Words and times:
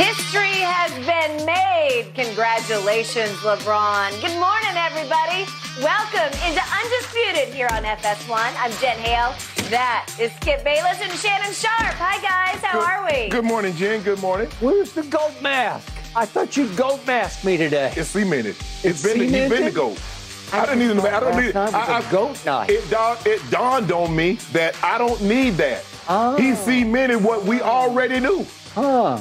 History 0.00 0.64
has 0.64 0.90
been 1.04 1.44
made. 1.44 2.10
Congratulations, 2.14 3.36
LeBron. 3.44 4.08
Good 4.22 4.40
morning, 4.40 4.72
everybody. 4.72 5.44
Welcome 5.82 6.32
into 6.48 6.62
Undisputed 6.72 7.52
here 7.52 7.68
on 7.70 7.82
FS1. 7.84 8.54
I'm 8.56 8.72
Jen 8.80 8.96
Hale. 8.96 9.34
That 9.68 10.10
is 10.18 10.32
Skip 10.36 10.64
Bayless 10.64 11.02
and 11.02 11.12
Shannon 11.12 11.52
Sharpe. 11.52 11.92
Hi, 12.00 12.16
guys. 12.22 12.62
How 12.64 12.80
good, 12.80 12.88
are 12.88 13.04
we? 13.24 13.28
Good 13.28 13.44
morning, 13.44 13.74
Jen. 13.76 14.02
Good 14.02 14.22
morning. 14.22 14.48
Where's 14.60 14.94
the 14.94 15.02
goat 15.02 15.34
mask? 15.42 15.92
I 16.16 16.24
thought 16.24 16.56
you'd 16.56 16.74
goat 16.78 17.06
mask 17.06 17.44
me 17.44 17.58
today. 17.58 17.92
It's 17.94 18.08
cemented. 18.08 18.56
It's, 18.56 18.84
It's 18.86 19.02
been, 19.02 19.18
the, 19.18 19.26
you've 19.26 19.50
been 19.50 19.66
the 19.66 19.70
goat. 19.70 20.00
I 20.50 20.64
don't 20.64 20.78
need. 20.78 20.98
I 20.98 21.20
don't 21.20 21.36
need. 21.36 21.54
Last 21.54 21.72
time 21.72 21.80
was 21.80 21.90
I, 21.90 22.00
a 22.00 22.08
I- 22.08 22.10
goat 22.10 22.46
night. 22.46 22.70
It 22.70 22.88
dawned, 22.88 23.26
it 23.26 23.50
dawned 23.50 23.92
on 23.92 24.16
me 24.16 24.38
that 24.52 24.82
I 24.82 24.96
don't 24.96 25.20
need 25.20 25.58
that. 25.58 25.84
Oh. 26.08 26.38
He 26.38 26.54
cemented 26.54 27.22
what 27.22 27.44
we 27.44 27.60
already 27.60 28.18
knew. 28.18 28.46
Huh. 28.74 29.20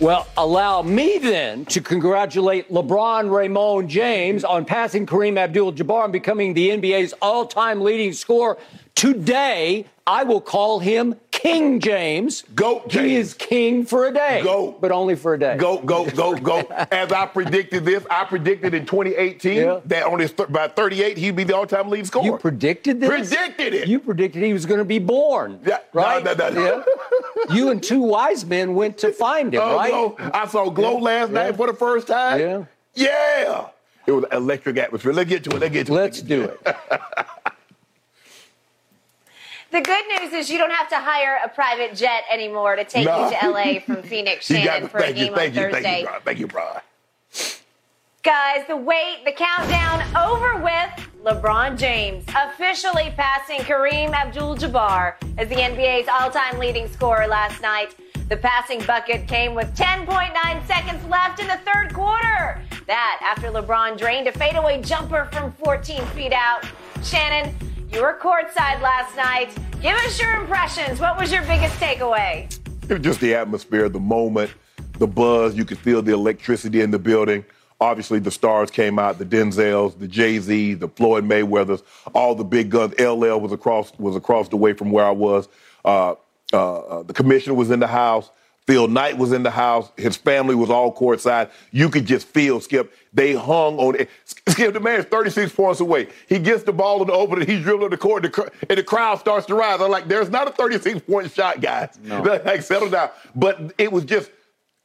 Well, 0.00 0.26
allow 0.38 0.80
me 0.80 1.18
then 1.18 1.66
to 1.66 1.82
congratulate 1.82 2.70
LeBron 2.70 3.30
Raymond 3.30 3.90
James 3.90 4.44
on 4.44 4.64
passing 4.64 5.04
Kareem 5.04 5.36
Abdul 5.36 5.74
Jabbar 5.74 6.04
and 6.04 6.12
becoming 6.12 6.54
the 6.54 6.70
NBA's 6.70 7.12
all 7.20 7.44
time 7.44 7.82
leading 7.82 8.14
scorer. 8.14 8.56
Today, 8.94 9.84
I 10.06 10.24
will 10.24 10.40
call 10.40 10.78
him 10.78 11.16
King 11.40 11.80
James. 11.80 12.44
Goat 12.54 12.92
He 12.92 13.16
is 13.16 13.32
king 13.34 13.84
for 13.86 14.06
a 14.06 14.12
day. 14.12 14.42
Goat. 14.42 14.80
But 14.80 14.92
only 14.92 15.16
for 15.16 15.32
a 15.34 15.38
day. 15.38 15.56
Go, 15.56 15.78
go, 15.78 16.04
go, 16.10 16.34
go. 16.36 16.58
As 16.92 17.12
I 17.12 17.24
predicted 17.26 17.84
this, 17.84 18.04
I 18.10 18.24
predicted 18.24 18.74
in 18.74 18.84
2018 18.84 19.56
Yeah. 19.56 19.80
that 19.86 20.04
on 20.04 20.18
his 20.18 20.32
th- 20.32 20.50
by 20.50 20.68
38 20.68 21.16
he'd 21.16 21.36
be 21.36 21.44
the 21.44 21.56
all-time 21.56 21.88
lead 21.88 22.06
scorer. 22.06 22.24
You 22.26 22.36
predicted 22.36 23.00
this? 23.00 23.08
Predicted 23.08 23.72
it. 23.74 23.88
You 23.88 24.00
predicted 24.00 24.42
he 24.42 24.52
was 24.52 24.66
going 24.66 24.78
to 24.80 24.84
be 24.84 24.98
born. 24.98 25.60
Yeah, 25.64 25.78
Right? 25.94 26.22
no, 26.22 26.34
no, 26.34 26.50
no. 26.50 26.84
Yeah. 27.48 27.54
you 27.54 27.70
and 27.70 27.82
two 27.82 28.00
wise 28.02 28.44
men 28.44 28.74
went 28.74 28.98
to 28.98 29.10
find 29.12 29.54
him, 29.54 29.60
Oh, 29.64 29.76
right? 29.76 29.90
Glow. 29.90 30.16
I 30.34 30.46
saw 30.46 30.68
Glow 30.68 30.98
last 30.98 31.30
night 31.32 31.46
Yeah. 31.50 31.56
for 31.56 31.66
the 31.68 31.74
first 31.74 32.06
time. 32.06 32.38
Yeah. 32.40 32.64
Yeah. 32.94 33.66
It 34.06 34.12
was 34.12 34.24
electric 34.32 34.76
atmosphere. 34.78 35.12
Let's 35.12 35.28
get 35.30 35.44
to 35.44 35.50
it. 35.56 35.60
Let's 35.60 35.72
get 35.72 35.86
to 35.86 35.92
Let's 35.94 36.18
it. 36.18 36.26
do 36.28 36.42
it. 36.44 36.60
The 39.70 39.80
good 39.80 40.04
news 40.20 40.32
is 40.32 40.50
you 40.50 40.58
don't 40.58 40.72
have 40.72 40.88
to 40.88 40.96
hire 40.98 41.38
a 41.44 41.48
private 41.48 41.94
jet 41.94 42.24
anymore 42.30 42.74
to 42.76 42.84
take 42.84 43.06
No. 43.06 43.28
you 43.30 43.36
to 43.38 43.48
LA 43.50 43.78
from 43.80 44.02
Phoenix, 44.08 44.50
You 44.50 44.56
Shannon, 44.56 44.88
for 44.88 44.98
a 44.98 45.08
you, 45.08 45.14
game 45.14 45.34
thank 45.34 45.56
on 45.56 45.62
you, 45.62 45.70
Thursday. 45.70 45.82
thank 45.82 45.98
you, 46.00 46.06
Brian. 46.06 46.22
Thank 46.24 46.38
you, 46.40 46.46
Brian. 46.48 46.80
Guys, 48.22 48.64
the 48.68 48.76
wait, 48.76 49.22
the 49.24 49.32
countdown 49.32 50.02
over 50.16 50.56
with. 50.62 51.06
LeBron 51.24 51.78
James 51.78 52.24
officially 52.34 53.12
passing 53.16 53.60
Kareem 53.60 54.12
Abdul 54.12 54.56
Jabbar 54.56 55.14
as 55.38 55.48
the 55.50 55.54
NBA's 55.54 56.08
all 56.08 56.30
time 56.30 56.58
leading 56.58 56.88
scorer 56.88 57.26
last 57.26 57.60
night. 57.60 57.94
The 58.30 58.36
passing 58.38 58.82
bucket 58.84 59.28
came 59.28 59.54
with 59.54 59.74
10.9 59.76 60.66
seconds 60.66 61.04
left 61.06 61.38
in 61.40 61.46
the 61.46 61.58
third 61.70 61.92
quarter. 61.94 62.60
That 62.86 63.20
after 63.22 63.48
LeBron 63.50 63.98
drained 63.98 64.28
a 64.28 64.32
fadeaway 64.32 64.80
jumper 64.82 65.28
from 65.32 65.52
14 65.52 66.02
feet 66.06 66.32
out. 66.32 66.66
Shannon, 67.02 67.54
you 67.92 68.02
were 68.02 68.18
courtside 68.20 68.80
last 68.80 69.16
night. 69.16 69.50
Give 69.82 69.96
us 69.96 70.20
your 70.20 70.32
impressions. 70.40 71.00
What 71.00 71.18
was 71.18 71.32
your 71.32 71.42
biggest 71.42 71.74
takeaway? 71.76 72.52
It 72.88 72.94
was 72.94 73.02
just 73.02 73.20
the 73.20 73.34
atmosphere, 73.34 73.88
the 73.88 74.00
moment, 74.00 74.50
the 74.98 75.06
buzz. 75.06 75.56
You 75.56 75.64
could 75.64 75.78
feel 75.78 76.02
the 76.02 76.12
electricity 76.12 76.80
in 76.80 76.90
the 76.90 76.98
building. 76.98 77.44
Obviously, 77.80 78.18
the 78.18 78.30
stars 78.30 78.70
came 78.70 78.98
out, 78.98 79.18
the 79.18 79.24
Denzels, 79.24 79.98
the 79.98 80.06
Jay 80.06 80.38
Z, 80.38 80.74
the 80.74 80.88
Floyd 80.88 81.24
Mayweathers, 81.24 81.82
all 82.14 82.34
the 82.34 82.44
big 82.44 82.70
guns. 82.70 82.94
LL 83.00 83.40
was 83.40 83.52
across 83.52 83.92
was 83.98 84.16
across 84.16 84.48
the 84.48 84.56
way 84.56 84.72
from 84.74 84.90
where 84.90 85.04
I 85.04 85.12
was. 85.12 85.48
Uh, 85.84 86.14
uh, 86.52 86.78
uh, 86.78 87.02
the 87.04 87.14
commissioner 87.14 87.54
was 87.54 87.70
in 87.70 87.80
the 87.80 87.86
house. 87.86 88.30
Phil 88.66 88.86
Knight 88.88 89.18
was 89.18 89.32
in 89.32 89.42
the 89.42 89.50
house. 89.50 89.90
His 89.96 90.16
family 90.16 90.54
was 90.54 90.70
all 90.70 90.94
courtside. 90.94 91.50
You 91.72 91.88
could 91.88 92.06
just 92.06 92.26
feel 92.26 92.60
Skip. 92.60 92.94
They 93.12 93.32
hung 93.32 93.78
on 93.78 93.96
it. 93.96 94.10
Skip, 94.24 94.74
the 94.74 94.80
man's 94.80 95.06
36 95.06 95.52
points 95.52 95.80
away. 95.80 96.08
He 96.28 96.38
gets 96.38 96.62
the 96.62 96.72
ball 96.72 97.00
in 97.00 97.08
the 97.08 97.12
open 97.12 97.40
and 97.40 97.48
he's 97.48 97.62
dribbling 97.62 97.90
the 97.90 97.96
court, 97.96 98.24
and 98.24 98.32
the, 98.32 98.52
and 98.68 98.78
the 98.78 98.84
crowd 98.84 99.18
starts 99.18 99.46
to 99.46 99.54
rise. 99.54 99.80
I'm 99.80 99.90
like, 99.90 100.06
there's 100.06 100.30
not 100.30 100.46
a 100.46 100.52
36 100.52 101.00
point 101.00 101.32
shot, 101.32 101.60
guys. 101.60 101.98
like, 102.04 102.62
settle 102.62 102.90
down. 102.90 103.10
But 103.34 103.74
it 103.78 103.90
was 103.90 104.04
just, 104.04 104.30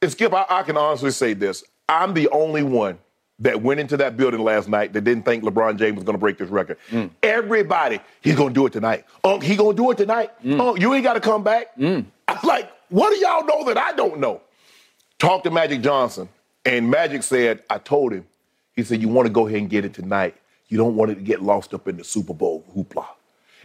and 0.02 0.10
Skip, 0.10 0.32
I, 0.34 0.46
I 0.48 0.62
can 0.62 0.76
honestly 0.76 1.10
say 1.10 1.34
this. 1.34 1.62
I'm 1.88 2.14
the 2.14 2.28
only 2.30 2.64
one 2.64 2.98
that 3.38 3.60
went 3.62 3.80
into 3.80 3.96
that 3.98 4.16
building 4.16 4.40
last 4.40 4.68
night 4.68 4.92
that 4.94 5.02
didn't 5.02 5.24
think 5.24 5.44
LeBron 5.44 5.78
James 5.78 5.96
was 5.96 6.04
going 6.04 6.14
to 6.14 6.18
break 6.18 6.38
this 6.38 6.48
record. 6.48 6.78
Mm. 6.90 7.10
Everybody, 7.22 8.00
he's 8.22 8.34
going 8.34 8.48
to 8.48 8.54
do 8.54 8.66
it 8.66 8.72
tonight. 8.72 9.04
Oh, 9.22 9.38
he 9.38 9.56
going 9.56 9.76
to 9.76 9.82
do 9.82 9.90
it 9.90 9.98
tonight. 9.98 10.32
Oh, 10.44 10.74
you 10.74 10.94
ain't 10.94 11.04
got 11.04 11.14
to 11.14 11.20
come 11.20 11.44
back. 11.44 11.76
Mm. 11.76 12.06
I 12.28 12.32
was 12.34 12.44
like, 12.44 12.72
what 12.88 13.10
do 13.10 13.16
y'all 13.18 13.44
know 13.44 13.64
that 13.64 13.78
I 13.78 13.92
don't 13.92 14.20
know? 14.20 14.40
Talked 15.18 15.44
to 15.44 15.50
Magic 15.50 15.80
Johnson, 15.80 16.28
and 16.64 16.90
Magic 16.90 17.22
said, 17.22 17.62
I 17.70 17.78
told 17.78 18.12
him, 18.12 18.26
he 18.74 18.82
said, 18.82 19.00
you 19.00 19.08
want 19.08 19.26
to 19.26 19.32
go 19.32 19.46
ahead 19.46 19.60
and 19.60 19.70
get 19.70 19.84
it 19.84 19.94
tonight. 19.94 20.36
You 20.68 20.76
don't 20.78 20.96
want 20.96 21.10
it 21.10 21.14
to 21.14 21.22
get 21.22 21.42
lost 21.42 21.72
up 21.72 21.88
in 21.88 21.96
the 21.96 22.04
Super 22.04 22.34
Bowl 22.34 22.64
hoopla. 22.76 23.06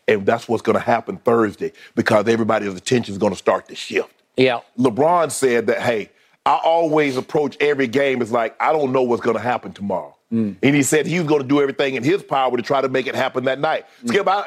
And 0.07 0.25
that's 0.25 0.47
what's 0.47 0.61
going 0.61 0.77
to 0.77 0.83
happen 0.83 1.17
Thursday 1.17 1.73
because 1.95 2.27
everybody's 2.27 2.73
attention 2.73 3.11
is 3.11 3.17
going 3.17 3.33
to 3.33 3.37
start 3.37 3.67
to 3.67 3.75
shift. 3.75 4.13
Yeah. 4.37 4.61
LeBron 4.77 5.31
said 5.31 5.67
that, 5.67 5.81
hey, 5.81 6.09
I 6.45 6.59
always 6.63 7.17
approach 7.17 7.57
every 7.59 7.87
game 7.87 8.21
as 8.21 8.31
like, 8.31 8.55
I 8.61 8.71
don't 8.71 8.91
know 8.91 9.03
what's 9.03 9.21
going 9.21 9.35
to 9.35 9.43
happen 9.43 9.73
tomorrow. 9.73 10.15
Mm. 10.31 10.55
And 10.63 10.75
he 10.75 10.83
said 10.83 11.05
he 11.05 11.19
was 11.19 11.27
going 11.27 11.41
to 11.41 11.47
do 11.47 11.61
everything 11.61 11.95
in 11.95 12.03
his 12.03 12.23
power 12.23 12.55
to 12.55 12.63
try 12.63 12.81
to 12.81 12.89
make 12.89 13.07
it 13.07 13.15
happen 13.15 13.43
that 13.45 13.59
night. 13.59 13.85
Mm. 14.03 14.07
Skip, 14.09 14.27
I, 14.27 14.45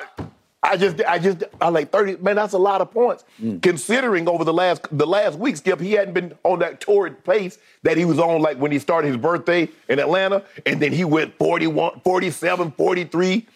I 0.64 0.78
just, 0.78 1.02
I 1.04 1.18
just, 1.18 1.44
I 1.60 1.68
like 1.68 1.90
30, 1.90 2.16
man, 2.16 2.36
that's 2.36 2.54
a 2.54 2.58
lot 2.58 2.80
of 2.80 2.90
points. 2.90 3.24
Mm. 3.40 3.60
Considering 3.62 4.26
over 4.26 4.44
the 4.44 4.52
last, 4.52 4.86
the 4.90 5.06
last 5.06 5.38
week, 5.38 5.58
Skip, 5.58 5.78
he 5.78 5.92
hadn't 5.92 6.14
been 6.14 6.32
on 6.42 6.60
that 6.60 6.80
torrid 6.80 7.22
pace 7.22 7.58
that 7.82 7.98
he 7.98 8.06
was 8.06 8.18
on 8.18 8.40
like 8.40 8.56
when 8.56 8.72
he 8.72 8.78
started 8.78 9.08
his 9.08 9.18
birthday 9.18 9.68
in 9.90 9.98
Atlanta. 9.98 10.42
And 10.64 10.80
then 10.80 10.90
he 10.90 11.04
went 11.04 11.36
41, 11.36 12.00
47, 12.00 12.70
43. 12.72 13.46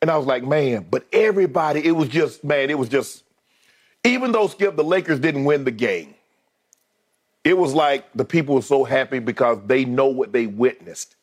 And 0.00 0.10
I 0.10 0.16
was 0.16 0.26
like, 0.26 0.44
man, 0.44 0.86
but 0.88 1.04
everybody, 1.12 1.84
it 1.84 1.92
was 1.92 2.08
just, 2.08 2.44
man, 2.44 2.70
it 2.70 2.78
was 2.78 2.88
just, 2.88 3.24
even 4.04 4.30
though 4.30 4.46
Skip, 4.46 4.76
the 4.76 4.84
Lakers 4.84 5.18
didn't 5.18 5.46
win 5.46 5.64
the 5.64 5.72
game, 5.72 6.14
it 7.42 7.58
was 7.58 7.74
like 7.74 8.10
the 8.12 8.24
people 8.24 8.54
were 8.54 8.62
so 8.62 8.84
happy 8.84 9.18
because 9.18 9.58
they 9.66 9.84
know 9.84 10.06
what 10.06 10.32
they 10.32 10.46
witnessed. 10.46 11.16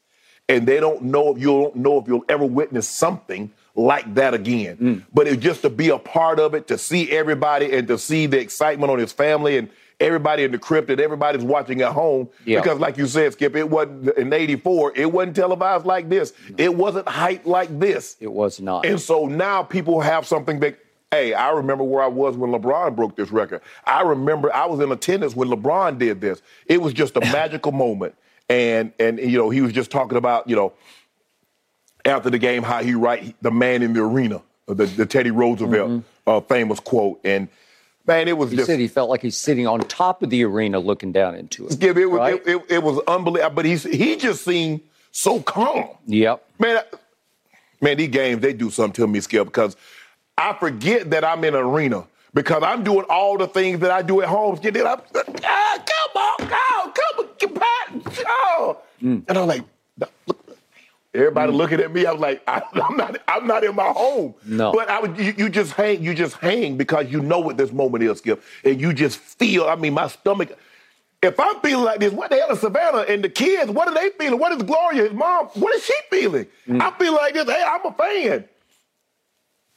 And 0.50 0.68
they 0.68 0.82
don't 0.82 1.04
know 1.04 1.34
if 1.34 1.40
you 1.40 1.48
don't 1.48 1.78
know 1.78 2.00
if 2.00 2.08
you'll 2.08 2.26
ever 2.28 2.46
witness 2.46 2.86
something 2.86 3.52
like 3.76 4.14
that 4.16 4.34
again. 4.34 4.78
Mm. 4.78 5.04
But 5.14 5.28
it 5.28 5.40
just 5.40 5.62
to 5.62 5.70
be 5.70 5.90
a 5.90 5.98
part 5.98 6.40
of 6.40 6.54
it, 6.54 6.68
to 6.68 6.78
see 6.78 7.10
everybody 7.12 7.72
and 7.76 7.88
to 7.88 7.98
see 7.98 8.26
the 8.26 8.40
excitement 8.40 8.92
on 8.92 9.00
his 9.00 9.12
family 9.12 9.58
and 9.58 9.70
everybody 10.02 10.44
in 10.44 10.52
the 10.52 10.58
crypt 10.58 10.90
and 10.90 11.00
everybody's 11.00 11.44
watching 11.44 11.82
at 11.82 11.94
home. 11.94 12.28
Yeah. 12.46 12.62
Because 12.62 12.80
like 12.80 12.98
you 12.98 13.08
said, 13.08 13.34
Skip, 13.34 13.56
it 13.56 13.70
wasn't 13.70 14.18
in 14.18 14.34
84, 14.34 14.94
it 14.96 15.12
wasn't 15.12 15.36
televised 15.36 15.86
like 15.86 16.10
this. 16.10 16.34
It 16.58 16.76
wasn't 16.76 17.06
hyped 17.06 17.46
like 17.46 17.80
this. 17.80 18.18
It 18.20 18.32
was 18.32 18.60
not. 18.60 18.86
And 18.86 19.00
so 19.00 19.28
now 19.28 19.64
people 19.64 20.02
have 20.02 20.26
something 20.26 20.60
that, 20.62 20.78
hey, 21.12 21.34
I 21.34 21.52
remember 21.52 21.84
where 21.84 22.04
I 22.04 22.08
was 22.08 22.36
when 22.36 22.52
LeBron 22.52 22.96
broke 22.96 23.16
this 23.16 23.32
record. 23.32 23.62
I 23.86 24.02
remember 24.02 24.54
I 24.54 24.66
was 24.66 24.80
in 24.80 24.92
attendance 24.92 25.36
when 25.36 25.50
LeBron 25.50 25.98
did 25.98 26.20
this. 26.20 26.42
It 26.66 26.82
was 26.82 26.94
just 26.94 27.16
a 27.16 27.22
magical 27.32 27.72
moment. 27.72 28.16
And 28.50 28.92
and 29.00 29.18
you 29.18 29.38
know, 29.38 29.50
he 29.50 29.62
was 29.62 29.72
just 29.72 29.92
talking 29.92 30.18
about, 30.18 30.50
you 30.50 30.58
know, 30.58 30.74
after 32.06 32.30
the 32.30 32.40
game, 32.40 32.64
how 32.64 32.82
he 32.84 32.94
write 32.96 33.36
the 33.42 33.52
man 33.52 33.82
in 33.82 33.94
the 33.94 34.02
arena, 34.04 34.42
the, 34.68 34.86
the 34.86 35.06
Teddy 35.06 35.32
Roosevelt 35.32 36.04
uh, 36.28 36.42
famous 36.42 36.80
quote. 36.80 37.20
And 37.24 37.48
man, 38.08 38.28
it 38.28 38.38
was 38.38 38.52
he 38.52 38.58
just 38.58 38.68
said 38.68 38.80
he 38.80 38.88
felt 38.88 39.10
like 39.10 39.22
he's 39.22 39.38
sitting 39.38 39.68
on 39.68 39.80
top 39.82 40.24
of 40.24 40.30
the 40.30 40.44
arena 40.44 40.80
looking 40.80 41.12
down 41.12 41.36
into 41.36 41.66
it. 41.68 41.74
Skip, 41.74 41.98
it 41.98 42.06
was 42.08 42.20
right? 42.20 42.36
it, 42.36 42.48
it, 42.48 42.62
it 42.70 42.84
was 42.84 43.00
unbelievable. 43.08 43.56
But 43.56 43.66
he's 43.66 43.84
he 43.84 44.16
just 44.16 44.44
seemed 44.44 44.82
so 45.12 45.42
calm. 45.42 45.90
Yep. 46.08 46.44
Man, 46.60 46.78
I- 46.78 46.98
man, 47.82 47.98
these 47.98 48.10
games 48.10 48.42
they 48.42 48.54
do 48.54 48.70
something 48.70 48.94
to 48.94 49.08
me, 49.08 49.20
Skip, 49.20 49.46
because 49.48 49.76
I 50.38 50.54
forget 50.54 51.10
that 51.12 51.24
I'm 51.24 51.44
in 51.44 51.56
an 51.56 51.62
arena 51.62 52.06
because 52.34 52.64
I'm 52.64 52.84
doing 52.84 53.06
all 53.10 53.38
the 53.38 53.48
things 53.48 53.80
that 53.82 53.92
I 53.92 54.02
do 54.02 54.22
at 54.22 54.28
home. 54.30 54.58
Then 54.62 54.76
I'm, 54.88 55.02
ah, 55.44 55.84
come 55.86 56.22
on, 56.22 56.50
oh, 56.52 56.94
come 56.96 57.26
on, 57.26 57.32
get 57.38 57.54
back, 57.54 58.24
oh, 58.28 58.78
and 59.02 59.26
I'm 59.30 59.48
like, 59.48 59.64
everybody 61.14 61.52
mm. 61.52 61.56
looking 61.56 61.80
at 61.80 61.92
me. 61.94 62.06
I 62.06 62.12
was 62.12 62.22
like, 62.22 62.44
I, 62.48 62.62
I'm 62.74 62.98
not, 62.98 63.22
I'm 63.28 63.48
not 63.48 63.64
in 63.64 63.76
my 63.76 63.90
home. 63.90 64.36
No. 64.46 64.72
but 64.72 64.90
I 64.90 65.00
would, 65.00 65.18
you, 65.18 65.34
you 65.38 65.50
just 65.50 65.74
hang, 65.74 66.04
you 66.04 66.14
just 66.14 66.36
hang 66.38 66.78
because 66.78 67.12
you 67.12 67.22
know 67.22 67.40
what 67.40 67.58
this 67.58 67.72
moment 67.72 68.04
is, 68.04 68.18
Skip, 68.20 68.44
and 68.64 68.80
you 68.80 68.94
just 68.94 69.20
feel. 69.20 69.66
I 69.66 69.76
mean, 69.76 69.94
my 69.94 70.08
stomach. 70.08 70.58
If 71.24 71.40
I'm 71.40 71.60
feeling 71.60 71.86
like 71.86 72.00
this, 72.00 72.12
what 72.12 72.32
the 72.32 72.38
hell 72.38 72.50
is 72.50 72.62
Savannah 72.62 73.02
and 73.02 73.24
the 73.24 73.30
kids? 73.30 73.70
What 73.70 73.88
are 73.88 73.94
they 73.94 74.10
feeling? 74.18 74.40
What 74.40 74.54
is 74.54 74.64
Gloria, 74.64 75.04
his 75.04 75.14
mom? 75.14 75.50
What 75.54 75.76
is 75.76 75.86
she 75.86 75.94
feeling? 76.10 76.48
Mm. 76.68 76.82
I 76.82 76.98
feel 76.98 77.14
like 77.14 77.36
this. 77.36 77.46
Hey, 77.46 77.64
I'm 77.64 77.86
a 77.86 77.94
fan. 77.94 78.46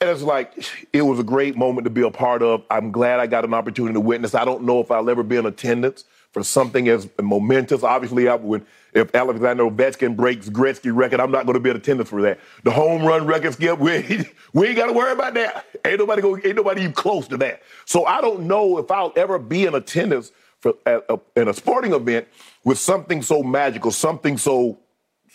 And 0.00 0.10
it's 0.10 0.22
like, 0.22 0.52
it 0.92 1.02
was 1.02 1.18
a 1.18 1.22
great 1.22 1.54
moment 1.54 1.84
to 1.84 1.90
be 1.90 2.02
a 2.02 2.10
part 2.10 2.42
of. 2.42 2.62
I'm 2.70 2.90
glad 2.92 3.20
I 3.20 3.26
got 3.26 3.44
an 3.44 3.52
opportunity 3.52 3.92
to 3.92 4.00
witness. 4.00 4.34
I 4.34 4.46
don't 4.46 4.64
know 4.64 4.80
if 4.80 4.90
I'll 4.90 5.08
ever 5.10 5.22
be 5.22 5.36
in 5.36 5.44
attendance 5.44 6.04
for 6.32 6.42
something 6.42 6.88
as 6.88 7.08
momentous. 7.20 7.82
Obviously, 7.82 8.26
I, 8.26 8.34
when, 8.34 8.66
if 8.94 9.14
Alexander 9.14 9.64
Ovechkin 9.64 10.16
breaks 10.16 10.48
Gretzky 10.48 10.94
record, 10.94 11.20
I'm 11.20 11.30
not 11.30 11.46
going 11.46 11.54
to 11.54 11.60
be 11.60 11.70
in 11.70 11.76
attendance 11.76 12.08
for 12.08 12.22
that. 12.22 12.38
The 12.62 12.70
home 12.70 13.02
run 13.02 13.26
record, 13.26 13.54
Skip, 13.54 13.78
we, 13.78 14.26
we 14.52 14.68
ain't 14.68 14.76
got 14.76 14.86
to 14.86 14.92
worry 14.92 15.12
about 15.12 15.34
that. 15.34 15.66
Ain't 15.84 15.98
nobody 15.98 16.22
go, 16.22 16.36
ain't 16.36 16.56
nobody 16.56 16.82
even 16.82 16.92
close 16.92 17.26
to 17.28 17.36
that. 17.38 17.62
So 17.84 18.06
I 18.06 18.20
don't 18.20 18.46
know 18.46 18.78
if 18.78 18.90
I'll 18.90 19.12
ever 19.16 19.38
be 19.38 19.66
in 19.66 19.74
attendance 19.74 20.30
for, 20.60 20.74
a, 20.86 21.18
in 21.36 21.48
a 21.48 21.54
sporting 21.54 21.92
event 21.92 22.26
with 22.64 22.78
something 22.78 23.20
so 23.20 23.42
magical, 23.42 23.90
something 23.90 24.38
so 24.38 24.78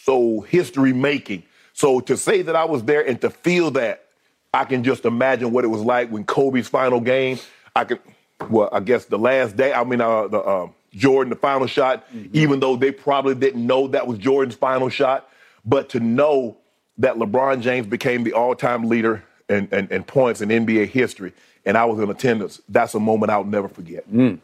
so 0.03 0.41
history 0.41 0.93
making. 0.93 1.43
So 1.73 1.99
to 2.01 2.17
say 2.17 2.41
that 2.41 2.55
I 2.55 2.65
was 2.65 2.83
there 2.83 3.05
and 3.05 3.19
to 3.21 3.29
feel 3.29 3.71
that, 3.71 4.05
I 4.53 4.65
can 4.65 4.83
just 4.83 5.05
imagine 5.05 5.51
what 5.51 5.63
it 5.63 5.67
was 5.67 5.81
like 5.81 6.09
when 6.09 6.23
Kobe's 6.23 6.67
final 6.67 6.99
game. 6.99 7.37
I 7.75 7.83
can, 7.83 7.99
well, 8.49 8.69
I 8.71 8.79
guess 8.79 9.05
the 9.05 9.19
last 9.19 9.55
day. 9.55 9.73
I 9.73 9.83
mean, 9.83 10.01
uh, 10.01 10.27
the 10.27 10.39
uh, 10.39 10.67
Jordan, 10.93 11.29
the 11.29 11.35
final 11.35 11.67
shot. 11.67 12.07
Mm-hmm. 12.11 12.29
Even 12.33 12.59
though 12.59 12.75
they 12.75 12.91
probably 12.91 13.35
didn't 13.35 13.65
know 13.65 13.87
that 13.87 14.07
was 14.07 14.17
Jordan's 14.17 14.55
final 14.55 14.89
shot, 14.89 15.29
but 15.65 15.89
to 15.89 15.99
know 15.99 16.57
that 16.97 17.15
LeBron 17.15 17.61
James 17.61 17.87
became 17.87 18.23
the 18.23 18.33
all-time 18.33 18.89
leader 18.89 19.23
in, 19.47 19.67
in, 19.71 19.87
in 19.89 20.03
points 20.03 20.41
in 20.41 20.49
NBA 20.49 20.87
history, 20.87 21.33
and 21.65 21.77
I 21.77 21.85
was 21.85 21.99
in 21.99 22.09
attendance. 22.09 22.61
That's 22.69 22.93
a 22.93 22.99
moment 22.99 23.31
I'll 23.31 23.43
never 23.43 23.69
forget. 23.69 24.09
Mm. 24.11 24.39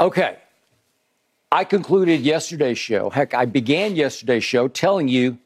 Okay. 0.00 0.36
I 1.50 1.64
concluded 1.64 2.20
yesterday's 2.20 2.78
show. 2.78 3.10
Heck, 3.10 3.34
I 3.34 3.44
began 3.44 3.96
yesterday's 3.96 4.44
show 4.44 4.68
telling 4.68 5.08
you 5.08 5.38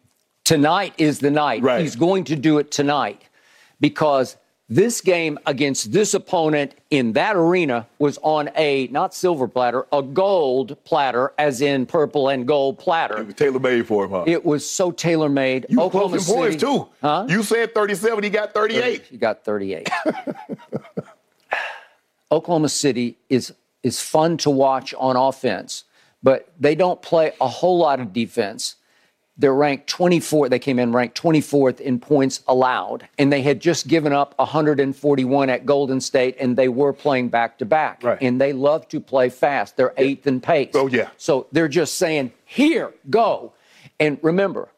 tonight 0.44 0.94
is 0.98 1.20
the 1.20 1.30
night. 1.30 1.62
Right. 1.62 1.80
He's 1.80 1.96
going 1.96 2.24
to 2.24 2.36
do 2.36 2.58
it 2.58 2.70
tonight 2.70 3.22
because 3.80 4.36
this 4.70 5.00
game 5.00 5.36
against 5.46 5.90
this 5.90 6.14
opponent 6.14 6.76
in 6.90 7.12
that 7.14 7.34
arena 7.34 7.88
was 7.98 8.18
on 8.22 8.48
a 8.54 8.86
not 8.92 9.12
silver 9.12 9.48
platter, 9.48 9.84
a 9.92 10.00
gold 10.00 10.82
platter, 10.84 11.32
as 11.38 11.60
in 11.60 11.84
purple 11.84 12.28
and 12.28 12.46
gold 12.46 12.78
platter. 12.78 13.18
It 13.18 13.26
was 13.26 13.34
tailor 13.34 13.58
made 13.58 13.88
for 13.88 14.04
him, 14.04 14.10
huh? 14.12 14.24
It 14.28 14.44
was 14.44 14.68
so 14.68 14.92
tailor 14.92 15.28
made. 15.28 15.66
You 15.68 15.80
Oklahoma 15.80 16.18
close 16.18 16.32
points 16.32 16.62
too. 16.62 16.86
Huh? 17.02 17.26
You 17.28 17.42
said 17.42 17.74
37, 17.74 18.22
he 18.22 18.30
got 18.30 18.54
38. 18.54 19.02
He 19.02 19.16
got 19.18 19.44
38. 19.44 19.90
Oklahoma 22.32 22.68
City 22.68 23.18
is 23.28 23.52
is 23.82 24.00
fun 24.00 24.36
to 24.36 24.50
watch 24.50 24.94
on 24.94 25.16
offense, 25.16 25.82
but 26.22 26.52
they 26.60 26.76
don't 26.76 27.02
play 27.02 27.32
a 27.40 27.48
whole 27.48 27.78
lot 27.78 27.98
of 27.98 28.12
defense. 28.12 28.76
They're 29.40 29.54
ranked 29.54 29.86
24. 29.86 30.50
They 30.50 30.58
came 30.58 30.78
in 30.78 30.92
ranked 30.92 31.20
24th 31.20 31.80
in 31.80 31.98
points 31.98 32.42
allowed, 32.46 33.08
and 33.18 33.32
they 33.32 33.40
had 33.40 33.58
just 33.58 33.88
given 33.88 34.12
up 34.12 34.34
141 34.38 35.48
at 35.48 35.64
Golden 35.64 36.00
State, 36.02 36.36
and 36.38 36.58
they 36.58 36.68
were 36.68 36.92
playing 36.92 37.30
back 37.30 37.56
to 37.58 37.64
back. 37.64 38.04
And 38.20 38.38
they 38.38 38.52
love 38.52 38.86
to 38.88 39.00
play 39.00 39.30
fast. 39.30 39.78
They're 39.78 39.94
eighth 39.96 40.26
in 40.26 40.40
pace. 40.42 40.72
Oh 40.74 40.88
yeah. 40.88 41.08
So 41.16 41.46
they're 41.52 41.68
just 41.68 41.96
saying, 41.96 42.32
"Here, 42.44 42.92
go." 43.08 43.54
And 43.98 44.18
remember, 44.20 44.68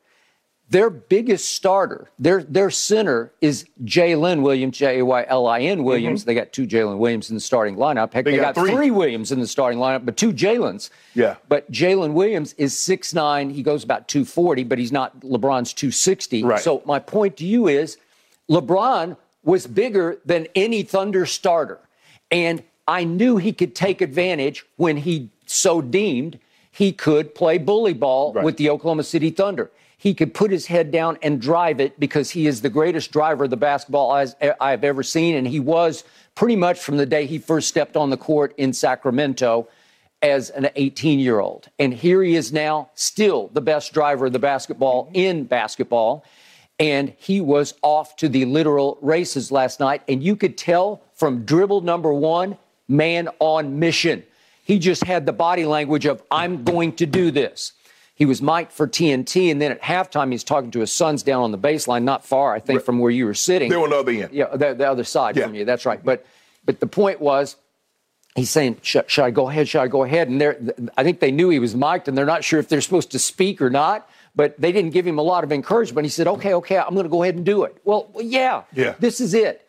their 0.71 0.89
biggest 0.89 1.55
starter, 1.55 2.11
their 2.19 2.43
their 2.43 2.71
center 2.71 3.31
is 3.43 3.67
Jaylin 3.85 4.41
Williams, 4.41 4.79
J 4.79 5.01
A 5.01 5.05
Y 5.05 5.25
L 5.29 5.47
I 5.47 5.61
N 5.61 5.85
Williams. 5.85 6.23
Mm-hmm. 6.23 6.27
They 6.29 6.35
got 6.35 6.53
two 6.53 6.67
Jalen 6.67 6.97
Williams 6.97 7.29
in 7.29 7.37
the 7.37 7.41
starting 7.41 7.77
lineup. 7.77 8.13
Heck, 8.13 8.25
they, 8.25 8.33
they 8.33 8.37
got, 8.39 8.55
got 8.55 8.63
three. 8.63 8.73
three. 8.73 8.91
Williams 8.91 9.33
in 9.33 9.41
the 9.41 9.47
starting 9.47 9.79
lineup, 9.79 10.07
but 10.07 10.17
two 10.17 10.33
Jalen's. 10.33 10.91
Yeah. 11.15 11.37
But 11.49 11.71
Jalen 11.71 12.15
Williams 12.15 12.55
is 12.55 12.79
six 12.79 13.13
nine. 13.13 13.51
He 13.51 13.63
goes 13.63 13.85
about 13.85 14.09
240, 14.09 14.65
but 14.65 14.79
he's 14.79 14.93
not 14.93 15.21
LeBron's 15.21 15.75
260. 15.75 16.43
Right. 16.43 16.61
So 16.61 16.83
my 16.87 16.99
point 16.99 17.37
to 17.39 17.45
you 17.45 17.69
is 17.69 17.99
LeBron 18.51 19.17
was 19.45 19.67
bigger 19.67 20.19
than 20.25 20.47
any 20.55 20.83
Thunder 20.83 21.27
starter. 21.27 21.81
And 22.31 22.63
I 22.89 23.05
knew 23.05 23.37
he 23.37 23.53
could 23.53 23.75
take 23.75 24.01
advantage 24.01 24.65
when 24.77 24.97
he 24.97 25.31
so 25.47 25.83
deemed 25.83 26.39
he 26.71 26.93
could 26.93 27.35
play 27.35 27.59
bully 27.59 27.93
ball 27.93 28.33
right. 28.33 28.45
with 28.45 28.57
the 28.57 28.71
Oklahoma 28.71 29.03
City 29.03 29.31
Thunder 29.31 29.71
he 30.03 30.15
could 30.15 30.35
put 30.35 30.51
his 30.51 30.67
head 30.67 30.91
down 30.91 31.17
and 31.23 31.41
drive 31.41 31.79
it 31.79 32.01
because 32.01 32.29
he 32.29 32.49
is 32.49 32.61
the 32.61 32.69
greatest 32.69 33.13
driver 33.13 33.45
of 33.45 33.51
the 33.51 33.57
basketball 33.57 34.13
eh, 34.17 34.53
I've 34.61 34.83
ever 34.83 35.05
seen. 35.05 35.37
And 35.37 35.47
he 35.47 35.61
was 35.61 36.03
pretty 36.35 36.57
much 36.57 36.81
from 36.81 36.97
the 36.97 37.07
day 37.07 37.25
he 37.25 37.39
first 37.39 37.69
stepped 37.69 37.97
on 37.97 38.11
the 38.11 38.17
court 38.17 38.53
in 38.57 38.73
Sacramento 38.73 39.69
as 40.21 40.51
an 40.51 40.71
18 40.75 41.21
year 41.21 41.39
old. 41.39 41.69
And 41.79 41.95
here 41.95 42.21
he 42.21 42.35
is 42.35 42.53
now, 42.53 42.91
still 42.97 43.49
the 43.53 43.61
best 43.61 43.93
driver 43.93 44.27
of 44.27 44.33
the 44.33 44.41
basketball 44.41 45.05
mm-hmm. 45.05 45.15
in 45.15 45.45
basketball. 45.45 46.25
And 46.81 47.15
he 47.17 47.41
was 47.41 47.75
off 47.83 48.17
to 48.17 48.29
the 48.29 48.45
literal 48.45 48.99
races 49.03 49.53
last 49.53 49.79
night. 49.79 50.03
And 50.09 50.21
you 50.21 50.35
could 50.35 50.59
tell 50.59 51.01
from 51.15 51.45
dribble 51.45 51.83
number 51.83 52.13
one, 52.13 52.59
man 52.89 53.29
on 53.39 53.79
mission. 53.79 54.25
He 54.65 54.81
just 54.81 55.05
had 55.05 55.27
the 55.27 55.33
body 55.33 55.65
language 55.65 56.07
of, 56.07 56.25
I'm 56.29 56.65
going 56.65 56.95
to 56.97 57.07
do 57.07 57.31
this. 57.31 57.75
He 58.23 58.27
was 58.27 58.41
mic'd 58.41 58.71
for 58.71 58.87
TNT, 58.87 59.51
and 59.51 59.61
then 59.61 59.73
at 59.73 59.83
halftime, 59.83 60.31
he's 60.31 60.45
talking 60.45 60.71
to 60.71 60.79
his 60.79 60.93
sons 60.93 61.25
down 61.25 61.43
on 61.43 61.51
the 61.51 61.59
baseline, 61.59 62.05
not 62.05 62.25
far, 62.25 62.55
I 62.55 62.61
think, 62.61 62.85
from 62.85 63.01
where 63.01 63.11
you 63.11 63.27
were 63.27 63.35
sitting. 63.35 63.69
They 63.69 63.77
were 63.77 63.83
on 63.83 63.91
the 63.91 63.97
other 63.97 64.13
end. 64.13 64.29
Yeah, 64.31 64.47
the, 64.55 64.75
the 64.75 64.89
other 64.89 65.03
side 65.03 65.37
yeah. 65.37 65.43
from 65.43 65.57
you. 65.57 65.65
That's 65.65 65.85
right. 65.85 66.01
But 66.05 66.25
but 66.65 66.79
the 66.79 66.87
point 66.87 67.21
was, 67.21 67.57
he's 68.37 68.49
saying, 68.49 68.77
should, 68.83 69.11
should, 69.11 69.25
I 69.25 69.33
go 69.33 69.49
ahead? 69.49 69.67
Should 69.67 69.81
I 69.81 69.89
go 69.89 70.05
ahead? 70.05 70.29
And 70.29 70.41
they're, 70.41 70.57
I 70.97 71.03
think 71.03 71.19
they 71.19 71.33
knew 71.33 71.49
he 71.49 71.59
was 71.59 71.75
mic'd, 71.75 72.07
and 72.07 72.17
they're 72.17 72.25
not 72.25 72.45
sure 72.45 72.61
if 72.61 72.69
they're 72.69 72.81
supposed 72.81 73.11
to 73.11 73.19
speak 73.19 73.61
or 73.61 73.71
not. 73.71 74.09
But 74.37 74.55
they 74.57 74.71
didn't 74.71 74.93
give 74.93 75.05
him 75.05 75.19
a 75.19 75.23
lot 75.23 75.43
of 75.43 75.51
encouragement. 75.51 76.05
He 76.05 76.09
said, 76.09 76.29
okay, 76.29 76.55
okay, 76.55 76.79
I'm 76.79 76.95
going 76.95 77.03
to 77.03 77.11
go 77.11 77.25
ahead 77.25 77.35
and 77.35 77.45
do 77.45 77.65
it. 77.65 77.77
Well, 77.83 78.09
yeah, 78.21 78.63
yeah, 78.73 78.95
this 79.01 79.21
is 79.21 79.35
it. 79.35 79.67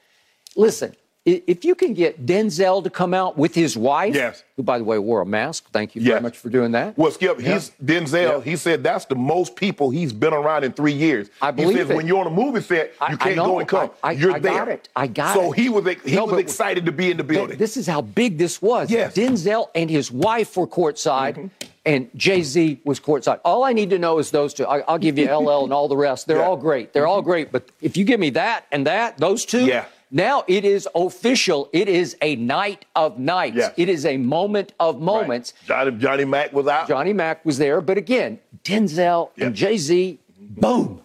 Listen, 0.56 0.96
if 1.26 1.64
you 1.64 1.74
can 1.74 1.94
get 1.94 2.26
Denzel 2.26 2.84
to 2.84 2.90
come 2.90 3.14
out 3.14 3.38
with 3.38 3.56
his 3.56 3.78
wife, 3.78 4.14
yes. 4.14 4.44
who 4.58 4.64
by 4.64 4.78
the 4.78 4.84
way 4.84 5.00
wore 5.00 5.22
a 5.22 5.26
mask, 5.26 5.70
thank 5.72 5.96
you 5.96 6.02
very 6.02 6.20
much 6.20 6.38
for 6.38 6.50
doing 6.50 6.72
that. 6.74 6.98
Well, 6.98 7.12
Skip, 7.12 7.40
yeah. 7.40 7.54
he's 7.54 7.72
Denzel. 7.84 8.40
Yeah. 8.40 8.42
He 8.42 8.58
said 8.58 8.84
that's 8.84 9.06
the 9.06 9.16
most 9.16 9.56
people 9.56 9.90
he's 9.90 10.12
been 10.12 10.34
around 10.34 10.66
in 10.66 10.74
three 10.74 10.94
years. 10.94 11.30
I 11.42 11.52
believe 11.52 11.78
he 11.78 11.82
says 11.82 11.92
it. 11.92 11.96
when 11.96 12.08
you're 12.08 12.20
on 12.20 12.28
a 12.28 12.30
movie 12.30 12.60
set, 12.60 12.94
you 13.10 13.18
can't 13.18 13.38
go 13.38 13.60
and 13.60 13.68
come. 13.68 13.92
I, 14.04 14.10
I, 14.10 14.12
you're 14.12 14.34
I 14.34 14.40
there. 14.40 14.52
got 14.52 14.68
it. 14.68 14.90
I 14.96 15.08
got 15.08 15.34
so 15.34 15.42
it. 15.42 15.46
So 15.46 15.52
he 15.52 15.70
was 15.70 15.86
he 16.04 16.16
no, 16.16 16.26
was 16.26 16.40
excited 16.40 16.86
to 16.86 16.92
be 16.92 17.12
in 17.12 17.18
the 17.18 17.24
building. 17.24 17.58
This 17.58 17.78
is 17.78 17.88
how 17.88 18.02
big 18.02 18.38
this 18.38 18.62
was. 18.62 18.92
Yes. 18.92 19.16
Denzel 19.16 19.70
and 19.74 19.90
his 19.90 20.12
wife 20.12 20.58
were 20.58 20.68
courtside. 20.68 21.36
Mm-hmm 21.36 21.70
and 21.86 22.10
Jay 22.16 22.42
Z 22.42 22.80
was 22.86 23.00
courtside. 23.00 23.40
All 23.44 23.64
I 23.64 23.74
need 23.74 23.90
to 23.90 24.00
know 24.00 24.20
is 24.20 24.32
those 24.32 24.54
two. 24.54 24.66
I, 24.66 24.90
will 24.90 24.98
give 24.98 25.18
you 25.18 25.26
LL 25.26 25.66
and 25.66 25.74
all 25.74 25.88
the 25.88 25.98
rest. 25.98 26.28
They're 26.28 26.38
yeah. 26.40 26.46
all 26.46 26.58
great. 26.58 26.94
They're 26.94 27.08
all 27.08 27.22
great. 27.22 27.52
But 27.52 27.70
if 27.82 27.98
you 27.98 28.06
give 28.06 28.20
me 28.20 28.30
that 28.32 28.66
and 28.72 28.88
that, 28.88 29.18
those 29.18 29.46
two, 29.46 29.66
yeah. 29.66 29.86
Now 30.16 30.44
it 30.48 30.64
is 30.64 30.88
official. 30.94 31.70
It 31.74 31.90
is 31.90 32.16
a 32.22 32.36
night 32.36 32.86
of 32.96 33.18
nights. 33.18 33.58
Yes. 33.58 33.74
It 33.78 33.90
is 33.90 34.06
a 34.06 34.18
moment 34.18 34.72
of 34.80 35.02
moments. 35.02 35.54
Right. 35.62 35.68
Johnny, 35.68 35.98
Johnny 35.98 36.26
Mack 36.26 36.54
was 36.54 36.68
out. 36.68 36.88
Johnny 36.88 37.14
Mack 37.14 37.44
was 37.44 37.58
there. 37.58 37.82
But 37.82 37.98
again, 37.98 38.40
Denzel 38.64 39.32
yep. 39.36 39.48
and 39.48 39.56
Jay 39.56 39.76
Z, 39.78 40.20
boom. 40.40 41.02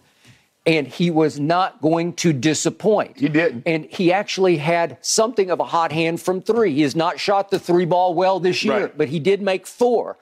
And 0.67 0.87
he 0.87 1.11
was 1.11 1.41
not 1.41 1.81
going 1.81 2.13
to 2.17 2.35
disappoint. 2.35 3.19
He 3.19 3.31
didn't. 3.31 3.63
And 3.65 3.87
he 3.87 4.13
actually 4.13 4.59
had 4.59 4.99
something 5.01 5.51
of 5.51 5.59
a 5.59 5.65
hot 5.65 5.91
hand 5.91 6.21
from 6.21 6.43
three. 6.43 6.75
He 6.75 6.83
has 6.83 6.95
not 6.95 7.19
shot 7.19 7.51
the 7.51 7.59
three 7.59 7.87
ball 7.87 8.13
well 8.13 8.39
this 8.39 8.63
year, 8.63 8.83
right. 8.83 8.99
but 8.99 9.09
he 9.09 9.19
did 9.21 9.41
make 9.41 9.67
four. 9.67 10.19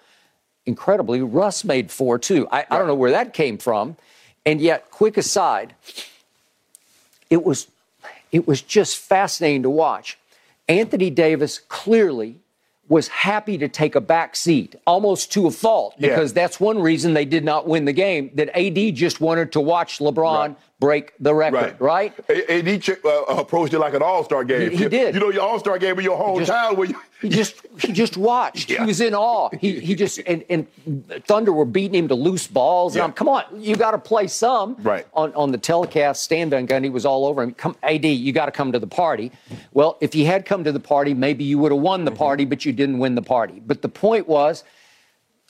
Incredibly, 0.64 1.22
Russ 1.22 1.64
made 1.64 1.90
four 1.90 2.20
too. 2.20 2.46
I, 2.52 2.58
right. 2.58 2.66
I 2.70 2.78
don't 2.78 2.86
know 2.86 2.94
where 2.94 3.10
that 3.10 3.34
came 3.34 3.58
from. 3.58 3.96
And 4.44 4.60
yet, 4.60 4.92
quick 4.92 5.16
aside, 5.16 5.74
it 7.28 7.44
was 7.44 7.66
it 8.32 8.46
was 8.46 8.62
just 8.62 8.96
fascinating 8.98 9.62
to 9.62 9.70
watch. 9.70 10.18
Anthony 10.68 11.10
Davis 11.10 11.58
clearly 11.58 12.40
was 12.88 13.08
happy 13.08 13.58
to 13.58 13.68
take 13.68 13.94
a 13.94 14.00
back 14.00 14.36
seat, 14.36 14.76
almost 14.86 15.32
to 15.32 15.46
a 15.46 15.50
fault, 15.50 15.94
because 15.98 16.30
yeah. 16.30 16.42
that's 16.42 16.60
one 16.60 16.80
reason 16.80 17.14
they 17.14 17.24
did 17.24 17.44
not 17.44 17.66
win 17.66 17.84
the 17.84 17.92
game. 17.92 18.30
That 18.34 18.56
AD 18.56 18.94
just 18.94 19.20
wanted 19.20 19.52
to 19.52 19.60
watch 19.60 19.98
LeBron 19.98 20.48
right. 20.48 20.56
Break 20.78 21.12
the 21.18 21.34
record, 21.34 21.76
right? 21.80 22.12
right? 22.28 22.48
AD 22.50 22.88
uh, 23.04 23.10
approached 23.28 23.72
it 23.72 23.78
like 23.78 23.94
an 23.94 24.02
All 24.02 24.24
Star 24.24 24.44
game. 24.44 24.70
He, 24.70 24.76
he, 24.76 24.88
did. 24.88 25.14
You 25.14 25.20
know, 25.20 25.30
your 25.30 25.42
All 25.42 25.58
Star 25.58 25.78
game 25.78 25.98
in 25.98 26.04
your 26.04 26.18
hometown 26.18 26.76
where 26.76 26.88
you. 26.88 26.96
He 27.22 27.30
just 27.30 27.66
he 27.78 27.94
just 27.94 28.18
watched. 28.18 28.68
Yeah. 28.68 28.80
He 28.80 28.86
was 28.88 29.00
in 29.00 29.14
awe. 29.14 29.48
He 29.58 29.80
he 29.80 29.94
just 29.94 30.18
and, 30.26 30.44
and 30.50 30.66
Thunder 31.24 31.50
were 31.50 31.64
beating 31.64 31.94
him 31.94 32.08
to 32.08 32.14
loose 32.14 32.46
balls. 32.46 32.94
Yeah. 32.94 33.04
And 33.04 33.10
I'm, 33.10 33.14
come 33.14 33.26
on, 33.26 33.44
you 33.58 33.74
got 33.74 33.92
to 33.92 33.98
play 33.98 34.26
some. 34.26 34.76
Right. 34.82 35.06
On 35.14 35.32
on 35.32 35.50
the 35.50 35.56
telecast, 35.56 36.22
Stan 36.22 36.50
Van 36.50 36.66
Gundy 36.66 36.92
was 36.92 37.06
all 37.06 37.24
over 37.24 37.42
him. 37.42 37.54
Come, 37.54 37.74
AD, 37.82 38.04
you 38.04 38.34
got 38.34 38.46
to 38.46 38.52
come 38.52 38.70
to 38.70 38.78
the 38.78 38.86
party. 38.86 39.32
Well, 39.72 39.96
if 40.02 40.12
he 40.12 40.26
had 40.26 40.44
come 40.44 40.62
to 40.64 40.72
the 40.72 40.78
party, 40.78 41.14
maybe 41.14 41.42
you 41.42 41.58
would 41.58 41.72
have 41.72 41.80
won 41.80 42.04
the 42.04 42.10
mm-hmm. 42.10 42.18
party, 42.18 42.44
but 42.44 42.66
you 42.66 42.72
didn't 42.74 42.98
win 42.98 43.14
the 43.14 43.22
party. 43.22 43.62
But 43.64 43.80
the 43.80 43.88
point 43.88 44.28
was, 44.28 44.62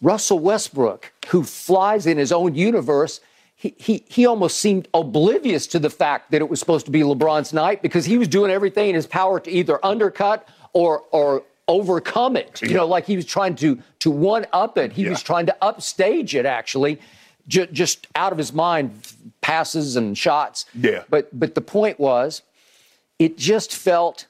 Russell 0.01 0.39
Westbrook, 0.39 1.13
who 1.31 1.43
flies 1.43 2.07
in 2.07 2.17
his 2.17 2.31
own 2.31 2.55
universe. 2.55 3.21
He, 3.59 3.75
he, 3.79 4.05
he 4.07 4.27
almost 4.27 4.59
seemed 4.59 4.87
oblivious 4.93 5.67
to 5.69 5.79
the 5.79 5.89
fact 5.89 6.31
that 6.31 6.43
it 6.43 6.49
was 6.49 6.61
supposed 6.61 6.85
to 6.87 6.93
be 6.93 7.01
LeBron's 7.01 7.55
night 7.55 7.81
because 7.81 8.05
he 8.05 8.19
was 8.19 8.29
doing 8.29 8.51
everything 8.51 8.91
in 8.91 8.95
his 8.95 9.07
power 9.07 9.41
to 9.41 9.51
either 9.51 9.85
undercut 9.85 10.47
or 10.75 11.05
or 11.11 11.43
overcome 11.67 12.37
it. 12.37 12.61
You 12.63 12.75
know, 12.75 12.87
like 12.87 13.07
he 13.07 13.17
was 13.17 13.25
trying 13.25 13.57
to 13.57 13.83
to 14.01 14.11
one 14.11 14.47
up 14.53 14.77
it. 14.77 14.93
He 14.93 15.05
yeah. 15.05 15.11
was 15.11 15.23
trying 15.23 15.47
to 15.47 15.57
upstage 15.63 16.35
it 16.35 16.45
actually, 16.45 17.01
j- 17.49 17.69
just 17.73 18.07
out 18.15 18.31
of 18.31 18.39
his 18.39 18.53
mind, 18.53 19.13
passes 19.41 19.97
and 19.97 20.17
shots. 20.17 20.67
Yeah. 20.75 21.05
But 21.09 21.29
but 21.39 21.55
the 21.55 21.63
point 21.63 21.99
was, 21.99 22.43
it 23.19 23.39
just 23.39 23.75
felt 23.75 24.27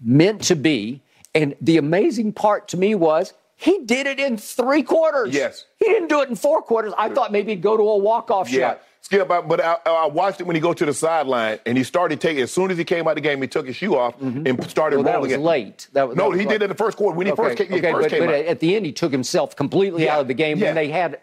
meant 0.00 0.42
to 0.42 0.54
be. 0.54 1.00
And 1.34 1.54
the 1.60 1.76
amazing 1.76 2.32
part 2.32 2.68
to 2.68 2.76
me 2.76 2.94
was 2.94 3.34
he 3.60 3.80
did 3.84 4.06
it 4.06 4.18
in 4.18 4.38
three 4.38 4.82
quarters. 4.82 5.34
Yes. 5.34 5.66
He 5.78 5.84
didn't 5.84 6.08
do 6.08 6.22
it 6.22 6.30
in 6.30 6.34
four 6.34 6.62
quarters. 6.62 6.94
I 6.96 7.10
thought 7.10 7.30
maybe 7.30 7.52
he'd 7.52 7.60
go 7.60 7.76
to 7.76 7.82
a 7.82 7.98
walk-off 7.98 8.50
yeah. 8.50 8.58
shot. 8.70 8.82
Skip, 9.02 9.28
but 9.28 9.60
I, 9.60 9.76
I 9.84 10.06
watched 10.06 10.40
it 10.40 10.44
when 10.46 10.56
he 10.56 10.60
go 10.60 10.72
to 10.72 10.86
the 10.86 10.94
sideline 10.94 11.58
and 11.66 11.76
he 11.76 11.84
started 11.84 12.22
taking. 12.22 12.42
As 12.42 12.50
soon 12.50 12.70
as 12.70 12.78
he 12.78 12.84
came 12.84 13.06
out 13.06 13.10
of 13.10 13.14
the 13.16 13.20
game, 13.20 13.42
he 13.42 13.48
took 13.48 13.66
his 13.66 13.76
shoe 13.76 13.96
off 13.96 14.18
mm-hmm. 14.18 14.46
and 14.46 14.70
started 14.70 14.96
Well, 14.96 15.04
that 15.04 15.20
was 15.20 15.32
it. 15.32 15.40
late. 15.40 15.88
That 15.92 16.08
was- 16.08 16.16
no, 16.16 16.24
that 16.24 16.30
was 16.30 16.38
he 16.40 16.46
late. 16.46 16.52
did 16.52 16.62
it 16.62 16.64
in 16.64 16.70
the 16.70 16.76
first 16.76 16.96
quarter 16.96 17.16
when 17.16 17.26
he 17.26 17.34
first 17.34 17.58
came, 17.58 17.72
okay, 17.72 17.92
first 17.92 18.04
but, 18.04 18.10
came 18.10 18.24
but 18.26 18.34
at 18.34 18.60
the 18.60 18.74
end, 18.76 18.86
he 18.86 18.92
took 18.92 19.12
himself 19.12 19.54
completely 19.56 20.04
Yeah, 20.04 20.14
out 20.14 20.20
of 20.22 20.28
the 20.28 20.34
game 20.34 20.58
yeah. 20.58 20.66
when 20.66 20.74
they 20.74 20.88
had 20.88 21.18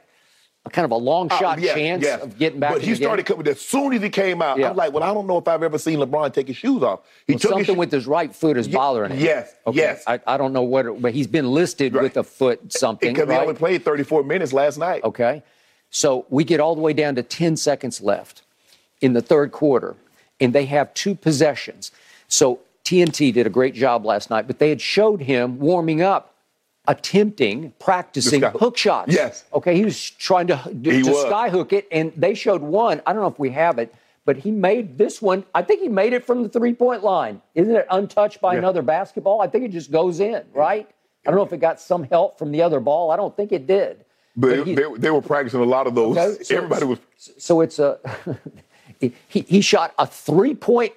kind 0.70 0.86
of 0.86 0.92
a 0.92 0.96
long 0.98 1.32
Uh, 1.32 1.38
shot 1.38 1.60
yeah, 1.60 1.74
chance 1.74 2.06
of 2.08 2.38
getting 2.38 2.60
back. 2.60 2.74
But 2.74 2.82
he 2.82 2.88
the 2.92 2.98
game. 2.98 3.04
started 3.08 3.26
coming 3.26 3.48
as 3.48 3.60
soon 3.62 3.94
as 3.94 4.02
he 4.02 4.10
came 4.10 4.42
out. 4.42 4.58
Yeah. 4.60 4.70
I'm 4.70 4.76
like, 4.76 4.94
well, 4.94 5.04
I 5.04 5.14
don't 5.14 5.28
know 5.28 5.38
if 5.38 5.48
I've 5.48 5.64
ever 5.64 5.78
seen 5.78 6.00
LeBron 6.00 6.34
take 6.34 6.48
his 6.48 6.58
shoes 6.58 6.84
off. 6.84 7.02
He 7.28 7.34
Well, 7.34 7.40
took 7.40 7.50
something 7.52 7.66
sho- 7.66 7.74
with 7.80 7.92
his 7.92 8.08
right 8.08 8.34
foot 8.36 8.58
is 8.58 8.68
bothering 8.68 9.12
him. 9.12 9.20
yes, 9.20 9.54
Okay. 9.66 9.78
yes. 9.78 10.04
I, 10.08 10.20
I 10.26 10.38
don't 10.38 10.54
know 10.54 10.62
what, 10.64 10.86
it, 10.86 11.02
but 11.02 11.14
he's 11.14 11.28
been 11.28 11.52
listed 11.52 11.94
Right. 11.94 12.04
with 12.04 12.18
a 12.18 12.24
foot 12.24 12.72
something. 12.74 13.14
because 13.14 13.30
he 13.30 13.36
only 13.36 13.54
played 13.54 13.84
34 13.84 14.24
minutes 14.24 14.54
last 14.54 14.78
night. 14.78 15.04
Okay. 15.04 15.44
So 15.90 16.26
we 16.30 16.44
get 16.44 16.60
all 16.60 16.76
the 16.76 16.82
way 16.82 16.94
down 16.94 17.16
to 17.16 17.24
10 17.24 17.56
seconds 17.58 18.02
left 18.02 18.42
in 19.02 19.14
the 19.14 19.22
third 19.22 19.52
quarter, 19.52 19.96
and 20.40 20.54
they 20.54 20.66
have 20.66 20.94
two 20.94 21.16
possessions. 21.16 21.92
So 22.28 22.60
TNT 22.84 23.32
did 23.34 23.46
a 23.48 23.50
great 23.50 23.74
job 23.74 24.06
last 24.06 24.30
night, 24.30 24.48
but 24.48 24.60
they 24.60 24.70
had 24.70 24.82
showed 24.82 25.22
him 25.22 25.60
warming 25.60 26.02
up, 26.02 26.34
attempting, 26.88 27.74
practicing 27.80 28.42
hook 28.42 28.78
shots. 28.78 29.14
Yes. 29.14 29.44
Okay. 29.54 29.76
He 29.76 29.84
was 29.86 30.10
trying 30.12 30.48
to, 30.48 30.56
He 30.58 31.04
to 31.04 31.12
was. 31.12 31.22
sky 31.26 31.50
hook 31.50 31.74
it, 31.74 31.88
and 31.92 32.12
they 32.16 32.34
showed 32.34 32.62
one. 32.62 33.02
I 33.06 33.14
don't 33.14 33.22
know 33.22 33.28
if 33.28 33.40
we 33.40 33.50
have 33.52 33.78
it. 33.80 33.94
But 34.26 34.36
he 34.38 34.52
made 34.52 34.98
this 34.98 35.22
one. 35.22 35.46
I 35.56 35.62
think 35.62 35.82
he 35.82 35.88
made 35.88 36.12
it 36.12 36.26
from 36.26 36.44
the 36.44 36.50
three 36.50 36.74
point 36.74 37.02
line. 37.04 37.42
Isn't 37.56 37.74
it 37.76 37.86
untouched 37.90 38.42
by 38.42 38.54
Yeah. 38.54 38.60
another 38.60 38.82
basketball? 38.82 39.40
I 39.42 39.48
think 39.48 39.64
it 39.64 39.72
just 39.72 39.90
goes 39.90 40.20
in, 40.20 40.44
right? 40.54 40.90
I 41.26 41.30
don't 41.32 41.38
know 41.38 41.46
if 41.46 41.54
it 41.54 41.60
got 41.62 41.80
some 41.80 42.04
help 42.04 42.38
from 42.38 42.52
the 42.52 42.62
other 42.62 42.80
ball. 42.82 43.12
I 43.12 43.16
don't 43.16 43.36
think 43.38 43.52
it 43.54 43.68
did. 43.68 44.04
But 44.36 44.68
he- 44.68 44.76
they, 44.76 44.84
they 44.98 45.12
were 45.12 45.22
practicing 45.22 45.62
a 45.62 45.66
lot 45.66 45.88
of 45.88 45.96
those. 45.96 46.18
Okay, 46.18 46.44
so- 46.44 46.56
Everybody 46.58 46.86
was 46.86 47.00
so 47.38 47.62
it's 47.62 47.80
a 47.80 48.00
he, 49.00 49.14
he 49.30 49.62
shot 49.62 49.94
a 49.98 50.06
three 50.08 50.54
point 50.56 50.94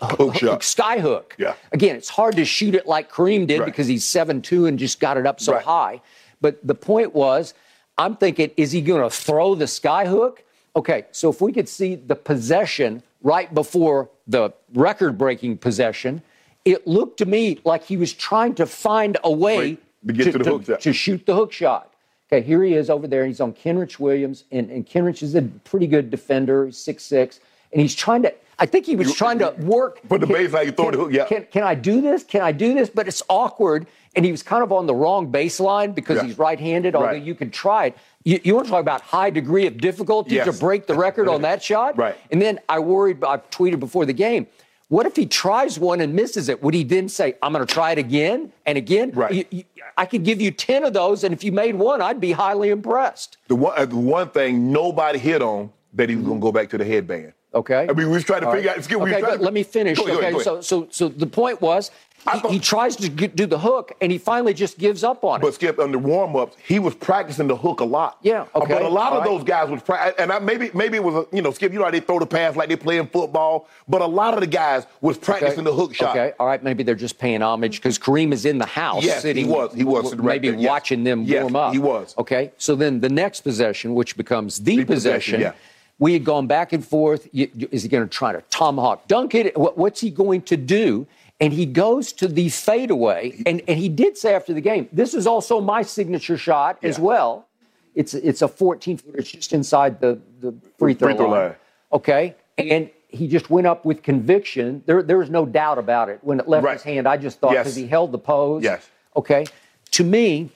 hook 0.00 0.36
hook. 0.36 1.34
Yeah. 1.38 1.54
Again, 1.72 1.96
it's 1.96 2.08
hard 2.08 2.36
to 2.36 2.44
shoot 2.44 2.74
it 2.74 2.86
like 2.86 3.10
Kareem 3.10 3.46
did 3.46 3.60
Right. 3.60 3.66
because 3.66 3.86
he's 3.86 4.04
seven 4.04 4.42
two 4.42 4.66
and 4.66 4.78
just 4.78 5.00
got 5.00 5.16
it 5.16 5.26
up 5.26 5.40
so 5.40 5.54
Right. 5.54 5.62
high. 5.64 6.00
But 6.40 6.64
the 6.66 6.74
point 6.74 7.14
was, 7.14 7.54
I'm 7.96 8.16
thinking, 8.16 8.50
is 8.56 8.72
he 8.72 8.80
going 8.80 9.02
to 9.02 9.10
throw 9.10 9.54
the 9.54 9.64
skyhook? 9.64 10.38
Okay, 10.76 11.06
so 11.10 11.30
if 11.30 11.40
we 11.40 11.52
could 11.52 11.68
see 11.68 11.96
the 11.96 12.14
possession 12.14 13.02
right 13.22 13.52
before 13.52 14.08
the 14.28 14.52
record 14.74 15.18
breaking 15.18 15.58
possession, 15.58 16.22
it 16.64 16.86
looked 16.86 17.18
to 17.18 17.26
me 17.26 17.58
like 17.64 17.84
he 17.84 17.96
was 17.96 18.12
trying 18.12 18.54
to 18.54 18.66
find 18.66 19.16
a 19.24 19.32
way 19.32 19.78
to 20.06 20.12
get 20.12 20.32
to 20.32 20.38
the 20.38 20.44
hook 20.50 20.64
shot. 20.66 20.80
to 20.82 20.92
shoot 20.92 21.26
the 21.26 21.34
hook 21.34 21.52
shot. 21.52 21.92
Okay, 22.30 22.44
here 22.46 22.62
he 22.62 22.74
is 22.74 22.90
over 22.90 23.08
there. 23.08 23.24
He's 23.26 23.40
on 23.40 23.54
Kenrich 23.54 23.98
Williams, 23.98 24.44
and, 24.52 24.70
and 24.70 24.86
Kenrich 24.86 25.22
is 25.22 25.34
a 25.34 25.42
pretty 25.42 25.86
good 25.86 26.10
defender. 26.10 26.66
He's 26.66 26.76
6'6", 26.76 27.40
and 27.72 27.80
he's 27.80 27.94
trying 27.94 28.22
to. 28.22 28.34
I 28.58 28.66
think 28.66 28.86
he 28.86 28.96
was 28.96 29.14
trying 29.14 29.38
to 29.38 29.50
work. 29.58 30.00
Put 30.08 30.20
the 30.20 30.26
can- 30.26 30.36
baseline, 30.36 30.66
you 30.66 30.72
throw 30.72 30.86
can, 30.86 30.92
the 30.92 30.98
hook, 30.98 31.12
yeah. 31.12 31.24
Can, 31.26 31.46
can 31.50 31.62
I 31.62 31.74
do 31.74 32.00
this? 32.00 32.24
Can 32.24 32.42
I 32.42 32.52
do 32.52 32.74
this? 32.74 32.90
But 32.90 33.06
it's 33.06 33.22
awkward, 33.28 33.86
and 34.16 34.24
he 34.24 34.30
was 34.32 34.42
kind 34.42 34.62
of 34.64 34.72
on 34.72 34.86
the 34.86 34.94
wrong 34.94 35.30
baseline 35.30 35.94
because 35.94 36.16
Yeah. 36.16 36.24
he's 36.24 36.38
right-handed. 36.38 36.94
Although 36.96 37.08
Right. 37.08 37.22
you 37.22 37.34
can 37.34 37.50
try 37.50 37.86
it. 37.86 37.96
You, 38.24 38.40
you 38.42 38.54
want 38.54 38.66
to 38.66 38.70
talk 38.72 38.80
about 38.80 39.00
high 39.02 39.30
degree 39.30 39.66
of 39.66 39.78
difficulty 39.78 40.34
Yes. 40.34 40.46
to 40.46 40.52
break 40.52 40.86
the 40.86 40.94
record 40.94 41.28
on 41.28 41.42
that 41.42 41.62
shot? 41.62 41.96
Right. 41.96 42.16
And 42.32 42.42
then 42.42 42.58
I 42.68 42.80
worried. 42.80 43.22
I 43.24 43.36
tweeted 43.36 43.78
before 43.80 44.04
the 44.06 44.12
game. 44.12 44.46
What 44.88 45.04
if 45.06 45.14
he 45.16 45.26
tries 45.26 45.78
one 45.78 46.00
and 46.00 46.14
misses 46.14 46.48
it? 46.48 46.62
Would 46.62 46.72
he 46.74 46.82
then 46.82 47.08
say, 47.10 47.34
"I'm 47.42 47.52
going 47.52 47.64
to 47.64 47.72
try 47.72 47.92
it 47.92 47.98
again 47.98 48.52
and 48.64 48.78
again"? 48.78 49.12
Right. 49.14 49.32
You- 49.32 49.44
you- 49.50 49.64
I 49.98 50.06
could 50.06 50.24
give 50.24 50.40
you 50.40 50.50
ten 50.50 50.82
of 50.82 50.94
those, 50.94 51.24
and 51.24 51.32
if 51.34 51.44
you 51.44 51.52
made 51.52 51.74
one, 51.76 52.00
I'd 52.00 52.20
be 52.20 52.32
highly 52.32 52.70
impressed. 52.70 53.36
the 53.48 53.54
one, 53.54 53.74
uh, 53.76 53.84
the 53.84 53.96
one 53.96 54.30
thing 54.30 54.72
nobody 54.72 55.18
hit 55.18 55.42
on 55.42 55.70
that 55.92 56.08
he 56.08 56.16
was 56.16 56.24
going 56.24 56.38
to 56.38 56.42
go 56.42 56.52
back 56.52 56.70
to 56.70 56.78
the 56.78 56.84
headband. 56.86 57.34
Okay. 57.54 57.82
I 57.84 57.86
mean, 57.86 57.96
we 57.96 58.04
was 58.06 58.24
trying 58.24 58.42
to 58.42 58.50
figure 58.52 58.68
right. 58.70 58.78
out. 58.78 59.00
Okay, 59.02 59.20
but 59.22 59.36
to- 59.38 59.42
let 59.42 59.52
me 59.54 59.62
finish. 59.62 59.98
Go 59.98 60.06
go 60.06 60.12
okay, 60.12 60.20
ahead, 60.20 60.32
go 60.34 60.40
so 60.42 60.52
ahead. 60.54 60.64
so 60.64 60.86
so 60.90 61.08
the 61.08 61.26
point 61.26 61.60
was 61.62 61.90
he, 62.30 62.40
thought- 62.40 62.50
he 62.50 62.58
tries 62.58 62.94
to 62.96 63.08
get, 63.08 63.36
do 63.36 63.46
the 63.46 63.58
hook, 63.58 63.92
and 64.02 64.12
he 64.12 64.18
finally 64.18 64.52
just 64.52 64.76
gives 64.76 65.02
up 65.02 65.24
on 65.24 65.40
it. 65.40 65.42
But 65.42 65.54
Skip, 65.54 65.78
under 65.78 65.96
warm 65.96 66.36
ups, 66.36 66.56
he 66.62 66.78
was 66.78 66.94
practicing 66.94 67.46
the 67.48 67.56
hook 67.56 67.80
a 67.80 67.84
lot. 67.84 68.18
Yeah, 68.22 68.44
uh, 68.54 68.58
okay, 68.58 68.74
But 68.74 68.82
a 68.82 68.88
lot 68.88 69.12
all 69.12 69.20
of 69.20 69.24
right. 69.24 69.30
those 69.30 69.44
guys 69.44 69.70
was 69.70 69.80
practicing, 69.82 70.20
and 70.24 70.30
I, 70.32 70.38
maybe 70.40 70.70
maybe 70.74 70.96
it 70.98 71.04
was 71.04 71.14
a, 71.14 71.34
you 71.34 71.40
know 71.40 71.50
Skip, 71.50 71.72
you 71.72 71.78
know 71.78 71.86
how 71.86 71.90
they 71.90 72.00
throw 72.00 72.18
the 72.18 72.26
pass 72.26 72.54
like 72.54 72.68
they 72.68 72.76
play 72.76 72.98
in 72.98 73.06
football, 73.06 73.66
but 73.88 74.02
a 74.02 74.06
lot 74.06 74.34
of 74.34 74.40
the 74.40 74.46
guys 74.46 74.84
was 75.00 75.16
practicing 75.16 75.64
the 75.64 75.72
hook 75.72 75.94
shot. 75.94 76.10
Okay, 76.10 76.34
all 76.38 76.46
right, 76.46 76.62
maybe 76.62 76.82
they're 76.82 76.94
just 76.94 77.18
paying 77.18 77.40
homage 77.40 77.76
because 77.80 77.98
Kareem 77.98 78.32
is 78.32 78.44
in 78.44 78.58
the 78.58 78.66
house 78.66 79.04
Yes, 79.04 79.22
he 79.22 79.28
sitting. 79.28 79.48
was. 79.48 79.72
He 79.72 79.84
was 79.84 80.10
w- 80.10 80.20
right 80.22 80.42
maybe 80.42 80.50
there, 80.50 80.60
yes. 80.60 80.68
watching 80.68 81.02
them 81.04 81.22
Yes, 81.22 81.44
warm 81.44 81.56
up. 81.56 81.72
he 81.72 81.78
was. 81.78 82.14
Okay, 82.18 82.52
so 82.58 82.74
then 82.76 83.00
the 83.00 83.08
next 83.08 83.40
possession, 83.40 83.94
which 83.94 84.18
becomes 84.18 84.58
the, 84.58 84.76
The 84.76 84.84
possession, 84.84 85.36
possession, 85.36 85.40
yeah. 85.40 85.52
We 85.98 86.12
had 86.12 86.24
gone 86.24 86.46
back 86.46 86.72
and 86.72 86.86
forth. 86.86 87.28
Is 87.32 87.82
he 87.82 87.88
going 87.88 88.04
to 88.04 88.08
try 88.08 88.32
to 88.32 88.42
tomahawk 88.50 89.08
dunk 89.08 89.34
it? 89.34 89.56
What's 89.56 90.00
he 90.00 90.10
going 90.10 90.42
to 90.42 90.56
do? 90.56 91.06
And 91.40 91.52
he 91.52 91.66
goes 91.66 92.12
to 92.14 92.26
the 92.26 92.48
fadeaway, 92.48 93.42
and, 93.46 93.62
and 93.68 93.78
he 93.78 93.88
did 93.88 94.18
say 94.18 94.34
after 94.34 94.52
the 94.52 94.60
game, 94.60 94.88
"This 94.92 95.14
is 95.14 95.24
also 95.26 95.60
my 95.60 95.82
signature 95.82 96.36
shot 96.36 96.78
as 96.82 96.98
well." 96.98 97.46
It's 97.94 98.12
it's 98.14 98.42
a 98.42 98.48
14 98.48 98.96
footer. 98.98 99.18
It's 99.18 99.30
just 99.30 99.52
inside 99.52 100.00
the 100.00 100.20
the 100.40 100.52
free 100.78 100.94
throw, 100.94 101.08
Free 101.08 101.16
throw 101.16 101.28
line. 101.30 101.40
line. 101.48 101.54
Okay, 101.92 102.34
and 102.56 102.90
he 103.08 103.28
just 103.28 103.50
went 103.50 103.66
up 103.68 103.84
with 103.84 104.02
conviction. 104.02 104.82
There 104.86 105.00
there 105.02 105.16
was 105.18 105.30
no 105.30 105.46
doubt 105.46 105.78
about 105.78 106.08
it 106.08 106.18
when 106.22 106.40
it 106.40 106.48
left 106.48 106.64
Right. 106.64 106.72
his 106.74 106.82
hand. 106.82 107.06
I 107.06 107.16
just 107.16 107.38
thought 107.38 107.52
Yes. 107.52 107.64
because 107.64 107.76
he 107.76 107.86
held 107.86 108.10
the 108.10 108.18
pose. 108.18 108.64
Yes. 108.64 108.88
Okay. 109.16 109.46
To 109.92 110.02
me, 110.04 110.50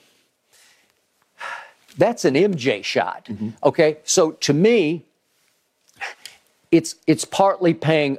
that's 1.96 2.24
an 2.24 2.34
MJ 2.34 2.82
shot. 2.82 3.26
Mm-hmm. 3.26 3.50
Okay. 3.64 3.98
So 4.04 4.32
to 4.32 4.52
me, 4.52 5.04
it's 6.72 6.96
it's 7.06 7.24
partly 7.24 7.74
paying 7.74 8.18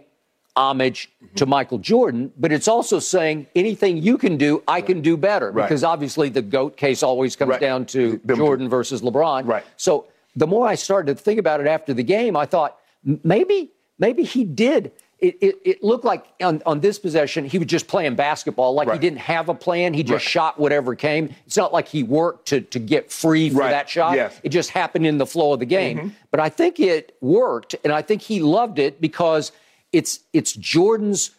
homage 0.55 1.10
Mm-hmm. 1.24 1.36
to 1.36 1.45
Michael 1.48 1.77
Jordan, 1.79 2.31
but 2.38 2.51
it's 2.51 2.67
also 2.67 3.00
saying 3.00 3.48
anything 3.55 3.98
you 3.98 4.19
can 4.19 4.38
do, 4.38 4.62
I 4.67 4.81
can 4.81 5.01
do 5.01 5.17
better. 5.17 5.50
Right. 5.51 5.63
Because 5.67 5.83
obviously 5.83 6.29
the 6.29 6.43
GOAT 6.43 6.77
case 6.77 7.01
always 7.01 7.36
comes 7.36 7.50
Right. 7.50 7.60
down 7.60 7.86
to 7.88 8.19
two. 8.19 8.36
Jordan 8.36 8.69
versus 8.69 9.01
LeBron. 9.01 9.48
Right. 9.48 9.63
So 9.77 10.05
the 10.36 10.45
more 10.45 10.67
I 10.67 10.75
started 10.75 11.17
to 11.17 11.24
think 11.24 11.39
about 11.39 11.60
it 11.60 11.65
after 11.65 11.91
the 11.91 12.03
game, 12.03 12.38
I 12.38 12.45
thought 12.45 12.77
maybe 13.24 13.72
maybe 13.98 14.24
he 14.24 14.43
did. 14.43 14.91
It, 15.24 15.38
it, 15.39 15.56
it 15.63 15.84
looked 15.84 16.03
like 16.03 16.25
on, 16.42 16.62
on 16.65 16.82
this 16.82 17.00
possession 17.00 17.46
he 17.46 17.58
was 17.58 17.68
just 17.68 17.88
playing 17.88 18.15
basketball, 18.15 18.74
like 18.74 18.92
he 18.92 19.00
didn't 19.00 19.20
have 19.20 19.48
a 19.48 19.53
plan. 19.56 19.94
He 19.94 20.03
just 20.03 20.12
Right. 20.25 20.32
shot 20.32 20.60
whatever 20.60 20.96
came. 20.96 21.34
It's 21.48 21.56
not 21.56 21.72
like 21.72 21.88
he 21.88 22.03
worked 22.03 22.50
to 22.50 22.60
to 22.60 22.77
get 22.80 23.10
free 23.10 23.50
for 23.50 23.60
Right. 23.60 23.70
that 23.72 23.89
shot. 23.89 24.18
Yes. 24.18 24.38
It 24.44 24.50
just 24.50 24.72
happened 24.72 25.08
in 25.08 25.18
the 25.18 25.25
flow 25.25 25.53
of 25.53 25.60
the 25.60 25.65
game. 25.65 25.98
Mm-hmm. 25.98 26.08
But 26.30 26.42
I 26.42 26.50
think 26.50 26.77
it 26.77 27.15
worked, 27.22 27.74
and 27.86 27.94
I 27.94 28.01
think 28.01 28.22
he 28.22 28.42
loved 28.42 28.80
it 28.80 29.00
because 29.00 29.53
it's 29.94 30.20
it's 30.34 30.51
Jordan's 30.51 31.32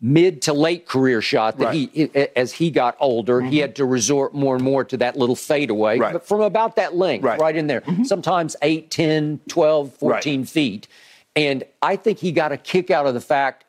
mid 0.00 0.42
to 0.42 0.52
late 0.52 0.86
career 0.86 1.20
shot 1.20 1.58
that 1.58 1.64
Right. 1.66 1.90
he 1.92 2.10
as 2.36 2.52
he 2.52 2.70
got 2.70 2.96
older 3.00 3.40
he 3.40 3.58
had 3.58 3.74
to 3.76 3.84
resort 3.84 4.34
more 4.34 4.54
and 4.54 4.62
more 4.64 4.84
to 4.84 4.96
that 4.98 5.16
little 5.16 5.36
fadeaway 5.36 5.98
Right. 5.98 6.12
but 6.12 6.26
from 6.26 6.40
about 6.42 6.76
that 6.76 6.94
length 6.94 7.24
Right. 7.24 7.40
right, 7.40 7.56
in 7.56 7.68
there 7.68 7.82
sometimes 8.04 8.54
8 8.60 8.90
10 8.90 9.40
12 9.48 9.94
14 9.94 10.44
feet 10.44 10.88
and 11.36 11.64
i 11.82 11.96
think 11.96 12.18
he 12.18 12.32
got 12.32 12.52
a 12.52 12.56
kick 12.56 12.90
out 12.90 13.06
of 13.06 13.14
the 13.14 13.20
fact 13.20 13.64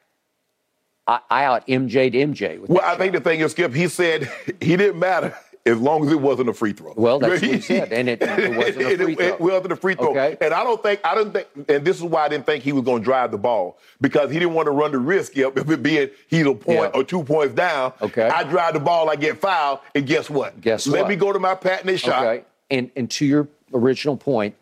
i, 1.08 1.20
I 1.30 1.46
out 1.46 1.68
mj'd 1.68 2.14
mj 2.14 2.60
with 2.60 2.70
Well, 2.70 2.82
I 2.84 2.96
think 2.98 3.14
the 3.14 3.22
thing 3.22 3.40
is, 3.40 3.52
Skip, 3.52 3.74
he 3.74 3.88
said 3.88 4.30
he 4.62 4.76
didn't 4.76 5.00
matter 5.00 5.36
as 5.68 5.80
long 5.80 6.06
as 6.06 6.12
it 6.12 6.22
wasn't 6.22 6.48
a 6.48 6.54
free 6.54 6.74
throw. 6.74 6.94
Well, 6.96 7.18
that's 7.18 7.42
what 7.42 7.52
he 7.52 7.60
said, 7.72 7.92
and 7.92 8.08
it- 8.08 8.22
it 8.22 8.56
wasn't 8.56 8.82
a 8.84 8.98
free 9.04 9.16
throw. 9.16 9.26
It 9.26 9.40
wasn't 9.42 9.72
a 9.72 9.76
free 9.76 9.96
throw. 9.96 10.12
Okay. 10.12 10.38
And 10.40 10.54
I 10.54 10.64
don't 10.64 10.80
think, 10.84 11.00
I 11.04 11.16
don't 11.16 11.34
think, 11.34 11.48
and 11.68 11.84
this 11.84 11.98
is 11.98 12.04
why 12.04 12.26
I 12.26 12.30
didn't 12.30 12.46
think 12.46 12.64
he 12.64 12.72
was 12.72 12.84
going 12.84 13.02
to 13.02 13.04
drive 13.04 13.32
the 13.32 13.40
ball 13.40 13.80
because 14.00 14.30
he 14.30 14.38
didn't 14.38 14.54
want 14.54 14.68
to 14.68 14.72
run 14.72 14.92
the 14.92 15.00
risk, 15.00 15.36
of 15.38 15.58
it 15.58 15.82
being 15.82 16.12
he's 16.28 16.46
a 16.46 16.54
point 16.54 16.78
Yeah. 16.94 17.00
or 17.00 17.04
two 17.04 17.24
points 17.24 17.56
down. 17.56 17.94
Okay. 18.00 18.28
I 18.30 18.44
drive 18.44 18.76
the 18.76 18.80
ball, 18.80 19.10
I 19.10 19.16
get 19.16 19.40
fouled, 19.40 19.80
and 19.96 20.06
guess 20.06 20.30
what? 20.30 20.62
Guess 20.62 20.86
Let 20.86 21.02
what? 21.02 21.10
me 21.10 21.16
go 21.16 21.34
to 21.34 21.40
my 21.40 21.56
patented 21.56 22.00
shot. 22.00 22.24
Okay. 22.24 22.46
And 22.70 22.92
and 22.96 23.10
to 23.10 23.26
your 23.26 23.48
original 23.74 24.18
point, 24.18 24.54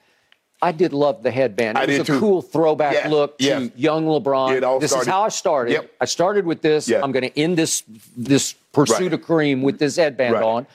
I 0.64 0.72
did 0.72 0.94
love 0.94 1.22
the 1.24 1.30
headband. 1.32 1.78
It 1.78 1.82
I 1.82 1.86
was 1.86 2.00
a 2.00 2.04
too. 2.06 2.20
cool 2.20 2.42
throwback 2.42 2.94
Yes, 2.94 3.10
look 3.12 3.38
to 3.40 3.44
yes. 3.46 3.70
young 3.76 4.06
LeBron. 4.06 4.80
This 4.80 4.92
started- 4.92 5.08
is 5.10 5.14
how 5.14 5.24
I 5.24 5.30
started. 5.30 5.72
Yep. 5.74 5.92
I 6.02 6.06
started 6.06 6.46
with 6.46 6.62
this. 6.62 6.88
Yeah. 6.88 7.02
I'm 7.04 7.12
going 7.12 7.30
to 7.30 7.40
end 7.40 7.58
this 7.58 7.84
this 8.18 8.54
pursuit 8.72 9.12
Right. 9.12 9.14
of 9.14 9.22
Kareem 9.22 9.62
with 9.62 9.78
this 9.78 9.98
headband 9.98 10.34
Right. 10.36 10.44
on. 10.44 10.68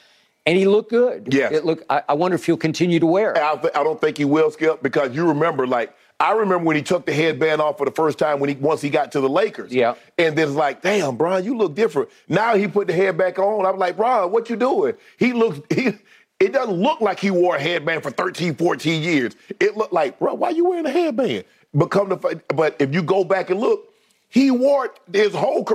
And 0.46 0.56
he 0.56 0.66
looked 0.66 0.90
good. 0.90 1.28
Yes. 1.32 1.52
It 1.52 1.64
look. 1.64 1.84
I, 1.90 2.02
I 2.08 2.14
wonder 2.14 2.34
if 2.36 2.46
he'll 2.46 2.56
continue 2.56 3.00
to 3.00 3.06
wear 3.06 3.32
it. 3.32 3.38
I, 3.38 3.56
th- 3.56 3.74
I 3.74 3.82
don't 3.82 4.00
think 4.00 4.16
he 4.18 4.24
will, 4.24 4.50
Skip, 4.50 4.82
because 4.82 5.14
you 5.14 5.26
remember, 5.26 5.66
like, 5.66 5.92
I 6.20 6.32
remember 6.32 6.64
when 6.64 6.74
he 6.76 6.82
took 6.82 7.04
the 7.06 7.12
headband 7.12 7.60
off 7.60 7.78
for 7.78 7.84
the 7.84 7.90
first 7.92 8.18
time 8.18 8.40
when 8.40 8.48
he 8.48 8.56
once 8.56 8.80
he 8.80 8.88
got 8.90 9.12
to 9.12 9.20
the 9.20 9.28
Lakers. 9.28 9.72
Yeah. 9.72 9.94
And 10.16 10.36
then 10.36 10.48
it's 10.48 10.56
like, 10.56 10.80
damn, 10.82 11.16
Brian, 11.16 11.44
you 11.44 11.56
look 11.56 11.74
different. 11.74 12.08
Now 12.28 12.54
he 12.56 12.66
put 12.66 12.86
the 12.88 12.92
head 12.94 13.16
back 13.18 13.38
on. 13.38 13.64
I'm 13.66 13.78
like, 13.78 13.96
Brian, 13.96 14.30
what 14.32 14.48
you 14.50 14.56
doing? 14.56 14.94
He 15.18 15.32
looks 15.32 15.60
he 15.74 15.92
it 16.40 16.52
doesn't 16.52 16.74
look 16.80 17.00
like 17.00 17.18
he 17.20 17.30
wore 17.30 17.56
a 17.56 17.60
headband 17.60 18.02
for 18.02 18.10
13, 18.10 18.54
14 18.54 19.02
years. 19.02 19.34
It 19.60 19.76
looked 19.76 19.92
like, 19.92 20.18
bro, 20.18 20.34
why 20.34 20.48
are 20.48 20.52
you 20.52 20.64
wearing 20.66 20.86
a 20.86 20.90
headband? 20.90 21.44
But 21.74 21.86
come 21.86 22.08
to 22.10 22.16
but 22.54 22.76
if 22.78 22.94
you 22.94 23.02
go 23.02 23.24
back 23.24 23.50
and 23.50 23.60
look, 23.60 23.92
he 24.28 24.50
wore 24.50 24.86
it 24.86 24.92
his 25.12 25.34
whole 25.34 25.66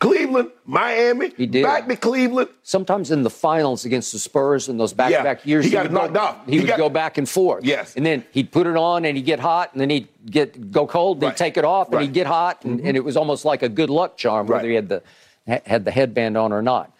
Cleveland, 0.00 0.50
Miami, 0.66 1.30
He 1.36 1.46
did. 1.46 1.62
back 1.62 1.86
to 1.88 1.96
Cleveland. 1.96 2.48
Sometimes 2.62 3.10
in 3.10 3.22
the 3.22 3.30
finals 3.30 3.84
against 3.84 4.12
the 4.12 4.18
Spurs 4.18 4.68
in 4.68 4.76
those 4.76 4.92
back-to-back 4.92 5.44
Yeah, 5.44 5.48
years, 5.48 5.64
he 5.64 5.70
got 5.70 5.84
would 5.84 5.92
knocked 5.92 6.12
go, 6.14 6.20
off. 6.20 6.44
He, 6.46 6.52
He 6.54 6.58
would 6.60 6.66
got- 6.66 6.78
go 6.78 6.88
back 6.90 7.16
and 7.16 7.26
forth. 7.28 7.64
Yes. 7.64 7.94
and 7.96 8.04
then 8.04 8.24
he'd 8.32 8.50
put 8.50 8.66
it 8.66 8.76
on 8.76 9.04
and 9.04 9.16
he'd 9.16 9.22
get 9.24 9.38
hot, 9.40 9.70
and 9.72 9.80
then 9.80 9.88
he'd 9.88 10.08
get 10.28 10.72
go 10.72 10.86
cold, 10.86 11.18
and 11.18 11.22
Right. 11.22 11.32
he'd 11.32 11.38
take 11.38 11.56
it 11.56 11.64
off, 11.64 11.86
and 11.86 11.94
Right. 11.94 12.00
Mm-hmm. 12.02 12.06
he'd 12.08 12.14
get 12.14 12.26
hot, 12.26 12.64
and, 12.64 12.80
and 12.80 12.96
it 12.96 13.04
was 13.04 13.16
almost 13.16 13.44
like 13.46 13.62
a 13.62 13.68
good 13.68 13.88
luck 13.88 14.16
charm 14.18 14.46
whether 14.48 14.62
Right. 14.62 14.68
he 14.70 14.74
had 14.74 14.88
the 14.88 15.02
had 15.46 15.84
the 15.84 15.90
headband 15.90 16.36
on 16.36 16.52
or 16.52 16.60
not. 16.60 16.90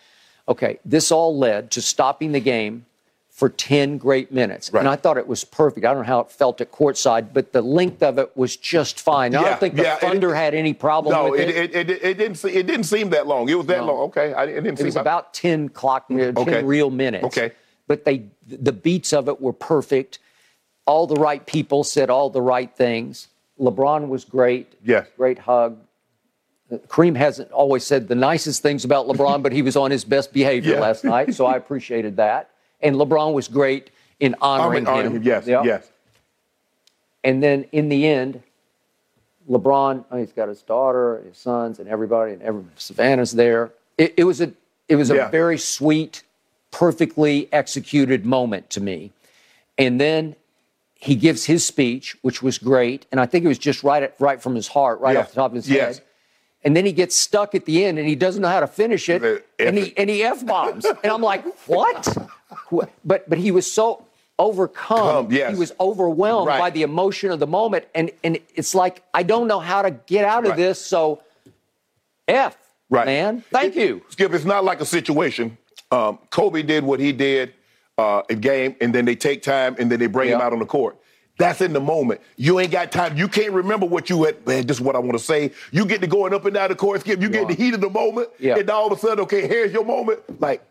Okay, 0.48 0.78
this 0.84 1.10
all 1.10 1.36
led 1.38 1.70
to 1.72 1.82
stopping 1.82 2.32
the 2.32 2.40
game 2.40 2.86
for 3.30 3.48
10 3.48 3.98
great 3.98 4.30
minutes. 4.30 4.72
Right. 4.72 4.80
And 4.80 4.88
I 4.88 4.94
thought 4.94 5.16
it 5.18 5.26
was 5.26 5.42
perfect. 5.42 5.84
I 5.84 5.92
don't 5.92 6.02
know 6.02 6.06
how 6.06 6.20
it 6.20 6.30
felt 6.30 6.60
at 6.60 6.70
courtside, 6.70 7.32
but 7.32 7.52
the 7.52 7.62
length 7.62 8.00
of 8.02 8.16
it 8.18 8.36
was 8.36 8.56
just 8.56 9.00
fine. 9.00 9.34
I 9.34 9.42
don't 9.42 9.58
think 9.58 9.74
the 9.74 9.82
yeah, 9.82 9.94
it- 9.96 10.00
Thunder 10.02 10.34
had 10.34 10.54
any 10.54 10.72
problem 10.74 11.12
No, 11.14 11.30
with 11.30 11.40
it, 11.40 11.48
it. 11.48 11.74
it, 11.74 11.90
it, 11.90 12.04
it 12.04 12.18
didn't. 12.18 12.44
It 12.44 12.66
didn't 12.66 12.84
seem 12.84 13.10
that 13.10 13.26
long. 13.26 13.48
It 13.48 13.56
was 13.56 13.66
that 13.66 13.78
No. 13.78 13.86
long. 13.86 14.00
Okay, 14.08 14.32
I, 14.34 14.44
it 14.44 14.46
didn't 14.62 14.74
It 14.74 14.78
seem 14.78 14.86
was 14.86 14.96
about 14.96 15.34
10 15.34 15.70
clock, 15.70 16.04
uh, 16.12 16.16
10 16.16 16.38
Okay. 16.38 16.62
real 16.62 16.90
minutes. 16.90 17.24
Okay. 17.24 17.52
But 17.88 18.04
they, 18.04 18.22
the 18.46 18.72
beats 18.72 19.12
of 19.12 19.28
it 19.28 19.40
were 19.40 19.52
perfect. 19.52 20.18
All 20.86 21.06
the 21.06 21.16
right 21.16 21.44
people 21.44 21.82
said 21.84 22.10
all 22.10 22.30
the 22.30 22.42
right 22.42 22.74
things. 22.76 23.28
LeBron 23.58 24.08
was 24.08 24.24
great. 24.24 24.74
Yes. 24.84 25.06
Great 25.16 25.38
hug. 25.40 25.78
Kareem 26.88 27.16
hasn't 27.16 27.50
always 27.52 27.85
said 27.85 28.09
the 28.09 28.14
nicest 28.14 28.62
things 28.62 28.85
about 28.85 29.06
LeBron, 29.06 29.42
but 29.42 29.52
he 29.52 29.62
was 29.62 29.76
on 29.76 29.90
his 29.90 30.04
best 30.04 30.33
behavior 30.33 30.75
Yeah. 30.75 30.80
last 30.80 31.04
night, 31.04 31.35
so 31.35 31.47
I 31.47 31.56
appreciated 31.56 32.16
that. 32.16 32.50
And 32.80 32.97
LeBron 32.97 33.33
was 33.35 33.49
great 33.49 33.90
in 34.21 34.35
honoring 34.40 34.85
mean, 34.85 34.92
uh, 34.92 35.02
him. 35.11 35.23
yes, 35.23 35.47
Yep. 35.47 35.64
yes. 35.64 35.90
And 37.23 37.42
then 37.42 37.64
in 37.73 37.88
the 37.88 38.06
end, 38.06 38.42
LeBron, 39.49 40.04
oh, 40.11 40.16
he's 40.16 40.33
got 40.33 40.49
his 40.49 40.62
daughter, 40.62 41.23
his 41.28 41.37
sons, 41.37 41.78
and 41.78 41.88
everybody, 41.88 42.33
and 42.33 42.42
every, 42.42 42.64
Savannah's 42.76 43.33
there. 43.33 43.73
It, 43.99 44.14
it 44.16 44.25
was 44.25 44.40
a 44.40 44.52
it 44.88 44.97
was 44.97 45.11
a 45.11 45.14
Yeah. 45.16 45.30
very 45.30 45.56
sweet, 45.59 46.23
perfectly 46.71 47.49
executed 47.52 48.26
moment 48.26 48.68
to 48.71 48.80
me. 48.83 49.12
And 49.78 49.99
then 49.99 50.37
he 50.94 51.14
gives 51.14 51.44
his 51.47 51.64
speech, 51.64 52.16
which 52.23 52.42
was 52.42 52.59
great, 52.59 53.06
and 53.11 53.18
I 53.21 53.25
think 53.26 53.44
it 53.44 53.49
was 53.49 53.59
just 53.59 53.83
right 53.83 54.02
at, 54.02 54.14
right 54.18 54.40
from 54.42 54.54
his 54.54 54.68
heart, 54.68 55.00
right 55.00 55.16
off 55.16 55.28
the 55.30 55.35
top 55.37 55.50
of 55.52 55.56
his 55.56 55.71
Yes. 55.71 55.99
head. 55.99 56.06
And 56.64 56.75
then 56.75 56.87
he 56.87 56.92
gets 56.92 57.14
stuck 57.14 57.54
at 57.54 57.66
the 57.66 57.85
end, 57.85 57.99
and 57.99 58.09
he 58.09 58.14
doesn't 58.14 58.40
know 58.40 58.49
how 58.49 58.61
to 58.61 58.66
finish 58.66 59.09
it, 59.11 59.21
The 59.21 59.42
and 59.59 59.76
he 59.76 59.92
and 59.99 60.09
he 60.09 60.23
f 60.23 60.44
bombs, 60.47 60.85
and 60.87 61.12
I'm 61.12 61.21
like, 61.21 61.44
what? 61.66 62.16
But 63.04 63.28
but 63.28 63.38
he 63.38 63.50
was 63.50 63.71
so 63.71 64.06
overcome. 64.38 65.26
Come, 65.26 65.30
yes. 65.33 65.52
He 65.52 65.59
was 65.59 65.73
overwhelmed 65.78 66.49
Right. 66.49 66.59
by 66.59 66.71
the 66.71 66.83
emotion 66.83 67.30
of 67.30 67.38
the 67.38 67.47
moment, 67.47 67.85
and 67.94 68.11
and 68.25 68.38
it's 68.54 68.75
like 68.75 69.02
I 69.12 69.23
don't 69.23 69.47
know 69.47 69.61
how 69.61 69.83
to 69.83 69.90
get 69.90 70.25
out 70.25 70.44
of 70.44 70.50
Right. 70.50 70.56
this. 70.56 70.85
So, 70.85 71.21
f 72.28 72.56
Right. 72.88 73.06
man, 73.06 73.44
thank 73.50 73.76
you. 73.76 74.02
Skip, 74.09 74.33
it's 74.33 74.44
not 74.47 74.64
like 74.64 74.80
a 74.80 74.87
situation. 74.87 75.59
Um, 75.90 76.18
Kobe 76.30 76.62
did 76.62 76.83
what 76.85 76.99
he 76.99 77.12
did 77.12 77.52
uh, 77.99 78.23
in 78.30 78.40
game, 78.40 78.75
and 78.80 78.94
then 78.94 79.04
they 79.04 79.16
take 79.16 79.42
time, 79.42 79.76
and 79.78 79.90
then 79.92 79.99
they 79.99 80.06
bring 80.06 80.30
him 80.30 80.40
out 80.40 80.52
on 80.54 80.61
the 80.61 80.66
court. 80.66 80.97
That's 81.37 81.61
in 81.61 81.73
the 81.73 81.81
moment. 81.81 82.21
You 82.37 82.61
ain't 82.61 82.71
got 82.71 82.93
time. 82.93 83.17
You 83.17 83.26
can't 83.26 83.53
remember 83.53 83.87
what 83.87 84.09
you 84.09 84.23
had. 84.25 84.47
Man, 84.47 84.67
this 84.67 84.76
is 84.76 84.81
what 84.81 84.95
I 84.95 85.00
want 85.00 85.12
to 85.14 85.19
say. 85.25 85.50
You 85.73 85.85
get 85.85 86.00
to 86.03 86.07
going 86.07 86.33
up 86.33 86.45
and 86.45 86.55
down 86.55 86.69
the 86.69 86.76
court, 86.76 87.00
Skip. 87.00 87.21
You 87.21 87.29
get 87.29 87.49
the 87.49 87.55
heat 87.55 87.75
of 87.75 87.81
the 87.81 87.91
moment, 87.91 88.29
Yeah. 88.38 88.57
and 88.57 88.71
all 88.71 88.87
of 88.87 88.97
a 88.97 89.00
sudden, 89.00 89.21
okay, 89.25 89.49
here's 89.49 89.73
your 89.73 89.85
moment. 89.85 90.21
Like, 90.41 90.62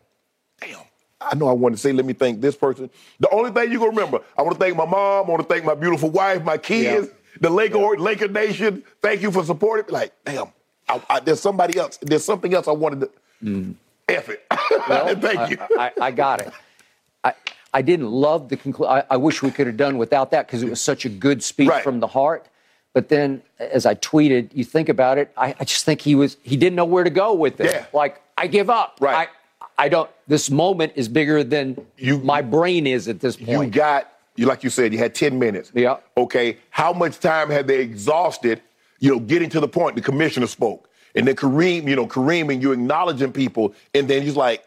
damn. 0.61 0.79
I 1.19 1.35
know 1.35 1.47
I 1.47 1.53
want 1.53 1.73
to 1.75 1.79
say, 1.79 1.93
let 1.93 2.05
me 2.05 2.13
thank 2.13 2.41
this 2.41 2.55
person. 2.55 2.89
The 3.19 3.29
only 3.29 3.51
thing 3.51 3.71
you 3.71 3.79
gonna 3.79 3.91
remember, 3.91 4.19
I 4.37 4.41
want 4.41 4.55
to 4.55 4.59
thank 4.59 4.75
my 4.75 4.85
mom. 4.85 5.25
I 5.25 5.29
want 5.29 5.41
to 5.41 5.47
thank 5.47 5.63
my 5.65 5.73
beautiful 5.75 6.09
wife, 6.09 6.43
my 6.43 6.57
kids, 6.57 7.09
the 7.39 7.49
Laker 7.49 7.97
Laker 7.97 8.27
Nation. 8.27 8.83
Thank 9.01 9.21
you 9.21 9.31
for 9.31 9.43
supporting. 9.43 9.91
Like, 9.93 10.13
damn, 10.25 10.47
I, 10.89 11.01
I, 11.09 11.19
there's 11.21 11.39
somebody 11.39 11.77
else. 11.77 11.97
There's 12.01 12.25
something 12.25 12.53
else 12.53 12.67
I 12.67 12.71
wanted 12.71 13.01
to. 13.01 13.09
Mm. 13.43 13.75
F 14.09 14.29
it. 14.29 14.45
Well, 14.89 15.15
thank 15.15 15.39
I, 15.39 15.47
you. 15.47 15.57
I, 15.79 15.91
I 16.01 16.11
got 16.11 16.41
it. 16.41 16.51
I, 17.23 17.33
I 17.73 17.81
didn't 17.81 18.11
love 18.11 18.49
the 18.49 18.57
conclusion. 18.57 18.91
I, 18.93 19.03
I 19.11 19.17
wish 19.17 19.41
we 19.41 19.51
could 19.51 19.67
have 19.67 19.77
done 19.77 19.97
without 19.97 20.31
that 20.31 20.47
because 20.47 20.61
it 20.63 20.69
was 20.69 20.79
such 20.81 21.05
a 21.05 21.09
good 21.09 21.43
speech 21.43 21.69
Right. 21.69 21.83
from 21.83 21.99
the 21.99 22.07
heart. 22.07 22.47
But 22.93 23.09
then, 23.09 23.41
as 23.59 23.87
I 23.87 23.95
tweeted, 23.95 24.51
you 24.53 24.63
think 24.63 24.87
about 24.87 25.17
it, 25.17 25.31
I, 25.35 25.55
I 25.59 25.63
just 25.63 25.83
think 25.83 26.01
he 26.01 26.13
was 26.13 26.37
he 26.43 26.55
didn't 26.57 26.75
know 26.75 26.85
where 26.85 27.03
to 27.03 27.09
go 27.09 27.33
with 27.33 27.59
it. 27.59 27.71
Yeah. 27.71 27.85
Like 27.91 28.21
I 28.37 28.45
give 28.47 28.69
up. 28.69 28.97
Right. 29.01 29.27
I, 29.27 29.85
I 29.85 29.89
don't. 29.89 30.09
This 30.27 30.51
moment 30.51 30.93
is 30.95 31.07
bigger 31.07 31.43
than 31.43 31.83
You- 31.97 32.19
my 32.19 32.41
brain 32.43 32.85
is 32.85 33.07
at 33.07 33.19
this 33.19 33.35
point. 33.35 33.49
you 33.49 33.65
got 33.71 34.11
you 34.35 34.45
like 34.45 34.63
you 34.63 34.69
said. 34.69 34.93
You 34.93 34.99
had 34.99 35.15
ten 35.15 35.39
minutes. 35.39 35.71
Yeah. 35.73 35.97
Okay. 36.17 36.57
How 36.69 36.93
much 36.93 37.19
time 37.19 37.49
had 37.49 37.65
they 37.67 37.79
exhausted? 37.81 38.61
You 38.99 39.11
know, 39.13 39.19
getting 39.19 39.49
to 39.49 39.59
the 39.59 39.67
point. 39.67 39.95
The 39.95 40.01
commissioner 40.01 40.45
spoke, 40.47 40.87
and 41.15 41.27
then 41.27 41.35
Kareem. 41.35 41.87
You 41.87 41.95
know, 41.95 42.05
Kareem, 42.05 42.53
and 42.53 42.61
you 42.61 42.71
acknowledging 42.73 43.31
people, 43.33 43.73
and 43.95 44.07
then 44.07 44.21
he's 44.21 44.35
like, 44.37 44.63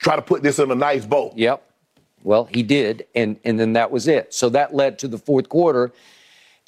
try 0.00 0.16
to 0.16 0.22
put 0.22 0.42
this 0.42 0.58
in 0.58 0.70
a 0.70 0.74
nice 0.74 1.06
bow. 1.06 1.32
Yep. 1.36 1.62
Well, 2.22 2.44
he 2.46 2.62
did, 2.62 3.06
and 3.14 3.38
and 3.44 3.58
then 3.58 3.72
that 3.74 3.90
was 3.90 4.06
it. 4.08 4.34
So 4.34 4.48
that 4.50 4.74
led 4.74 4.98
to 4.98 5.08
the 5.08 5.16
fourth 5.18 5.48
quarter, 5.48 5.90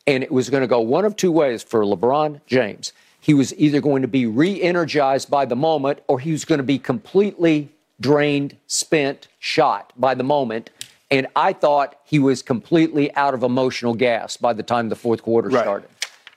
and 0.06 0.22
it 0.22 0.30
was 0.32 0.48
going 0.48 0.62
to 0.62 0.66
go 0.66 0.80
one 0.80 1.04
of 1.04 1.16
two 1.16 1.32
ways 1.32 1.62
for 1.62 1.82
LeBron 1.84 2.40
James. 2.46 2.92
He 3.20 3.34
was 3.34 3.54
either 3.56 3.80
going 3.80 4.02
to 4.02 4.08
be 4.08 4.26
re-energized 4.26 5.30
by 5.30 5.44
the 5.44 5.54
moment, 5.54 6.00
or 6.08 6.18
he 6.18 6.32
was 6.32 6.44
going 6.44 6.58
to 6.58 6.64
be 6.64 6.78
completely 6.78 7.68
drained, 8.00 8.56
spent, 8.66 9.28
shot 9.38 9.92
by 9.96 10.14
the 10.14 10.24
moment. 10.24 10.70
And 11.10 11.26
I 11.36 11.52
thought 11.52 12.00
he 12.04 12.18
was 12.18 12.42
completely 12.42 13.14
out 13.14 13.34
of 13.34 13.42
emotional 13.42 13.94
gas 13.94 14.36
by 14.38 14.54
the 14.54 14.62
time 14.62 14.88
the 14.88 14.96
fourth 14.96 15.22
quarter 15.22 15.50
Right. 15.50 15.62
started. 15.62 15.88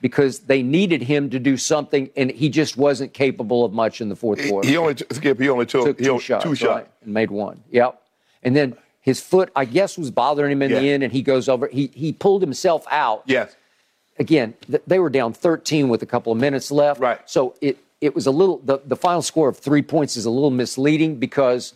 Because 0.06 0.38
they 0.38 0.62
needed 0.62 1.02
him 1.02 1.30
to 1.30 1.40
do 1.40 1.56
something, 1.56 2.10
and 2.16 2.30
he 2.30 2.48
just 2.48 2.76
wasn't 2.76 3.12
capable 3.12 3.64
of 3.64 3.72
much 3.72 4.00
in 4.00 4.08
the 4.08 4.14
fourth 4.14 4.38
quarter 4.48 4.68
He 4.68 4.76
only 4.76 4.94
skip. 5.10 5.40
He 5.40 5.48
only 5.48 5.66
took, 5.66 5.84
took 5.84 5.98
he 5.98 6.04
two 6.04 6.10
only, 6.12 6.22
shots, 6.22 6.44
two 6.44 6.68
right, 6.68 6.86
and 7.02 7.12
made 7.12 7.32
one. 7.32 7.64
Yep. 7.72 8.00
And 8.44 8.54
then 8.54 8.76
his 9.00 9.20
foot, 9.20 9.50
I 9.56 9.64
guess, 9.64 9.98
was 9.98 10.12
bothering 10.12 10.52
him 10.52 10.62
in 10.62 10.70
the 10.70 10.88
end, 10.90 11.02
and 11.02 11.12
he 11.12 11.22
goes 11.22 11.48
over. 11.48 11.66
He 11.66 11.90
he 11.92 12.12
pulled 12.12 12.40
himself 12.40 12.86
out. 12.88 13.24
Yes. 13.26 13.56
Again, 14.20 14.54
th- 14.70 14.84
they 14.86 15.00
were 15.00 15.10
down 15.10 15.32
13 15.32 15.88
with 15.88 16.02
a 16.02 16.06
couple 16.06 16.30
of 16.30 16.38
minutes 16.38 16.70
left. 16.70 17.00
Right. 17.00 17.18
So 17.28 17.56
it 17.60 17.76
it 18.00 18.14
was 18.14 18.28
a 18.28 18.30
little. 18.30 18.58
The 18.58 18.78
the 18.86 18.96
final 18.96 19.22
score 19.22 19.48
of 19.48 19.58
three 19.58 19.82
points 19.82 20.16
is 20.16 20.24
a 20.24 20.30
little 20.30 20.52
misleading 20.52 21.16
because. 21.16 21.74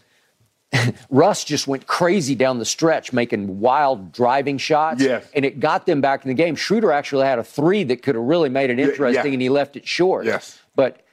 Russ 1.10 1.44
just 1.44 1.66
went 1.66 1.86
crazy 1.86 2.34
down 2.34 2.58
the 2.58 2.64
stretch, 2.64 3.12
making 3.12 3.60
wild 3.60 4.12
driving 4.12 4.58
shots. 4.58 5.02
Yes. 5.02 5.26
And 5.34 5.44
it 5.44 5.60
got 5.60 5.86
them 5.86 6.00
back 6.00 6.24
in 6.24 6.28
the 6.28 6.34
game. 6.34 6.54
Schroeder 6.54 6.92
actually 6.92 7.26
had 7.26 7.38
a 7.38 7.44
three 7.44 7.84
that 7.84 8.02
could 8.02 8.14
have 8.14 8.24
really 8.24 8.48
made 8.48 8.70
it 8.70 8.78
interesting, 8.78 9.24
yeah. 9.26 9.32
and 9.32 9.42
he 9.42 9.48
left 9.48 9.76
it 9.76 9.86
short. 9.86 10.26
Yes. 10.26 10.60
But 10.76 11.04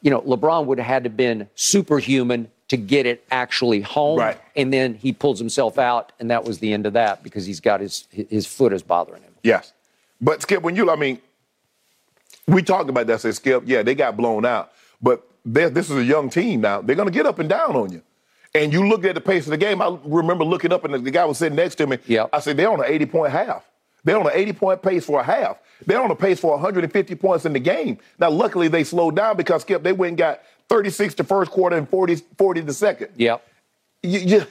you 0.00 0.10
know, 0.10 0.20
LeBron 0.22 0.66
would 0.66 0.78
have 0.78 0.86
had 0.86 1.04
to 1.04 1.10
been 1.10 1.48
superhuman 1.54 2.50
to 2.68 2.76
get 2.76 3.06
it 3.06 3.24
actually 3.30 3.82
home. 3.82 4.18
Right. 4.18 4.40
And 4.56 4.72
then 4.72 4.94
he 4.94 5.12
pulls 5.12 5.38
himself 5.38 5.78
out, 5.78 6.12
and 6.18 6.30
that 6.30 6.44
was 6.44 6.58
the 6.58 6.72
end 6.72 6.86
of 6.86 6.94
that 6.94 7.22
because 7.22 7.46
he's 7.46 7.60
got 7.60 7.80
his 7.80 8.08
his 8.10 8.46
foot 8.46 8.72
is 8.72 8.82
bothering 8.82 9.22
him. 9.22 9.32
Yes. 9.42 9.72
But 10.20 10.42
Skip, 10.42 10.62
when 10.62 10.76
you, 10.76 10.90
I 10.90 10.96
mean, 10.96 11.20
we 12.46 12.62
talked 12.62 12.88
about 12.88 13.06
that. 13.08 13.20
Say 13.20 13.32
Skip, 13.32 13.64
yeah, 13.66 13.82
they 13.82 13.94
got 13.94 14.16
blown 14.16 14.44
out, 14.44 14.72
but 15.00 15.28
this 15.44 15.90
is 15.90 15.96
a 15.96 16.04
young 16.04 16.30
team 16.30 16.60
now. 16.60 16.80
They're 16.80 16.96
going 16.96 17.08
to 17.08 17.14
get 17.14 17.26
up 17.26 17.38
and 17.38 17.48
down 17.48 17.76
on 17.76 17.92
you. 17.92 18.02
And 18.54 18.72
you 18.72 18.86
look 18.86 19.04
at 19.04 19.14
the 19.14 19.20
pace 19.20 19.46
of 19.46 19.50
the 19.50 19.56
game. 19.56 19.80
I 19.80 19.96
remember 20.04 20.44
looking 20.44 20.72
up, 20.72 20.84
and 20.84 20.92
the, 21.04 21.10
guy 21.10 21.24
was 21.24 21.38
sitting 21.38 21.56
next 21.56 21.76
to 21.76 21.86
me. 21.86 21.98
Yep. 22.06 22.30
I 22.32 22.40
said, 22.40 22.56
they're 22.56 22.70
on 22.70 22.80
an 22.80 22.86
80 22.86 23.06
point 23.06 23.32
half. 23.32 23.64
They're 24.04 24.18
on 24.18 24.26
an 24.26 24.32
80 24.34 24.52
point 24.52 24.82
pace 24.82 25.06
for 25.06 25.20
a 25.20 25.22
half. 25.22 25.58
They're 25.86 26.02
on 26.02 26.10
a 26.10 26.16
pace 26.16 26.40
for 26.40 26.50
150 26.52 27.14
points 27.14 27.46
in 27.46 27.52
the 27.52 27.60
game. 27.60 27.98
Now, 28.18 28.30
luckily, 28.30 28.68
they 28.68 28.84
slowed 28.84 29.16
down 29.16 29.36
because 29.36 29.62
Skip, 29.62 29.82
they 29.82 29.92
went 29.92 30.10
and 30.10 30.18
got 30.18 30.40
36 30.68 31.14
the 31.14 31.24
first 31.24 31.50
quarter 31.50 31.76
and 31.76 31.88
40, 31.88 32.16
40 32.38 32.60
the 32.60 32.72
second 32.72 33.08
Yep. 33.16 33.46
you, 34.02 34.18
you, 34.20 34.46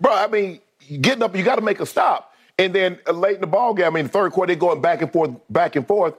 bro, 0.00 0.12
I 0.12 0.26
mean, 0.26 0.60
getting 1.00 1.22
up, 1.22 1.36
you 1.36 1.42
got 1.42 1.56
to 1.56 1.62
make 1.62 1.80
a 1.80 1.86
stop. 1.86 2.34
And 2.58 2.74
then 2.74 2.98
uh, 3.06 3.12
late 3.12 3.36
in 3.36 3.40
the 3.42 3.46
ball 3.46 3.74
game, 3.74 3.86
I 3.86 3.90
mean, 3.90 4.08
third 4.08 4.32
quarter, 4.32 4.52
they 4.54 4.58
going 4.58 4.80
back 4.80 5.02
and 5.02 5.12
forth, 5.12 5.30
back 5.50 5.76
and 5.76 5.86
forth. 5.86 6.14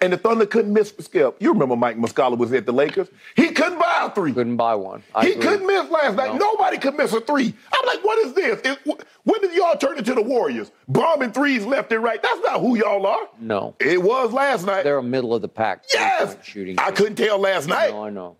And 0.00 0.12
the 0.12 0.16
Thunder 0.16 0.46
couldn't 0.46 0.72
miss 0.72 0.94
Skip. 1.00 1.36
You 1.40 1.52
remember 1.52 1.76
Mike 1.76 1.98
Muscala 1.98 2.38
was 2.38 2.52
at 2.52 2.64
the 2.66 2.72
Lakers? 2.72 3.08
He 3.36 3.50
couldn't 3.50 3.78
buy 3.78 4.06
a 4.06 4.14
three. 4.14 4.32
Couldn't 4.32 4.56
buy 4.56 4.74
one. 4.74 5.02
I 5.14 5.26
he 5.26 5.32
agree. 5.32 5.42
couldn't 5.42 5.66
miss 5.66 5.90
last 5.90 6.16
night. 6.16 6.32
No. 6.34 6.38
Nobody 6.38 6.78
could 6.78 6.96
miss 6.96 7.12
a 7.12 7.20
three. 7.20 7.52
I'm 7.72 7.86
like, 7.86 8.02
what 8.04 8.18
is 8.20 8.32
this? 8.32 8.60
It- 8.64 8.78
when 9.24 9.40
did 9.40 9.54
y'all 9.54 9.76
turn 9.76 9.98
into 9.98 10.14
the 10.14 10.22
Warriors? 10.22 10.72
Bombing 10.88 11.32
threes 11.32 11.64
left 11.64 11.92
and 11.92 12.02
right. 12.02 12.20
That's 12.22 12.40
not 12.40 12.60
who 12.60 12.76
y'all 12.76 13.06
are. 13.06 13.28
No. 13.38 13.76
It 13.80 14.02
was 14.02 14.32
last 14.32 14.66
night. 14.66 14.82
They're 14.84 14.98
a 14.98 15.02
middle 15.02 15.34
of 15.34 15.42
the 15.42 15.48
pack 15.48 15.84
yes. 15.92 16.36
shooting. 16.42 16.76
I 16.78 16.90
couldn't 16.90 17.16
tell 17.16 17.38
last 17.38 17.68
night. 17.68 17.90
No, 17.90 18.04
I 18.04 18.10
know. 18.10 18.36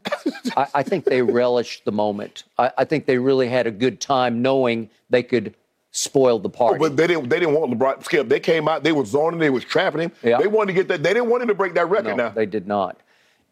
I, 0.57 0.67
I 0.75 0.83
think 0.83 1.05
they 1.05 1.23
relished 1.23 1.85
the 1.85 1.93
moment. 1.93 2.45
I, 2.59 2.73
I 2.79 2.85
think 2.85 3.07
they 3.07 3.19
really 3.19 3.49
had 3.49 3.67
a 3.67 3.71
good 3.71 4.01
time 4.01 4.43
knowing 4.43 4.91
they 5.11 5.23
could 5.23 5.55
spoil 5.93 6.39
the 6.41 6.49
party. 6.51 6.77
Oh, 6.77 6.89
But 6.89 6.97
they 6.97 7.07
didn't. 7.07 7.29
They 7.29 7.39
didn't 7.39 7.55
want 7.55 7.73
LeBron. 7.73 8.05
Skip. 8.05 8.29
They 8.29 8.41
came 8.41 8.67
out. 8.67 8.83
They 8.83 8.93
were 8.93 9.05
zoning. 9.05 9.39
They 9.39 9.51
was 9.51 9.65
trapping 9.65 10.01
him. 10.01 10.13
Yeah. 10.23 10.39
They 10.39 10.49
wanted 10.49 10.73
to 10.73 10.73
get 10.75 10.89
that. 10.89 11.03
They 11.03 11.15
didn't 11.15 11.29
want 11.31 11.43
him 11.43 11.49
to 11.49 11.55
break 11.55 11.75
that 11.75 11.89
record. 11.89 12.17
No, 12.17 12.25
now 12.25 12.29
they 12.31 12.47
did 12.47 12.67
not. 12.67 12.99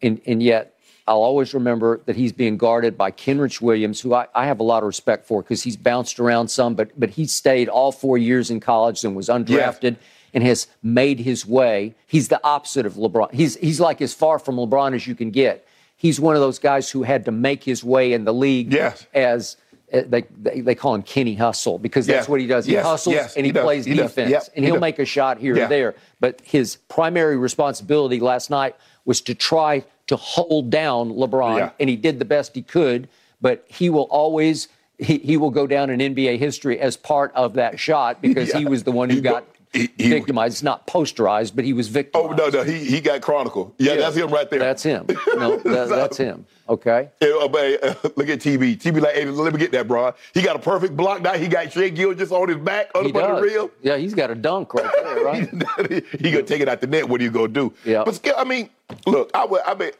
And, 0.02 0.20
and 0.26 0.42
yet, 0.42 0.74
I'll 1.06 1.22
always 1.22 1.52
remember 1.54 2.00
that 2.06 2.16
he's 2.16 2.32
being 2.32 2.56
guarded 2.56 2.96
by 2.96 3.10
Kenrich 3.10 3.60
Williams, 3.60 4.00
who 4.00 4.14
I, 4.14 4.26
I 4.34 4.46
have 4.46 4.58
a 4.60 4.62
lot 4.62 4.82
of 4.82 4.86
respect 4.86 5.26
for 5.26 5.42
because 5.42 5.62
he's 5.62 5.76
bounced 5.76 6.18
around 6.18 6.48
some, 6.48 6.74
but 6.74 6.98
but 6.98 7.10
he 7.10 7.26
stayed 7.26 7.68
all 7.68 7.92
four 7.92 8.16
years 8.16 8.50
in 8.50 8.60
college 8.60 9.04
and 9.04 9.14
was 9.14 9.28
undrafted. 9.28 9.96
and 10.32 10.44
has 10.44 10.68
made 10.82 11.18
his 11.18 11.44
way. 11.44 11.92
He's 12.06 12.28
the 12.28 12.40
opposite 12.44 12.86
of 12.86 12.94
LeBron. 12.94 13.32
He's, 13.32 13.56
he's 13.56 13.80
like 13.80 14.00
as 14.00 14.14
far 14.14 14.38
from 14.38 14.54
LeBron 14.56 14.94
as 14.94 15.04
you 15.06 15.16
can 15.16 15.30
get. 15.32 15.66
He's 15.96 16.20
one 16.20 16.36
of 16.36 16.40
those 16.40 16.60
guys 16.60 16.88
who 16.88 17.02
had 17.02 17.24
to 17.24 17.32
make 17.32 17.64
his 17.64 17.82
way 17.82 18.12
in 18.12 18.24
the 18.24 18.32
league 18.32 18.72
Yes. 18.72 19.06
as 19.12 19.56
Eh, 19.92 20.04
they, 20.06 20.22
they, 20.40 20.60
they 20.60 20.74
call 20.74 20.94
him 20.94 21.02
Kenny 21.02 21.34
Hustle 21.34 21.78
because 21.78 22.06
that's 22.06 22.20
Yes. 22.24 22.28
what 22.28 22.40
he 22.40 22.46
does. 22.46 22.64
He 22.66 22.72
Yes. 22.72 22.84
hustles 22.86 23.14
Yes. 23.14 23.36
and 23.36 23.44
he, 23.44 23.52
He 23.52 23.58
plays 23.58 23.84
He 23.84 23.94
defense 23.94 24.30
Yep. 24.30 24.42
and 24.54 24.64
He 24.64 24.66
he'll 24.66 24.76
does. 24.76 24.80
make 24.80 24.98
a 24.98 25.04
shot 25.04 25.38
here 25.38 25.56
Yeah. 25.56 25.64
or 25.64 25.68
there. 25.68 25.94
But 26.20 26.40
his 26.44 26.76
primary 26.88 27.36
responsibility 27.36 28.20
last 28.20 28.50
night 28.50 28.76
was 29.04 29.20
to 29.22 29.34
try 29.34 29.84
to 30.06 30.16
hold 30.16 30.70
down 30.70 31.12
LeBron, 31.12 31.56
Yeah. 31.58 31.70
and 31.80 31.90
he 31.90 31.96
did 31.96 32.18
the 32.18 32.24
best 32.24 32.54
he 32.54 32.62
could. 32.62 33.08
But 33.40 33.64
he 33.68 33.90
will 33.90 34.08
always 34.10 34.68
he, 34.98 35.16
he 35.18 35.36
will 35.38 35.50
go 35.50 35.66
down 35.66 35.88
in 35.88 35.98
NBA 36.14 36.36
history 36.38 36.78
as 36.78 36.94
part 36.96 37.32
of 37.34 37.54
that 37.54 37.80
shot 37.80 38.20
because 38.20 38.52
he 38.52 38.66
was 38.66 38.82
the 38.84 38.92
one 38.92 39.08
who 39.08 39.22
got 39.22 39.44
he- 39.72 39.88
he- 39.96 40.10
victimized, 40.10 40.54
It's 40.54 40.62
not 40.62 40.86
posterized, 40.86 41.54
but 41.54 41.64
he 41.64 41.72
was 41.72 41.88
victimized. 41.88 42.32
Oh 42.32 42.34
no, 42.34 42.48
no, 42.48 42.62
he 42.64 42.78
he 42.84 43.00
got 43.00 43.20
chronicle. 43.20 43.74
Yeah, 43.78 43.96
that's 43.96 44.16
him 44.16 44.28
right 44.30 44.48
there. 44.50 44.58
That's 44.58 44.82
him. 44.82 45.06
No, 45.36 45.56
that, 45.58 45.88
that's 45.88 46.16
him. 46.16 46.44
Okay. 46.68 47.08
Yeah, 47.20 47.28
uh, 47.40 47.48
but, 47.48 47.82
uh, 47.84 47.94
look 48.16 48.28
at 48.28 48.38
TB. 48.40 48.78
TB 48.78 49.00
like, 49.00 49.14
hey, 49.14 49.24
let 49.24 49.52
me 49.52 49.58
get 49.58 49.72
that, 49.72 49.88
bro. 49.88 50.12
He 50.34 50.42
got 50.42 50.54
a 50.54 50.58
perfect 50.58 50.96
block 50.96 51.20
now. 51.22 51.32
He 51.32 51.48
got 51.48 51.72
Shea 51.72 51.90
Gill 51.90 52.14
just 52.14 52.30
on 52.30 52.48
his 52.48 52.58
back, 52.58 52.90
on 52.94 53.04
the 53.12 53.40
real. 53.42 53.70
Yeah, 53.82 53.96
he's 53.96 54.14
got 54.14 54.30
a 54.30 54.34
dunk 54.36 54.74
right 54.74 54.90
there, 55.04 55.24
right? 55.24 56.04
he 56.20 56.30
gonna 56.30 56.42
take 56.44 56.60
it 56.60 56.68
out 56.68 56.80
the 56.80 56.86
net. 56.86 57.08
What 57.08 57.20
are 57.20 57.24
you 57.24 57.30
gonna 57.30 57.48
do? 57.48 57.72
Yeah. 57.84 58.02
But 58.04 58.14
still, 58.16 58.34
I 58.36 58.44
mean, 58.44 58.70
look, 59.06 59.30
I 59.34 59.44
would, 59.46 59.62
I 59.66 59.74
mean, 59.74 59.90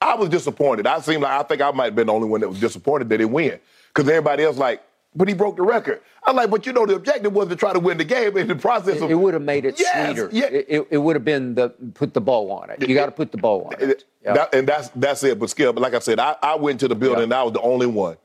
I 0.00 0.14
was 0.14 0.28
disappointed. 0.28 0.86
I 0.86 1.00
seemed 1.00 1.22
like 1.22 1.32
I 1.32 1.42
think 1.44 1.60
I 1.60 1.70
might 1.72 1.86
have 1.86 1.96
been 1.96 2.06
the 2.06 2.12
only 2.12 2.28
one 2.28 2.40
that 2.40 2.48
was 2.48 2.60
disappointed 2.60 3.08
that 3.08 3.20
he 3.20 3.26
win 3.26 3.58
because 3.92 4.08
everybody 4.08 4.44
else 4.44 4.56
like, 4.58 4.82
but 5.14 5.26
he 5.28 5.34
broke 5.34 5.56
the 5.56 5.62
record. 5.62 6.00
I'm 6.24 6.36
like, 6.36 6.50
but 6.50 6.66
you 6.66 6.72
know, 6.72 6.86
the 6.86 6.94
objective 6.94 7.32
was 7.32 7.48
to 7.48 7.56
try 7.56 7.72
to 7.72 7.80
win 7.80 7.98
the 7.98 8.04
game 8.04 8.36
in 8.36 8.46
the 8.46 8.54
process 8.54 8.96
It, 8.96 9.02
of. 9.02 9.10
it 9.10 9.14
would 9.14 9.34
have 9.34 9.42
made 9.42 9.64
it 9.64 9.78
Yes, 9.80 10.06
sweeter. 10.06 10.28
yeah. 10.32 10.46
It, 10.46 10.66
it, 10.68 10.86
it 10.90 10.98
would 10.98 11.16
have 11.16 11.24
been 11.24 11.54
the 11.54 11.70
put 11.94 12.14
the 12.14 12.20
bow 12.20 12.50
on 12.50 12.70
it. 12.70 12.86
You 12.86 12.94
got 12.94 13.06
to 13.06 13.12
put 13.12 13.32
the 13.32 13.38
bow 13.38 13.64
on 13.64 13.72
it. 13.80 14.04
Yeah. 14.22 14.34
That- 14.34 14.54
and 14.54 14.68
that's 14.68 14.88
that's 14.90 15.22
it. 15.24 15.38
But 15.38 15.52
but 15.56 15.78
like 15.78 15.94
I 15.94 15.98
said, 15.98 16.20
I, 16.20 16.36
I 16.42 16.54
went 16.56 16.80
to 16.80 16.88
the 16.88 16.94
building 16.94 17.18
Yeah. 17.18 17.24
and 17.24 17.34
I 17.34 17.42
was 17.42 17.52
the 17.54 17.60
only 17.60 17.86
one 17.86 18.16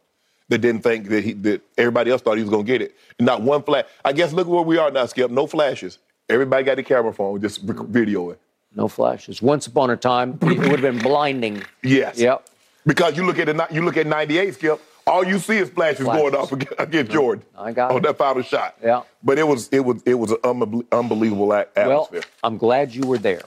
that 0.50 0.60
didn't 0.60 0.82
think 0.84 1.10
that 1.10 1.24
he 1.24 1.34
that 1.34 1.62
everybody 1.78 2.12
else 2.12 2.22
thought 2.22 2.38
he 2.38 2.44
was 2.44 2.52
gonna 2.52 2.64
get 2.64 2.82
it. 2.82 2.96
Not 3.20 3.42
one 3.42 3.64
flash. 3.64 3.86
I 4.04 4.14
guess 4.14 4.32
look 4.34 4.48
where 4.48 4.62
we 4.62 4.78
are 4.78 4.92
now, 4.92 5.06
Skip. 5.08 5.32
No 5.32 5.48
flashes. 5.48 5.98
Everybody 6.30 6.64
got 6.64 6.76
the 6.78 6.84
camera 6.84 7.14
phone, 7.14 7.40
just 7.42 7.62
rec- 7.64 7.78
videoing. 7.78 8.38
no 8.76 8.88
flashes. 8.88 9.42
Once 9.42 9.66
upon 9.68 9.90
a 9.90 9.98
time, 9.98 10.38
it 10.42 10.58
would 10.60 10.80
have 10.80 10.82
been 10.82 11.00
blinding. 11.00 11.64
Yes. 11.82 12.20
Yep. 12.20 12.48
Because 12.86 13.16
you 13.18 13.26
look 13.26 13.40
at 13.40 13.48
it, 13.50 13.56
you 13.72 13.84
look 13.84 13.98
at 13.98 14.06
'98, 14.06 14.54
Skip. 14.54 14.82
All 15.08 15.24
you 15.24 15.38
see 15.38 15.58
is 15.58 15.70
flashes, 15.70 16.06
Flashes. 16.06 16.22
going 16.22 16.36
off 16.36 16.52
against, 16.52 16.74
against 16.80 17.12
mm-hmm. 17.12 17.20
Jordan. 17.20 17.46
I 17.58 17.72
got 17.74 17.92
on 17.92 17.98
it. 17.98 18.04
that 18.04 18.18
final 18.18 18.42
shot. 18.42 18.76
Yeah. 18.84 19.04
But 19.24 19.38
it 19.38 19.48
was 19.48 19.70
it 19.70 19.82
was 19.82 20.02
it 20.04 20.16
was 20.16 20.32
an 20.32 20.38
unbe- 20.38 20.86
unbelievable 20.92 21.52
a- 21.54 21.68
Well. 21.76 22.10
I'm 22.44 22.58
glad 22.58 22.94
you 22.96 23.04
were 23.06 23.20
there. 23.20 23.44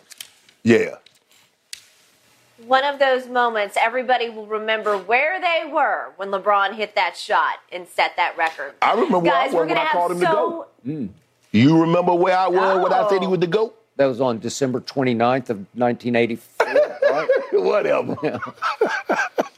yeah. 0.62 0.96
One 2.66 2.84
of 2.84 2.98
those 2.98 3.26
moments 3.28 3.76
everybody 3.80 4.28
will 4.28 4.46
remember 4.46 4.98
where 4.98 5.40
they 5.40 5.68
were 5.72 6.12
when 6.16 6.30
LeBron 6.30 6.74
hit 6.74 6.94
that 6.96 7.16
shot 7.16 7.58
and 7.72 7.86
set 7.88 8.16
that 8.16 8.36
record. 8.36 8.74
I 8.82 8.92
remember 8.94 9.18
where 9.20 9.34
I 9.34 9.46
was 9.46 9.54
when 9.54 9.76
I 9.78 9.86
called 9.86 10.12
him 10.12 10.20
to 10.20 10.26
so 10.26 10.66
go. 10.84 11.08
You 11.52 11.80
remember 11.80 12.14
where 12.14 12.36
I 12.36 12.46
was 12.48 12.82
when 12.82 12.92
I 12.92 13.08
said 13.08 13.20
he 13.20 13.26
Oh. 13.26 13.30
was 13.30 13.40
the 13.40 13.46
goat? 13.48 13.74
That 13.96 14.06
was 14.06 14.20
on 14.20 14.38
December 14.38 14.80
29th 14.80 15.50
of 15.50 15.66
1984. 15.74 16.66
right? 16.68 17.28
Whatever. 17.52 18.16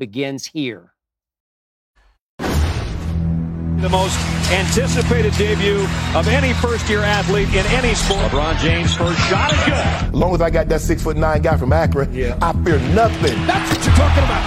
begins 0.00 0.46
here. 0.46 0.94
The 2.38 3.88
most 3.88 4.18
anticipated 4.50 5.32
debut 5.34 5.86
of 6.14 6.26
any 6.26 6.52
first 6.54 6.88
year 6.88 7.00
athlete 7.02 7.48
in 7.50 7.64
any 7.66 7.94
sport. 7.94 8.20
LeBron 8.30 8.58
James' 8.58 8.94
first 8.94 9.18
shot 9.28 9.52
is 9.52 9.58
good. 9.64 9.74
As 9.74 10.12
long 10.12 10.34
as 10.34 10.40
I 10.42 10.50
got 10.50 10.68
that 10.68 10.80
six 10.80 11.02
foot 11.02 11.16
nine 11.16 11.40
guy 11.42 11.56
from 11.56 11.72
Akron, 11.72 12.12
Yeah. 12.12 12.36
I 12.42 12.52
fear 12.64 12.78
nothing. 12.94 13.36
That's 13.46 13.70
what 13.76 13.86
you're 13.86 13.94
talking 13.94 14.24
about. 14.24 14.42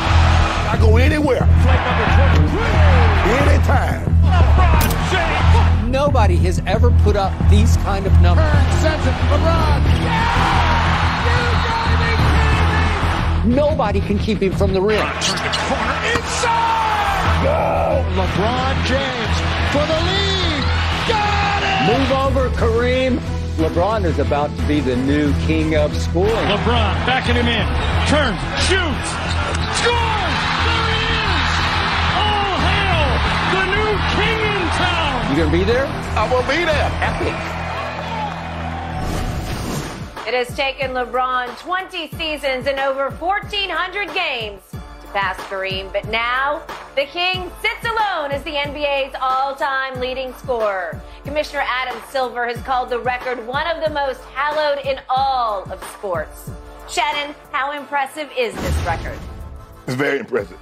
I 0.73 0.77
go 0.81 0.97
anywhere, 0.97 1.45
Flight 1.63 1.81
number 1.85 2.05
23. 2.49 3.53
anytime. 3.53 4.01
LeBron 4.23 5.11
James. 5.11 5.91
Nobody 5.91 6.35
has 6.37 6.59
ever 6.65 6.89
put 7.03 7.15
up 7.15 7.31
these 7.49 7.77
kind 7.77 8.05
of 8.07 8.13
numbers. 8.21 8.45
Sends 8.81 9.05
it. 9.05 9.13
LeBron. 13.43 13.55
Nobody 13.55 13.99
can 14.01 14.17
keep 14.17 14.41
him 14.41 14.53
from 14.53 14.73
the 14.73 14.81
rim. 14.81 14.99
Turns 14.99 15.33
the 15.33 15.49
corner 15.67 15.99
inside. 16.15 16.83
LeBron 18.13 18.75
James 18.85 19.37
for 19.73 19.85
the 19.87 19.99
lead. 20.05 20.63
Got 21.09 21.63
it. 21.63 21.97
Move 21.97 22.11
over, 22.11 22.49
Kareem. 22.55 23.19
LeBron 23.57 24.05
is 24.05 24.19
about 24.19 24.55
to 24.57 24.63
be 24.67 24.79
the 24.79 24.95
new 24.95 25.33
king 25.45 25.75
of 25.75 25.95
scoring. 25.95 26.31
LeBron 26.31 26.93
backing 27.05 27.35
him 27.35 27.47
in. 27.47 27.65
Turns. 28.07 28.39
Shoots. 28.65 29.09
Scores. 29.81 30.37
There 30.65 30.87
he 30.93 31.03
is. 31.09 31.49
Oh, 32.21 32.53
hail. 32.69 33.05
The 33.53 33.65
new 33.73 33.91
king 34.13 34.39
in 34.39 34.61
town. 34.77 35.31
You 35.31 35.37
gonna 35.43 35.51
be 35.51 35.63
there? 35.63 35.87
I 35.87 36.31
will 36.31 36.43
be 36.43 36.63
there. 36.63 36.91
Epic. 37.01 37.62
It 40.25 40.33
has 40.33 40.55
taken 40.55 40.91
LeBron 40.91 41.59
20 41.59 42.07
seasons 42.11 42.65
and 42.65 42.79
over 42.79 43.09
1,400 43.09 44.13
games 44.13 44.61
to 44.71 45.07
pass 45.07 45.35
Kareem, 45.49 45.91
but 45.91 46.07
now 46.07 46.63
the 46.95 47.03
King 47.03 47.51
sits 47.61 47.83
alone 47.83 48.31
as 48.31 48.41
the 48.43 48.51
NBA's 48.51 49.13
all 49.19 49.53
time 49.53 49.99
leading 49.99 50.33
scorer. 50.35 51.01
Commissioner 51.25 51.65
Adam 51.67 52.01
Silver 52.09 52.47
has 52.47 52.57
called 52.61 52.89
the 52.89 52.99
record 52.99 53.45
one 53.45 53.67
of 53.67 53.83
the 53.83 53.89
most 53.89 54.21
hallowed 54.33 54.85
in 54.85 55.01
all 55.09 55.69
of 55.69 55.83
sports. 55.91 56.49
Shannon, 56.87 57.35
how 57.51 57.77
impressive 57.77 58.31
is 58.37 58.55
this 58.55 58.85
record? 58.85 59.19
It's 59.87 59.95
very 59.97 60.19
impressive. 60.19 60.57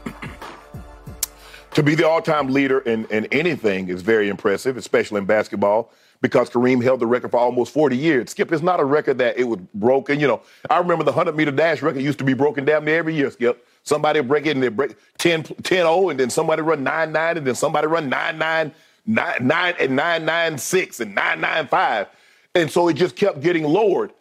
to 1.76 1.84
be 1.84 1.94
the 1.94 2.08
all-time 2.08 2.48
leader 2.48 2.80
in, 2.80 3.06
in 3.12 3.26
anything 3.28 3.90
is 3.90 4.02
very 4.02 4.28
impressive, 4.28 4.76
especially 4.76 5.20
in 5.20 5.26
basketball. 5.26 5.92
Because 6.22 6.50
Kareem 6.50 6.84
held 6.84 7.00
the 7.00 7.08
record 7.08 7.32
for 7.32 7.40
almost 7.40 7.74
40 7.74 7.98
years. 7.98 8.30
Skip, 8.32 8.52
it's 8.52 8.62
not 8.62 8.80
a 8.80 8.86
record 8.86 9.18
that 9.18 9.38
it 9.38 9.44
was 9.46 9.60
broken. 9.74 10.20
You 10.20 10.28
know, 10.28 10.42
I 10.70 10.78
remember 10.78 11.04
the 11.04 11.12
100 11.12 11.36
meter 11.36 11.52
dash 11.52 11.82
record 11.82 12.02
used 12.02 12.20
to 12.20 12.24
be 12.24 12.34
broken 12.34 12.64
damn 12.64 12.86
near 12.86 13.00
every 13.00 13.16
year, 13.16 13.32
Skip. 13.32 13.68
Somebody 13.84 14.22
break 14.22 14.46
it 14.46 14.52
and 14.52 14.62
they 14.62 14.70
break 14.70 14.96
10 15.18 15.46
0, 15.66 16.10
and 16.10 16.20
then 16.20 16.30
somebody 16.30 16.62
run 16.62 16.84
9 16.84 17.12
9, 17.12 17.38
and 17.38 17.48
then 17.48 17.56
somebody 17.56 17.88
run 17.88 18.10
9 18.10 18.38
9, 18.38 18.72
9, 19.08 19.36
9 19.42 19.76
and 19.80 19.96
9 19.96 20.26
9 20.26 20.58
6 20.58 21.00
and 21.00 21.16
9 21.16 21.42
9 21.42 21.68
5. 21.68 22.08
And 22.54 22.72
so 22.72 22.88
it 22.88 22.94
just 22.94 23.16
kept 23.16 23.42
getting 23.42 23.64
lowered. 23.64 24.12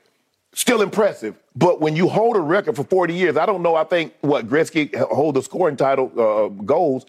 Still 0.53 0.83
impressive. 0.83 1.37
But 1.55 1.81
when 1.81 1.95
you 1.95 2.09
hold 2.09 2.37
a 2.37 2.41
record 2.41 2.77
for 2.77 2.85
40 2.85 3.15
years, 3.15 3.37
I 3.37 3.45
don't 3.45 3.63
know. 3.63 3.77
I 3.77 3.85
think 3.85 4.15
what 4.21 4.49
Gretzky 4.49 4.97
hold 4.97 5.37
the 5.37 5.43
scoring 5.43 5.77
title 5.77 6.11
uh, 6.19 6.49
goals. 6.65 7.07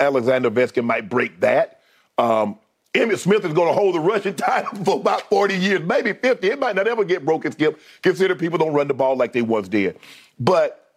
Alexander 0.00 0.50
Ovechkin 0.50 0.84
might 0.84 1.08
break 1.08 1.40
that. 1.40 1.80
Um, 2.16 2.58
Emmitt 2.94 3.18
Smith 3.18 3.44
is 3.44 3.52
going 3.52 3.68
to 3.68 3.74
hold 3.74 3.96
the 3.96 4.00
rushing 4.00 4.34
title 4.36 4.84
for 4.84 5.00
about 5.00 5.28
40 5.28 5.56
years, 5.56 5.80
maybe 5.80 6.12
50. 6.12 6.46
It 6.48 6.58
might 6.60 6.76
not 6.76 6.86
ever 6.86 7.04
get 7.04 7.24
broken, 7.24 7.52
Skip. 7.52 7.80
Consider 8.02 8.36
people 8.36 8.58
don't 8.58 8.72
run 8.72 8.88
the 8.88 8.94
ball 8.94 9.16
like 9.16 9.32
they 9.32 9.42
once 9.42 9.68
did. 9.68 9.98
But 10.38 10.92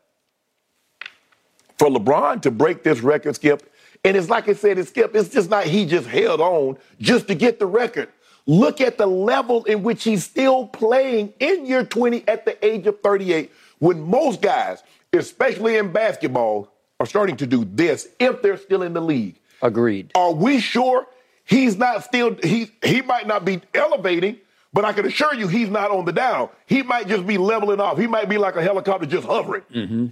for 1.77 1.89
LeBron 1.89 2.41
to 2.43 2.51
break 2.51 2.83
this 2.83 3.01
record, 3.01 3.35
Skip, 3.35 3.73
and 4.05 4.15
it's 4.15 4.29
like 4.29 4.47
I 4.47 4.53
said, 4.53 4.77
it's 4.77 4.89
Skip, 4.89 5.15
it's 5.15 5.29
just 5.29 5.49
not 5.49 5.65
he 5.65 5.85
just 5.85 6.07
held 6.07 6.39
on 6.39 6.77
just 7.01 7.27
to 7.29 7.35
get 7.35 7.59
the 7.59 7.65
record. 7.65 8.09
Look 8.45 8.79
at 8.79 8.97
the 8.97 9.07
level 9.07 9.65
in 9.65 9.83
which 9.83 10.03
he's 10.03 10.23
still 10.23 10.67
playing 10.67 11.33
in 11.39 11.65
year 11.65 11.83
20 11.83 12.27
at 12.27 12.45
the 12.45 12.63
age 12.65 12.87
of 12.87 13.01
38, 13.01 13.51
when 13.79 13.99
most 14.01 14.41
guys, 14.41 14.83
especially 15.11 15.77
in 15.77 15.91
basketball, 15.91 16.71
are 16.99 17.05
starting 17.05 17.35
to 17.37 17.47
do 17.47 17.65
this 17.65 18.07
if 18.19 18.41
they're 18.41 18.57
still 18.57 18.83
in 18.83 18.93
the 18.93 19.01
league. 19.01 19.39
Agreed. 19.61 20.11
Are 20.15 20.31
we 20.31 20.59
sure 20.59 21.07
he's 21.47 21.77
not 21.77 22.03
still 22.03 22.37
he 22.43 22.71
he 22.83 23.01
might 23.01 23.25
not 23.25 23.43
be 23.43 23.61
elevating, 23.73 24.37
but 24.71 24.85
I 24.85 24.93
can 24.93 25.05
assure 25.07 25.33
you 25.33 25.47
he's 25.47 25.69
not 25.69 25.89
on 25.89 26.05
the 26.05 26.11
down. 26.11 26.49
He 26.67 26.83
might 26.83 27.07
just 27.07 27.25
be 27.25 27.37
leveling 27.37 27.79
off. 27.79 27.97
He 27.97 28.05
might 28.05 28.29
be 28.29 28.37
like 28.37 28.55
a 28.55 28.61
helicopter 28.61 29.07
just 29.07 29.25
hovering. 29.25 29.63
Mm-hmm. 29.73 30.07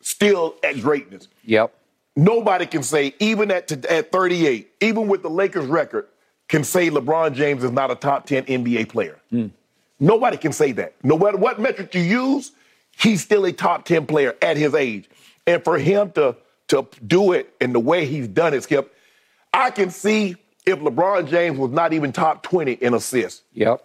Still 0.00 0.54
at 0.62 0.80
greatness. 0.80 1.28
Yep. 1.44 1.74
Nobody 2.16 2.66
can 2.66 2.82
say, 2.82 3.14
even 3.18 3.50
at 3.50 3.72
at 3.86 4.12
38, 4.12 4.70
even 4.80 5.08
with 5.08 5.22
the 5.22 5.30
Lakers 5.30 5.66
record, 5.66 6.06
can 6.48 6.64
say 6.64 6.90
LeBron 6.90 7.34
James 7.34 7.64
is 7.64 7.70
not 7.70 7.90
a 7.90 7.94
top 7.94 8.26
10 8.26 8.44
NBA 8.44 8.88
player. 8.88 9.18
Mm. 9.32 9.50
Nobody 10.00 10.36
can 10.36 10.52
say 10.52 10.72
that. 10.72 10.94
No 11.02 11.18
matter 11.18 11.36
what 11.36 11.60
metric 11.60 11.94
you 11.94 12.00
use, 12.00 12.52
he's 12.98 13.22
still 13.22 13.44
a 13.44 13.52
top 13.52 13.84
10 13.84 14.06
player 14.06 14.34
at 14.42 14.56
his 14.56 14.74
age. 14.74 15.08
And 15.46 15.62
for 15.62 15.78
him 15.78 16.10
to, 16.12 16.36
to 16.68 16.86
do 17.06 17.32
it 17.32 17.54
in 17.60 17.72
the 17.72 17.80
way 17.80 18.06
he's 18.06 18.26
done 18.26 18.54
it, 18.54 18.62
Skip, 18.62 18.94
I 19.52 19.70
can 19.70 19.90
see 19.90 20.36
if 20.66 20.78
LeBron 20.78 21.28
James 21.28 21.58
was 21.58 21.70
not 21.70 21.92
even 21.92 22.12
top 22.12 22.42
20 22.42 22.72
in 22.72 22.94
assists. 22.94 23.42
Yep. 23.54 23.84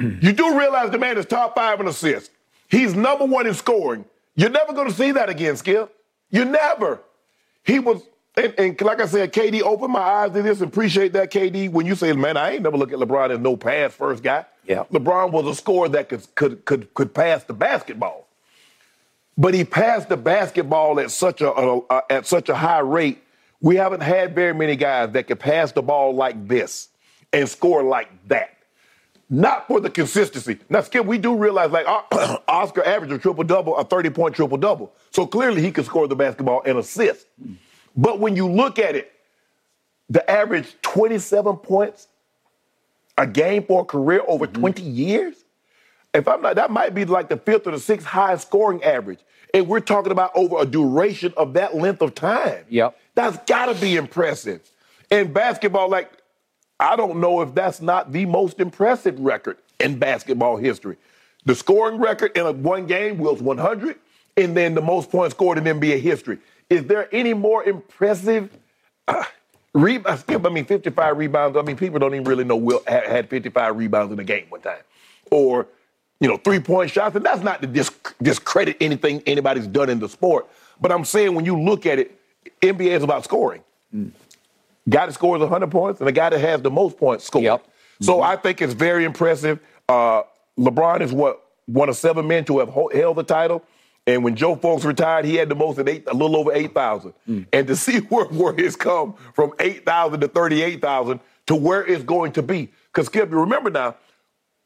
you 0.00 0.32
do 0.32 0.58
realize 0.58 0.90
the 0.90 0.98
man 0.98 1.18
is 1.18 1.26
top 1.26 1.54
five 1.54 1.80
in 1.80 1.88
assists. 1.88 2.30
He's 2.68 2.94
number 2.94 3.24
one 3.24 3.46
in 3.46 3.54
scoring. 3.54 4.04
You're 4.36 4.50
never 4.50 4.72
going 4.72 4.88
to 4.88 4.94
see 4.94 5.12
that 5.12 5.28
again, 5.28 5.56
Skip. 5.56 5.94
You 6.30 6.44
never. 6.44 7.00
He 7.62 7.78
was 7.78 8.02
and, 8.36 8.52
and, 8.58 8.80
like 8.80 9.00
I 9.00 9.06
said, 9.06 9.32
KD 9.32 9.62
opened 9.62 9.92
my 9.92 10.00
eyes 10.00 10.32
to 10.32 10.42
this. 10.42 10.60
Appreciate 10.60 11.12
that, 11.12 11.30
KD. 11.30 11.70
When 11.70 11.86
you 11.86 11.94
say, 11.94 12.12
"Man, 12.12 12.36
I 12.36 12.52
ain't 12.52 12.62
never 12.62 12.76
look 12.76 12.92
at 12.92 12.98
LeBron 12.98 13.30
as 13.30 13.38
no 13.38 13.56
pass 13.56 13.94
first 13.94 14.24
guy." 14.24 14.44
Yeah, 14.66 14.84
LeBron 14.92 15.30
was 15.30 15.46
a 15.46 15.54
scorer 15.54 15.88
that 15.90 16.08
could 16.08 16.34
could 16.34 16.64
could 16.64 16.92
could 16.94 17.14
pass 17.14 17.44
the 17.44 17.52
basketball, 17.52 18.26
but 19.38 19.54
he 19.54 19.64
passed 19.64 20.08
the 20.08 20.16
basketball 20.16 20.98
at 20.98 21.12
such 21.12 21.42
a, 21.42 21.52
a, 21.52 21.78
a 21.78 22.02
at 22.10 22.26
such 22.26 22.48
a 22.48 22.56
high 22.56 22.80
rate. 22.80 23.22
We 23.64 23.76
haven't 23.76 24.02
had 24.02 24.34
very 24.34 24.52
many 24.52 24.76
guys 24.76 25.12
that 25.12 25.26
could 25.26 25.40
pass 25.40 25.72
the 25.72 25.80
ball 25.80 26.14
like 26.14 26.46
this 26.46 26.90
and 27.32 27.48
score 27.48 27.82
like 27.82 28.10
that. 28.28 28.58
Not 29.30 29.66
for 29.66 29.80
the 29.80 29.88
consistency. 29.88 30.58
Now, 30.68 30.82
Skip, 30.82 31.06
we 31.06 31.16
do 31.16 31.34
realize 31.34 31.70
like 31.70 31.86
Oscar 32.46 32.84
averaged 32.84 33.14
a 33.14 33.18
triple 33.18 33.42
double, 33.42 33.74
a 33.78 33.82
thirty 33.82 34.10
point 34.10 34.34
triple 34.34 34.58
double. 34.58 34.92
So 35.12 35.26
clearly 35.26 35.62
he 35.62 35.72
could 35.72 35.86
score 35.86 36.06
the 36.06 36.14
basketball 36.14 36.62
and 36.66 36.76
assist. 36.76 37.26
But 37.96 38.20
when 38.20 38.36
you 38.36 38.50
look 38.52 38.78
at 38.78 38.96
it, 38.96 39.10
the 40.10 40.30
average 40.30 40.76
27 40.82 41.56
points 41.56 42.08
a 43.16 43.26
game 43.26 43.64
for 43.64 43.80
a 43.80 43.84
career 43.86 44.20
over 44.28 44.46
mm-hmm. 44.46 44.60
20 44.60 44.82
years, 44.82 45.36
if 46.12 46.28
I'm 46.28 46.42
not, 46.42 46.56
that 46.56 46.70
might 46.70 46.94
be 46.94 47.06
like 47.06 47.30
the 47.30 47.38
fifth 47.38 47.66
or 47.66 47.70
the 47.70 47.80
sixth 47.80 48.06
highest 48.06 48.46
scoring 48.46 48.84
average. 48.84 49.20
And 49.54 49.68
we're 49.68 49.80
talking 49.80 50.12
about 50.12 50.32
over 50.34 50.60
a 50.60 50.66
duration 50.66 51.32
of 51.38 51.54
that 51.54 51.74
length 51.74 52.02
of 52.02 52.14
time. 52.14 52.66
Yep. 52.68 52.98
That's 53.14 53.38
got 53.46 53.66
to 53.66 53.80
be 53.80 53.96
impressive. 53.96 54.60
In 55.10 55.32
basketball, 55.32 55.88
like, 55.88 56.10
I 56.80 56.96
don't 56.96 57.20
know 57.20 57.40
if 57.40 57.54
that's 57.54 57.80
not 57.80 58.12
the 58.12 58.26
most 58.26 58.60
impressive 58.60 59.18
record 59.20 59.58
in 59.78 59.98
basketball 59.98 60.56
history. 60.56 60.96
The 61.44 61.54
scoring 61.54 61.98
record 61.98 62.36
in 62.36 62.46
a 62.46 62.52
one 62.52 62.86
game 62.86 63.18
was 63.18 63.40
100, 63.40 63.96
and 64.36 64.56
then 64.56 64.74
the 64.74 64.82
most 64.82 65.10
points 65.10 65.34
scored 65.34 65.58
in 65.58 65.64
NBA 65.64 66.00
history. 66.00 66.38
Is 66.70 66.84
there 66.84 67.08
any 67.14 67.34
more 67.34 67.62
impressive 67.62 68.50
uh, 69.06 69.24
rebounds? 69.74 70.24
I 70.28 70.36
mean, 70.48 70.64
55 70.64 71.18
rebounds. 71.18 71.56
I 71.56 71.62
mean, 71.62 71.76
people 71.76 71.98
don't 71.98 72.14
even 72.14 72.24
really 72.24 72.44
know 72.44 72.56
Wilt 72.56 72.88
had 72.88 73.28
55 73.28 73.76
rebounds 73.76 74.12
in 74.12 74.18
a 74.18 74.24
game 74.24 74.46
one 74.48 74.62
time. 74.62 74.78
Or, 75.30 75.66
you 76.20 76.28
know, 76.28 76.38
three 76.38 76.60
point 76.60 76.90
shots. 76.90 77.14
And 77.14 77.24
that's 77.24 77.42
not 77.42 77.60
to 77.60 77.68
disc- 77.68 78.14
discredit 78.22 78.78
anything 78.80 79.22
anybody's 79.26 79.66
done 79.66 79.90
in 79.90 80.00
the 80.00 80.08
sport. 80.08 80.48
But 80.80 80.90
I'm 80.90 81.04
saying 81.04 81.34
when 81.34 81.44
you 81.44 81.60
look 81.60 81.86
at 81.86 81.98
it, 81.98 82.18
NBA 82.60 82.90
is 82.90 83.02
about 83.02 83.24
scoring. 83.24 83.62
Mm. 83.94 84.12
Guy 84.88 85.06
that 85.06 85.12
scores 85.12 85.40
100 85.40 85.70
points 85.70 86.00
and 86.00 86.08
the 86.08 86.12
guy 86.12 86.30
that 86.30 86.40
has 86.40 86.60
the 86.60 86.70
most 86.70 86.98
points 86.98 87.24
scores. 87.24 87.44
Yep. 87.44 87.66
So 88.00 88.14
mm-hmm. 88.14 88.24
I 88.24 88.36
think 88.36 88.60
it's 88.60 88.74
very 88.74 89.04
impressive. 89.04 89.60
Uh, 89.88 90.22
LeBron 90.58 91.00
is 91.00 91.12
what 91.12 91.42
one 91.66 91.88
of 91.88 91.96
seven 91.96 92.26
men 92.26 92.44
to 92.46 92.58
have 92.58 92.70
held 92.70 93.16
the 93.16 93.22
title. 93.22 93.64
And 94.06 94.22
when 94.22 94.36
Joe 94.36 94.54
Fulks 94.54 94.84
retired, 94.84 95.24
he 95.24 95.36
had 95.36 95.48
the 95.48 95.54
most 95.54 95.78
at 95.78 95.88
eight, 95.88 96.04
a 96.06 96.12
little 96.12 96.36
over 96.36 96.52
8,000. 96.52 97.14
Mm. 97.28 97.46
And 97.52 97.66
to 97.66 97.76
see 97.84 97.98
where, 97.98 98.26
where 98.26 98.54
it's 98.58 98.76
come 98.76 99.14
from 99.32 99.52
8,000 99.58 100.20
to 100.20 100.28
38,000 100.28 101.20
to 101.46 101.54
where 101.54 101.84
it's 101.86 102.04
going 102.04 102.32
to 102.32 102.42
be. 102.42 102.70
Because, 102.92 103.06
Skip, 103.06 103.30
you 103.30 103.40
remember 103.40 103.70
now, 103.70 103.96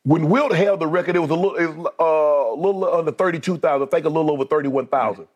when 0.02 0.28
Wilt 0.28 0.54
held 0.54 0.80
the 0.80 0.86
record, 0.86 1.16
it 1.16 1.20
was 1.20 1.30
a 1.30 1.34
little, 1.34 1.82
was, 1.82 1.92
uh, 2.00 2.54
a 2.54 2.58
little 2.58 2.84
under 2.92 3.12
32,000, 3.12 3.86
I 3.86 3.90
think 3.90 4.06
a 4.06 4.08
little 4.08 4.30
over 4.30 4.44
31,000. 4.44 5.24
Mm. 5.24 5.28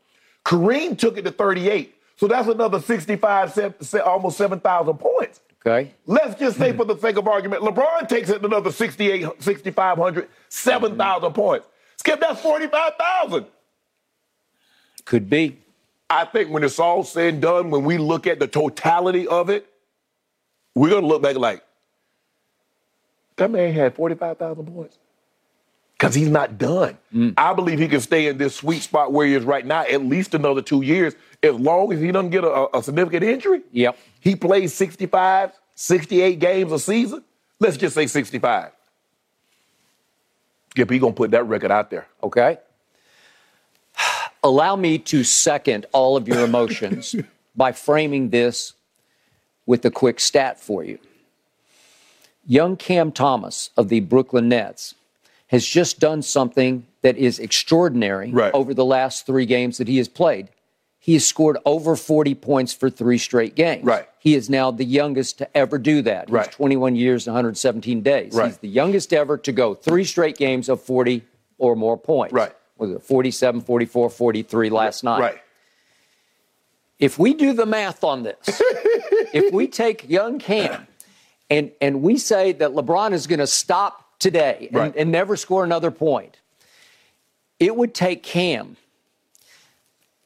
Kareem 0.45 0.99
took 0.99 1.17
it 1.17 1.23
to 1.23 1.31
38. 1.31 1.95
So 2.23 2.29
that's 2.29 2.47
another 2.47 2.81
65, 2.81 3.75
almost 4.07 4.39
7,000 4.39 4.97
points. 4.97 5.41
Okay. 5.67 5.93
Let's 6.07 6.39
just 6.39 6.57
say, 6.57 6.73
mm. 6.73 6.77
for 6.77 6.85
the 6.85 6.97
sake 6.97 7.17
of 7.17 7.27
argument, 7.27 7.63
LeBron 7.65 8.09
takes 8.09 8.31
it 8.31 8.45
another 8.45 8.71
68, 8.71 9.43
6,500, 9.43 10.29
7,000 10.49 10.97
mm. 10.97 11.35
points. 11.35 11.67
Skip, 11.97 12.21
that's 12.21 12.41
45,000. 12.41 13.45
Could 15.05 15.29
be. 15.29 15.59
I 16.09 16.25
think 16.25 16.51
when 16.51 16.63
it's 16.63 16.79
all 16.79 17.03
said 17.03 17.33
and 17.33 17.43
done, 17.43 17.71
when 17.71 17.83
we 17.83 17.99
look 17.99 18.29
at 18.29 18.39
the 18.39 18.47
totality 18.47 19.27
of 19.27 19.51
it, 19.51 19.67
we're 20.77 20.91
going 20.91 21.03
to 21.03 21.09
look 21.09 21.23
back 21.23 21.35
like, 21.35 21.65
that 23.35 23.51
man 23.51 23.73
had 23.73 23.97
45,000 23.97 24.65
points. 24.65 24.97
Because 26.03 26.17
he's 26.17 26.31
not 26.31 26.59
done. 26.59 26.99
Mm. 27.15 27.35
I 27.37 27.53
believe 27.53 27.79
he 27.79 27.87
can 27.87 28.01
stay 28.01 28.27
in 28.27 28.37
this 28.37 28.57
sweet 28.57 28.83
spot 28.83 29.13
where 29.13 29.25
he 29.25 29.37
is 29.37 29.45
right 29.45 29.65
now 29.65 29.83
at 29.83 30.03
least 30.03 30.35
another 30.35 30.61
two 30.61 30.83
years, 30.83 31.15
as 31.45 31.55
long 31.55 31.93
as 31.93 32.01
he 32.01 32.11
doesn't 32.11 32.31
get 32.31 32.43
a, 32.43 32.77
a 32.77 32.83
significant 32.83 33.23
injury. 33.23 33.61
Yep. 33.71 33.97
He 34.19 34.35
plays 34.35 34.75
65, 34.75 35.53
68 35.77 36.41
games 36.41 36.73
a 36.73 36.81
season. 36.81 37.23
Let's 37.61 37.77
just 37.77 37.95
say 37.95 38.09
65. 38.09 38.73
Skip, 40.71 40.91
he's 40.91 41.01
going 41.01 41.13
to 41.13 41.17
put 41.17 41.31
that 41.31 41.45
record 41.45 41.71
out 41.71 41.89
there. 41.91 42.09
Okay. 42.21 42.59
Allow 44.43 44.75
me 44.75 44.99
to 44.99 45.23
second 45.23 45.87
all 45.93 46.17
of 46.17 46.27
your 46.27 46.41
emotions 46.45 47.15
by 47.55 47.71
framing 47.71 48.31
this 48.31 48.73
with 49.67 49.85
a 49.85 49.91
quick 49.93 50.19
stat 50.19 50.59
for 50.59 50.83
you. 50.83 50.99
Young 52.45 52.77
Cam 52.77 53.13
Thomas 53.13 53.71
of 53.77 53.89
the 53.89 54.01
Brooklyn 54.01 54.49
Nets 54.49 54.97
has 55.53 55.65
just 55.65 56.01
done 56.01 56.23
something 56.23 56.85
that 57.03 57.17
is 57.17 57.39
extraordinary 57.39 58.33
right. 58.33 58.53
over 58.53 58.75
the 58.75 58.85
last 58.85 59.25
three 59.25 59.47
games 59.47 59.79
that 59.79 59.87
he 59.87 59.99
has 59.99 60.09
played. 60.09 60.49
He 60.99 61.15
has 61.15 61.25
scored 61.27 61.59
over 61.65 61.95
40 61.95 62.35
points 62.37 62.73
for 62.73 62.91
three 62.91 63.19
straight 63.19 63.55
games. 63.55 63.85
Right. 63.85 64.09
He 64.19 64.35
is 64.35 64.51
now 64.51 64.71
the 64.71 64.85
youngest 64.85 65.39
to 65.39 65.57
ever 65.57 65.79
do 65.79 66.03
that. 66.03 66.29
Right. 66.31 66.47
He's 66.47 66.55
21 66.55 66.97
years 66.97 67.27
and 67.29 67.35
117 67.35 68.03
days. 68.03 68.35
Right. 68.35 68.47
He's 68.47 68.59
the 68.59 68.69
youngest 68.69 69.13
ever 69.13 69.37
to 69.39 69.53
go 69.53 69.75
three 69.75 70.05
straight 70.05 70.37
games 70.37 70.69
of 70.69 70.81
40 70.81 71.23
or 71.59 71.77
more 71.77 71.97
points. 71.97 72.33
Right 72.33 72.53
was 72.83 72.91
it 72.91 73.03
47, 73.03 73.61
44, 73.61 74.11
43 74.11 74.71
last 74.71 75.05
night. 75.05 75.21
Right. 75.21 75.39
If 76.99 77.19
we 77.19 77.33
do 77.33 77.53
the 77.53 77.65
math 77.65 78.03
on 78.03 78.25
this, 78.25 78.37
if 79.33 79.53
we 79.55 79.69
take 79.69 80.11
young 80.11 80.41
Cam 80.41 80.87
and, 81.49 81.71
and 81.81 82.03
we 82.03 82.19
say 82.19 82.53
that 82.53 82.73
LeBron 82.73 83.13
is 83.13 83.29
going 83.29 83.39
to 83.39 83.47
stop 83.47 84.02
today 84.23 84.69
and, 84.71 84.77
right. 84.77 84.95
and 84.97 85.11
never 85.13 85.37
score 85.37 85.65
another 85.65 85.91
point, 85.91 86.39
it 87.61 87.77
would 87.77 87.95
take 87.95 88.23
Cam 88.23 88.77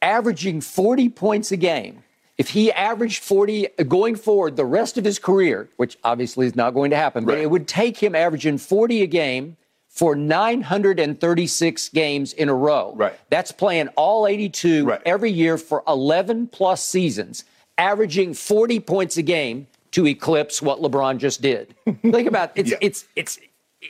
averaging 0.03 0.61
40 0.61 1.09
points 1.11 1.51
a 1.53 1.57
game 1.57 2.03
if 2.39 2.51
he 2.51 2.71
averaged 2.71 3.23
40 3.23 3.69
going 3.89 4.15
forward 4.15 4.57
the 4.57 4.65
rest 4.65 4.99
of 4.99 5.05
his 5.05 5.19
career, 5.19 5.69
which 5.77 5.97
obviously 6.05 6.47
is 6.47 6.55
not 6.55 6.73
going 6.75 6.91
to 6.91 6.97
happen, 6.97 7.25
but 7.25 7.39
it 7.39 7.51
would 7.51 7.67
take 7.67 7.97
him 7.99 8.15
averaging 8.15 8.59
40 8.59 9.03
a 9.03 9.07
game 9.07 9.57
for 9.89 10.15
936 10.15 11.89
games 11.89 12.35
in 12.35 12.51
a 12.51 12.55
row. 12.55 12.93
Right. 12.95 13.19
That's 13.31 13.53
playing 13.53 13.89
all 13.97 14.27
82 14.27 14.85
Right. 14.85 15.01
every 15.07 15.31
year 15.31 15.57
for 15.57 15.83
11 15.89 16.49
plus 16.49 16.85
seasons, 16.85 17.45
averaging 17.79 18.35
40 18.35 18.81
points 18.81 19.17
a 19.17 19.23
game 19.23 19.67
to 19.93 20.07
eclipse 20.07 20.61
what 20.61 20.81
LeBron 20.81 21.17
just 21.17 21.41
did. 21.41 21.75
Think 22.03 22.29
about 22.29 22.51
it. 22.55 22.61
It's 22.61 22.71
Yeah. 22.73 22.79
it's 22.83 23.05
it's 23.17 23.39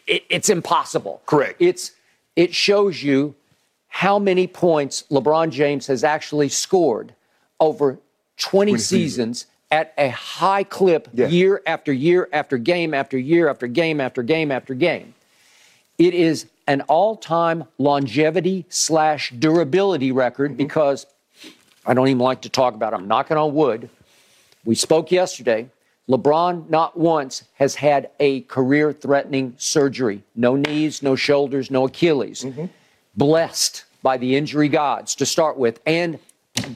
it, 0.07 0.25
it's 0.29 0.49
impossible. 0.49 1.23
Correct. 1.27 1.57
It's 1.61 1.93
it 2.35 2.55
shows 2.55 3.03
you 3.03 3.35
how 3.89 4.19
many 4.19 4.47
points 4.47 5.05
LeBron 5.11 5.51
James 5.51 5.87
has 5.87 6.05
actually 6.05 6.49
scored 6.49 7.15
over 7.61 7.99
20, 8.37 8.73
20 8.73 8.79
seasons, 8.79 8.89
seasons. 8.89 9.47
at 9.71 9.95
a 9.97 10.11
high 10.11 10.65
clip 10.65 11.09
Yeah. 11.15 11.29
year 11.29 11.63
after 11.67 11.93
year 11.93 12.29
after 12.33 12.59
game 12.59 12.93
after 12.93 13.17
year 13.19 13.49
after 13.49 13.67
game 13.67 14.01
after 14.01 14.23
game 14.23 14.51
after 14.53 14.75
game. 14.75 15.15
It 15.99 16.13
is 16.13 16.47
an 16.67 16.83
all-time 16.83 17.65
longevity 17.79 18.67
slash 18.69 19.31
durability 19.31 20.13
record 20.13 20.51
Mm-hmm. 20.51 20.59
because 20.59 21.07
I 21.87 21.95
don't 21.95 22.09
even 22.09 22.19
like 22.19 22.43
to 22.43 22.49
talk 22.51 22.75
about 22.75 22.93
it. 22.93 22.97
I'm 22.97 23.09
knocking 23.09 23.37
on 23.39 23.55
wood. 23.55 23.89
We 24.65 24.75
spoke 24.75 25.11
yesterday. 25.11 25.71
LeBron 26.09 26.69
not 26.71 26.97
once 26.97 27.45
has 27.55 27.75
had 27.75 28.11
a 28.21 28.43
career 28.43 28.93
threatening 28.93 29.55
surgery. 29.59 30.23
No 30.35 30.55
knees, 30.55 31.03
no 31.03 31.17
shoulders, 31.17 31.71
no 31.71 31.87
Achilles. 31.87 32.45
Mm-hmm. 32.45 32.67
Blessed 33.17 33.85
by 34.03 34.17
the 34.17 34.37
injury 34.37 34.69
gods 34.69 35.15
to 35.17 35.27
start 35.27 35.57
with 35.57 35.81
and 35.85 36.19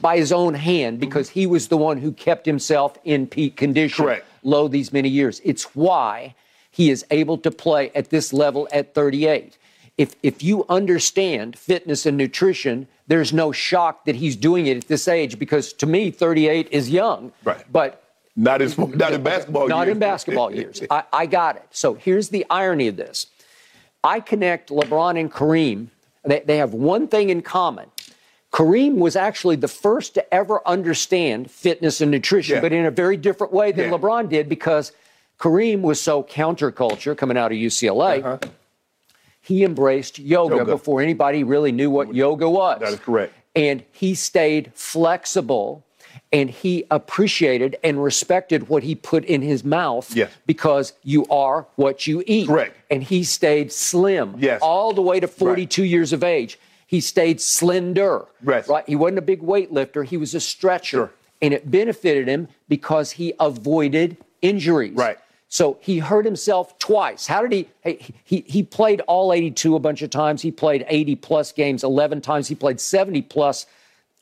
by 0.01 0.17
his 0.17 0.31
own 0.31 0.53
hand 0.53 0.99
because 0.99 1.29
he 1.29 1.47
was 1.47 1.69
the 1.69 1.77
one 1.77 1.97
who 1.97 2.11
kept 2.11 2.45
himself 2.45 2.97
in 3.03 3.25
peak 3.25 3.55
condition 3.55 4.05
Correct. 4.05 4.25
low 4.43 4.67
these 4.67 4.91
many 4.91 5.09
years. 5.09 5.41
It's 5.43 5.75
why 5.75 6.35
he 6.69 6.89
is 6.89 7.05
able 7.09 7.37
to 7.39 7.51
play 7.51 7.89
at 7.95 8.09
this 8.09 8.33
level 8.33 8.67
at 8.71 8.93
38. 8.93 9.57
If, 9.97 10.15
if 10.23 10.43
you 10.43 10.65
understand 10.69 11.57
fitness 11.57 12.05
and 12.05 12.17
nutrition, 12.17 12.87
there's 13.07 13.33
no 13.33 13.51
shock 13.51 14.05
that 14.05 14.15
he's 14.15 14.35
doing 14.35 14.67
it 14.67 14.77
at 14.77 14.87
this 14.87 15.07
age 15.07 15.37
because 15.37 15.73
to 15.73 15.85
me, 15.85 16.11
38 16.11 16.67
is 16.71 16.89
young. 16.89 17.31
Right. 17.43 17.63
But 17.71 18.00
Not 18.35 18.61
in, 18.61 18.71
not 18.97 19.13
in 19.13 19.23
basketball 19.31 19.67
not 19.67 19.87
years. 19.87 19.95
in 19.95 19.99
basketball 19.99 20.53
years. 20.55 20.81
I, 20.89 21.03
I 21.11 21.25
got 21.25 21.57
it. 21.57 21.65
So 21.71 21.93
here's 21.95 22.29
the 22.29 22.45
irony 22.49 22.87
of 22.87 22.95
this. 22.95 23.27
I 24.03 24.19
connect 24.19 24.69
LeBron 24.69 25.19
and 25.19 25.31
Kareem. 25.31 25.87
They, 26.23 26.39
they 26.39 26.57
have 26.57 26.73
one 26.73 27.07
thing 27.07 27.29
in 27.29 27.41
common. 27.41 27.89
Kareem 28.51 28.95
was 28.95 29.15
actually 29.15 29.55
the 29.55 29.67
first 29.67 30.13
to 30.15 30.33
ever 30.33 30.65
understand 30.67 31.49
fitness 31.49 32.01
and 32.01 32.11
nutrition, 32.11 32.55
Yeah. 32.55 32.61
but 32.61 32.73
in 32.73 32.85
a 32.85 32.91
very 32.91 33.17
different 33.17 33.53
way 33.53 33.71
than 33.71 33.89
Yeah. 33.91 33.97
LeBron 33.97 34.29
did 34.29 34.49
because 34.49 34.91
Kareem 35.39 35.81
was 35.81 36.01
so 36.01 36.23
counterculture 36.23 37.17
coming 37.17 37.37
out 37.37 37.51
of 37.51 37.57
UCLA. 37.57 38.23
Uh-huh. 38.23 38.37
He 39.41 39.63
embraced 39.63 40.19
yoga, 40.19 40.57
Yoga. 40.57 40.71
before 40.71 41.01
anybody 41.01 41.43
really 41.43 41.71
knew 41.71 41.89
what 41.89 42.13
yoga 42.13 42.49
was. 42.49 42.79
That 42.79 42.93
is 42.93 42.99
correct. 42.99 43.33
And 43.55 43.83
he 43.91 44.13
stayed 44.15 44.71
flexible 44.75 45.83
and 46.31 46.49
he 46.49 46.85
appreciated 46.91 47.77
and 47.83 48.01
respected 48.03 48.69
what 48.69 48.83
he 48.83 48.95
put 48.95 49.25
in 49.25 49.41
his 49.41 49.63
mouth 49.63 50.15
Yes. 50.15 50.31
because 50.45 50.93
you 51.03 51.25
are 51.27 51.67
what 51.75 52.07
you 52.07 52.23
eat. 52.25 52.47
Correct. 52.47 52.75
And 52.89 53.03
he 53.03 53.23
stayed 53.23 53.71
slim 53.71 54.35
Yes. 54.39 54.59
all 54.61 54.93
the 54.93 55.01
way 55.01 55.19
to 55.19 55.27
42 55.27 55.83
years 55.83 56.13
of 56.13 56.23
age. 56.23 56.57
He 56.87 56.99
stayed 57.01 57.39
slender. 57.39 58.25
Right. 58.43 58.67
Right. 58.67 58.83
He 58.87 58.95
wasn't 58.95 59.19
a 59.19 59.21
big 59.23 59.41
weightlifter, 59.41 60.05
he 60.05 60.17
was 60.17 60.33
a 60.35 60.39
stretcher. 60.39 60.97
Sure. 60.97 61.11
And 61.41 61.53
it 61.53 61.71
benefited 61.71 62.27
him 62.27 62.47
because 62.69 63.11
he 63.11 63.33
avoided 63.39 64.17
injuries. 64.41 64.93
Right. 64.95 65.17
So 65.49 65.77
he 65.81 65.99
hurt 65.99 66.23
himself 66.23 66.77
twice. 66.79 67.27
How 67.27 67.41
did 67.45 67.51
he, 67.51 67.67
he? 67.83 68.13
He 68.23 68.43
he 68.47 68.63
played 68.63 69.01
all 69.01 69.33
82 69.33 69.75
a 69.75 69.79
bunch 69.79 70.01
of 70.01 70.09
times. 70.09 70.41
He 70.41 70.51
played 70.51 70.85
80 70.87 71.15
plus 71.15 71.51
games 71.51 71.83
11 71.83 72.21
times. 72.21 72.47
He 72.47 72.55
played 72.55 72.79
70 72.79 73.23
plus 73.23 73.65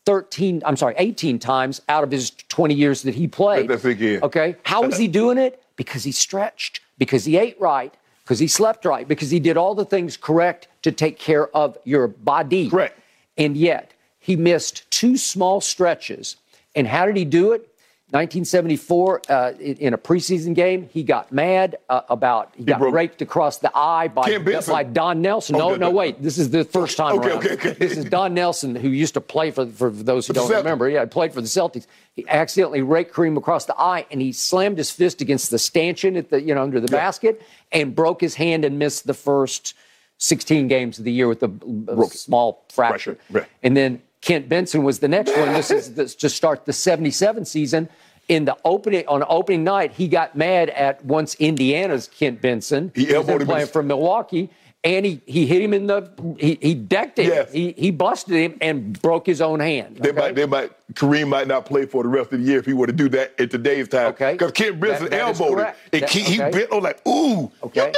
13. 0.09 0.63
I'm 0.65 0.75
sorry, 0.75 0.95
18 0.97 1.37
times 1.37 1.83
out 1.87 2.03
of 2.03 2.09
his 2.09 2.31
20 2.31 2.73
years 2.73 3.03
that 3.03 3.13
he 3.13 3.27
played. 3.27 3.69
Let 3.69 3.83
that 3.83 3.99
sink. 3.99 4.23
Okay. 4.23 4.55
How 4.63 4.81
was 4.81 4.97
he 4.97 5.07
doing 5.07 5.37
it? 5.37 5.61
Because 5.75 6.03
he 6.03 6.11
stretched. 6.11 6.81
Because 6.97 7.25
he 7.25 7.37
ate 7.37 7.61
right. 7.61 7.93
Because 8.23 8.39
he 8.39 8.47
slept 8.47 8.85
right. 8.85 9.07
Because 9.07 9.29
he 9.29 9.39
did 9.39 9.55
all 9.55 9.75
the 9.75 9.85
things 9.85 10.17
correct 10.17 10.67
to 10.81 10.91
take 10.91 11.19
care 11.19 11.55
of 11.55 11.77
your 11.83 12.07
body. 12.07 12.71
Correct. 12.71 12.99
And 13.37 13.55
yet 13.55 13.93
he 14.17 14.35
missed 14.35 14.89
two 14.89 15.15
small 15.15 15.61
stretches. 15.61 16.37
And 16.73 16.87
how 16.87 17.05
did 17.05 17.15
he 17.15 17.23
do 17.23 17.51
it? 17.51 17.71
1974, 18.11 19.21
uh, 19.29 19.51
in 19.59 19.93
a 19.93 19.97
preseason 19.97 20.55
game, 20.55 20.89
he 20.91 21.03
got 21.03 21.31
mad 21.31 21.77
uh, 21.89 22.01
about 22.09 22.51
he 22.55 22.63
got 22.63 22.79
broke- 22.79 22.93
raked 22.93 23.21
across 23.21 23.59
the 23.59 23.71
eye 23.75 24.07
by, 24.07 24.37
by 24.67 24.83
Don 24.83 25.21
Nelson. 25.21 25.55
Oh, 25.55 25.59
No, 25.59 25.69
no, 25.69 25.75
no, 25.75 25.89
no. 25.89 25.91
wait. 25.91 26.21
This 26.21 26.37
is 26.37 26.49
the 26.49 26.63
first 26.63 26.97
time 26.97 27.19
Okay, 27.19 27.29
around. 27.29 27.37
okay, 27.39 27.53
okay. 27.53 27.73
This 27.73 27.97
is 27.97 28.05
Don 28.05 28.33
Nelson, 28.33 28.75
who 28.75 28.89
used 28.89 29.13
to 29.13 29.21
play 29.21 29.51
for 29.51 29.65
for 29.67 29.91
those 29.91 30.25
who 30.27 30.33
don't 30.33 30.49
remember. 30.49 30.89
Yeah, 30.89 31.01
he 31.01 31.05
played 31.07 31.33
for 31.33 31.41
the 31.41 31.47
Celtics. 31.47 31.85
He 32.15 32.27
accidentally 32.27 32.81
raked 32.81 33.13
Kareem 33.13 33.37
across 33.37 33.65
the 33.65 33.75
eye, 33.79 34.05
and 34.11 34.21
he 34.21 34.31
slammed 34.31 34.77
his 34.79 34.89
fist 34.91 35.21
against 35.21 35.51
the 35.51 35.59
stanchion 35.59 36.17
at 36.17 36.29
the 36.29 36.41
you 36.41 36.55
know 36.55 36.63
under 36.63 36.79
the 36.79 36.87
basket, 36.87 37.41
and 37.71 37.95
broke 37.95 38.21
his 38.21 38.35
hand 38.35 38.65
and 38.65 38.79
missed 38.79 39.05
the 39.05 39.13
first 39.13 39.75
16 40.17 40.67
games 40.67 40.99
of 40.99 41.05
the 41.05 41.11
year 41.11 41.27
with 41.27 41.41
a, 41.43 41.51
a 41.87 42.05
small 42.07 42.65
fracture. 42.69 43.17
Right. 43.29 43.45
And 43.63 43.77
then 43.77 44.01
Kent 44.21 44.49
Benson 44.49 44.83
was 44.83 44.99
the 44.99 45.07
next 45.07 45.35
one. 45.37 45.53
This 45.53 45.71
is 45.71 45.93
this, 45.95 46.15
to 46.15 46.29
start 46.29 46.65
the 46.65 46.73
77 46.73 47.45
season. 47.45 47.89
In 48.27 48.45
the 48.45 48.55
opening 48.63 49.07
on 49.07 49.23
opening 49.27 49.63
night, 49.63 49.93
he 49.93 50.07
got 50.07 50.35
mad 50.35 50.69
at 50.69 51.03
once 51.03 51.33
Indiana's 51.35 52.07
Kent 52.07 52.41
Benson. 52.41 52.91
He 52.93 53.13
elbowed 53.13 53.41
him 53.41 53.47
playing 53.47 53.63
in- 53.63 53.67
from 53.69 53.87
Milwaukee, 53.87 54.51
and 54.83 55.03
he, 55.03 55.19
he 55.25 55.47
hit 55.47 55.61
him 55.63 55.73
in 55.73 55.87
the 55.87 56.11
he, 56.37 56.59
he 56.61 56.75
decked 56.75 57.17
him. 57.17 57.25
Yes. 57.27 57.51
He 57.51 57.73
he 57.75 57.89
busted 57.89 58.35
him 58.35 58.57
and 58.61 59.01
broke 59.01 59.25
his 59.25 59.41
own 59.41 59.59
hand. 59.61 59.97
They 59.97 60.09
okay? 60.09 60.19
might, 60.19 60.35
they 60.35 60.45
might, 60.45 60.71
Kareem 60.93 61.27
might 61.27 61.47
not 61.47 61.65
play 61.65 61.87
for 61.87 62.03
the 62.03 62.09
rest 62.09 62.31
of 62.31 62.39
the 62.41 62.45
year 62.45 62.59
if 62.59 62.65
he 62.67 62.73
were 62.73 62.85
to 62.85 62.93
do 62.93 63.09
that 63.09 63.33
in 63.39 63.49
today's 63.49 63.87
time. 63.87 64.07
Okay. 64.09 64.33
Because 64.33 64.51
Kent 64.51 64.79
Benson 64.79 65.05
That- 65.05 65.11
that 65.11 65.31
is 65.31 65.41
elbowed 65.41 65.59
him. 65.59 65.73
And 65.93 66.01
That- 66.03 66.09
he, 66.11 66.19
he 66.21 66.37
bent 66.37 66.71
on 66.71 66.83
like, 66.83 67.01
ooh. 67.07 67.51
Okay. 67.63 67.91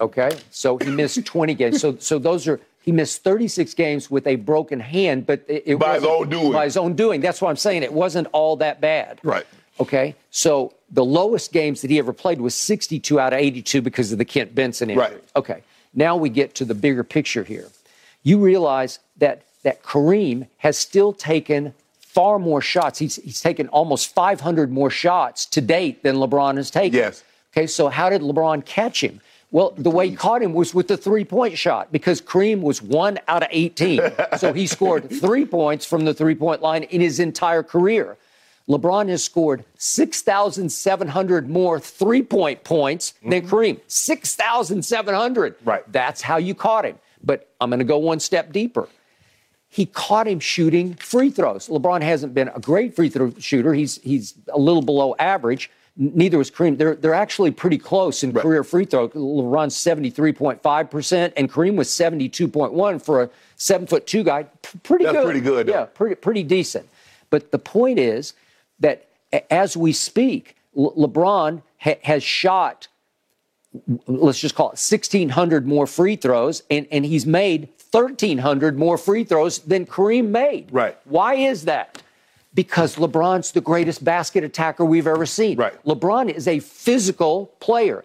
Okay. 0.00 0.30
So 0.50 0.78
he 0.78 0.90
missed 0.90 1.24
20 1.26 1.54
games. 1.54 1.80
So 1.80 1.96
so 1.98 2.18
those 2.18 2.46
are 2.48 2.60
he 2.82 2.92
missed 2.92 3.24
36 3.24 3.72
games 3.74 4.10
with 4.10 4.26
a 4.26 4.36
broken 4.36 4.78
hand, 4.78 5.26
but 5.26 5.42
it, 5.48 5.62
it 5.66 5.78
By 5.78 5.94
his 5.94 6.04
own 6.04 6.28
doing. 6.28 6.52
By 6.52 6.64
his 6.64 6.76
own 6.76 6.94
doing. 6.94 7.20
That's 7.20 7.40
what 7.40 7.48
I'm 7.48 7.56
saying. 7.56 7.82
It 7.82 7.92
wasn't 7.92 8.28
all 8.32 8.56
that 8.56 8.80
bad. 8.80 9.20
Right. 9.22 9.46
Okay. 9.80 10.14
So 10.30 10.74
the 10.90 11.04
lowest 11.04 11.52
games 11.52 11.80
that 11.80 11.90
he 11.90 11.98
ever 11.98 12.12
played 12.12 12.40
was 12.40 12.54
62 12.54 13.18
out 13.18 13.32
of 13.32 13.38
82 13.38 13.80
because 13.80 14.12
of 14.12 14.18
the 14.18 14.24
Kent 14.24 14.54
Benson 14.54 14.90
injury. 14.90 15.02
Right. 15.02 15.24
Okay. 15.34 15.62
Now 15.94 16.16
we 16.16 16.28
get 16.28 16.54
to 16.56 16.64
the 16.64 16.74
bigger 16.74 17.04
picture 17.04 17.44
here. 17.44 17.68
You 18.22 18.38
realize 18.38 18.98
that 19.16 19.42
that 19.62 19.82
Kareem 19.82 20.46
has 20.58 20.76
still 20.78 21.12
taken 21.12 21.74
far 22.00 22.38
more 22.38 22.60
shots. 22.60 22.98
He's, 22.98 23.16
he's 23.16 23.40
taken 23.40 23.66
almost 23.68 24.14
500 24.14 24.70
more 24.70 24.90
shots 24.90 25.46
to 25.46 25.60
date 25.60 26.02
than 26.02 26.16
LeBron 26.16 26.56
has 26.58 26.70
taken. 26.70 26.96
Yes. 26.96 27.24
Okay, 27.52 27.66
so 27.66 27.88
how 27.88 28.08
did 28.08 28.20
LeBron 28.20 28.64
catch 28.64 29.02
him? 29.02 29.20
Well, 29.54 29.72
the 29.78 29.88
way 29.88 30.08
he 30.08 30.16
caught 30.16 30.42
him 30.42 30.52
was 30.52 30.74
with 30.74 30.88
the 30.88 30.96
three 30.96 31.24
point 31.24 31.56
shot 31.56 31.92
because 31.92 32.20
Kareem 32.20 32.60
was 32.60 32.82
one 32.82 33.20
out 33.28 33.44
of 33.44 33.48
18. 33.52 34.00
so 34.36 34.52
he 34.52 34.66
scored 34.76 35.08
three 35.08 35.44
points 35.44 35.86
from 35.86 36.04
the 36.04 36.12
three 36.12 36.34
point 36.34 36.60
line 36.60 36.82
in 36.82 37.00
his 37.00 37.20
entire 37.20 37.62
career. 37.62 38.16
LeBron 38.68 39.08
has 39.10 39.22
scored 39.22 39.64
6,700 39.78 41.48
more 41.48 41.78
three 41.78 42.22
point 42.22 42.64
points 42.64 43.14
than 43.22 43.42
mm-hmm. 43.42 43.54
Kareem. 43.54 43.80
6,700. 43.86 45.54
Right. 45.64 45.84
That's 45.92 46.20
how 46.20 46.38
you 46.38 46.56
caught 46.56 46.84
him. 46.84 46.98
But 47.22 47.48
I'm 47.60 47.70
going 47.70 47.78
to 47.78 47.84
go 47.84 47.98
one 47.98 48.18
step 48.18 48.52
deeper 48.52 48.88
he 49.68 49.86
caught 49.86 50.28
him 50.28 50.38
shooting 50.38 50.94
free 50.94 51.30
throws. 51.30 51.66
LeBron 51.66 52.00
hasn't 52.00 52.32
been 52.32 52.46
a 52.46 52.60
great 52.60 52.94
free 52.94 53.08
throw 53.08 53.32
shooter. 53.40 53.74
He's 53.74 53.96
he's 54.02 54.34
a 54.52 54.58
little 54.58 54.82
below 54.82 55.16
average. 55.18 55.68
Neither 55.96 56.38
was 56.38 56.50
Kareem. 56.50 56.76
They're 56.76 56.96
they're 56.96 57.14
actually 57.14 57.52
pretty 57.52 57.78
close 57.78 58.24
in 58.24 58.32
career 58.32 58.64
free 58.64 58.84
throw. 58.84 59.10
LeBron's 59.10 59.76
seventy 59.76 60.10
three 60.10 60.32
point 60.32 60.60
five 60.60 60.90
percent, 60.90 61.32
and 61.36 61.50
Kareem 61.50 61.76
was 61.76 61.88
seventy 61.88 62.28
two 62.28 62.48
point 62.48 62.72
one 62.72 62.98
for 62.98 63.22
a 63.22 63.30
seven 63.56 63.86
foot 63.86 64.04
two 64.06 64.24
guy. 64.24 64.42
P- 64.42 64.78
pretty 64.82 65.04
That's 65.04 65.16
good. 65.16 65.24
pretty 65.24 65.40
good. 65.40 65.68
Yeah, 65.68 65.84
pretty 65.84 66.16
pretty 66.16 66.42
decent. 66.42 66.88
But 67.30 67.52
the 67.52 67.60
point 67.60 68.00
is 68.00 68.32
that 68.80 69.06
as 69.50 69.76
we 69.76 69.92
speak, 69.92 70.56
Le- 70.74 70.92
LeBron 71.08 71.62
ha- 71.78 72.00
has 72.02 72.24
shot 72.24 72.88
let's 74.06 74.38
just 74.38 74.54
call 74.54 74.66
it 74.68 74.78
1,600 74.78 75.66
more 75.66 75.86
free 75.86 76.16
throws, 76.16 76.62
and, 76.70 76.86
and 76.90 77.04
he's 77.04 77.26
made 77.26 77.68
1,300 77.90 78.78
more 78.78 78.96
free 78.98 79.24
throws 79.24 79.58
than 79.60 79.86
Kareem 79.86 80.28
made. 80.28 80.68
Right. 80.70 80.96
Why 81.04 81.34
is 81.34 81.64
that? 81.64 82.02
Because 82.54 82.96
LeBron's 82.96 83.50
the 83.52 83.60
greatest 83.60 84.04
basket 84.04 84.44
attacker 84.44 84.84
we've 84.84 85.06
ever 85.08 85.26
seen. 85.26 85.58
Right. 85.58 85.74
LeBron 85.84 86.30
is 86.32 86.46
a 86.46 86.60
physical 86.60 87.46
player. 87.58 88.04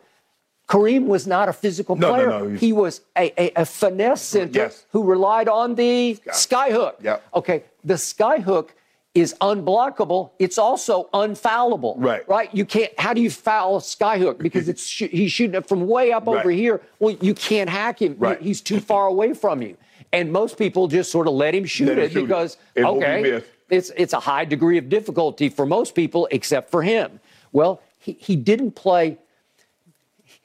Kareem 0.68 1.06
was 1.06 1.26
not 1.28 1.50
a 1.50 1.54
physical 1.54 1.96
No, 1.96 2.08
no, 2.10 2.14
player. 2.14 2.28
no, 2.30 2.48
he's- 2.50 2.60
he 2.60 2.74
was 2.74 3.02
a, 3.18 3.34
a, 3.42 3.52
a 3.62 3.66
finesse 3.66 4.22
center 4.22 4.60
Yes. 4.60 4.86
who 4.92 5.04
relied 5.04 5.48
on 5.50 5.76
the 5.76 6.20
sky 6.32 6.72
hook. 6.72 6.98
Yep. 7.02 7.24
Okay, 7.36 7.64
the 7.84 7.98
sky 7.98 8.40
hook 8.40 8.76
is 9.16 9.34
unblockable. 9.42 10.30
It's 10.38 10.60
also 10.60 11.10
unfoulable. 11.14 11.96
Right. 11.98 12.28
Right. 12.30 12.54
You 12.54 12.66
can't. 12.66 12.92
How 13.00 13.14
do 13.14 13.22
you 13.22 13.32
foul 13.32 13.78
a 13.78 13.80
skyhook? 13.80 14.38
Because 14.38 14.70
it's 14.70 14.88
he's 14.88 15.32
shooting 15.32 15.56
it 15.56 15.68
from 15.68 15.88
way 15.88 16.12
up 16.12 16.28
Right. 16.28 16.38
over 16.40 16.52
here. 16.52 16.82
Well, 17.00 17.16
you 17.20 17.34
can't 17.34 17.70
hack 17.70 18.00
him. 18.02 18.16
Right. 18.20 18.40
He's 18.40 18.62
too 18.62 18.80
far 18.80 19.08
away 19.08 19.34
from 19.34 19.64
you. 19.64 19.76
And 20.14 20.32
most 20.32 20.58
people 20.60 20.88
just 20.88 21.12
sort 21.12 21.28
of 21.28 21.34
let 21.34 21.56
him 21.56 21.66
shoot 21.66 21.88
Let 21.88 21.98
him 21.98 22.04
it 22.06 22.12
shoot 22.12 22.20
it. 22.20 22.28
because 22.28 22.58
he 22.76 22.84
okay. 22.84 23.44
It's 23.70 23.92
it's 23.96 24.14
a 24.14 24.20
high 24.20 24.46
degree 24.46 24.78
of 24.78 24.90
difficulty 24.90 25.50
for 25.50 25.66
most 25.66 25.96
people 25.96 26.28
except 26.32 26.70
for 26.72 26.82
him. 26.84 27.20
Well, 27.52 27.82
he, 28.00 28.14
he 28.14 28.36
didn't 28.36 28.72
play 28.72 29.18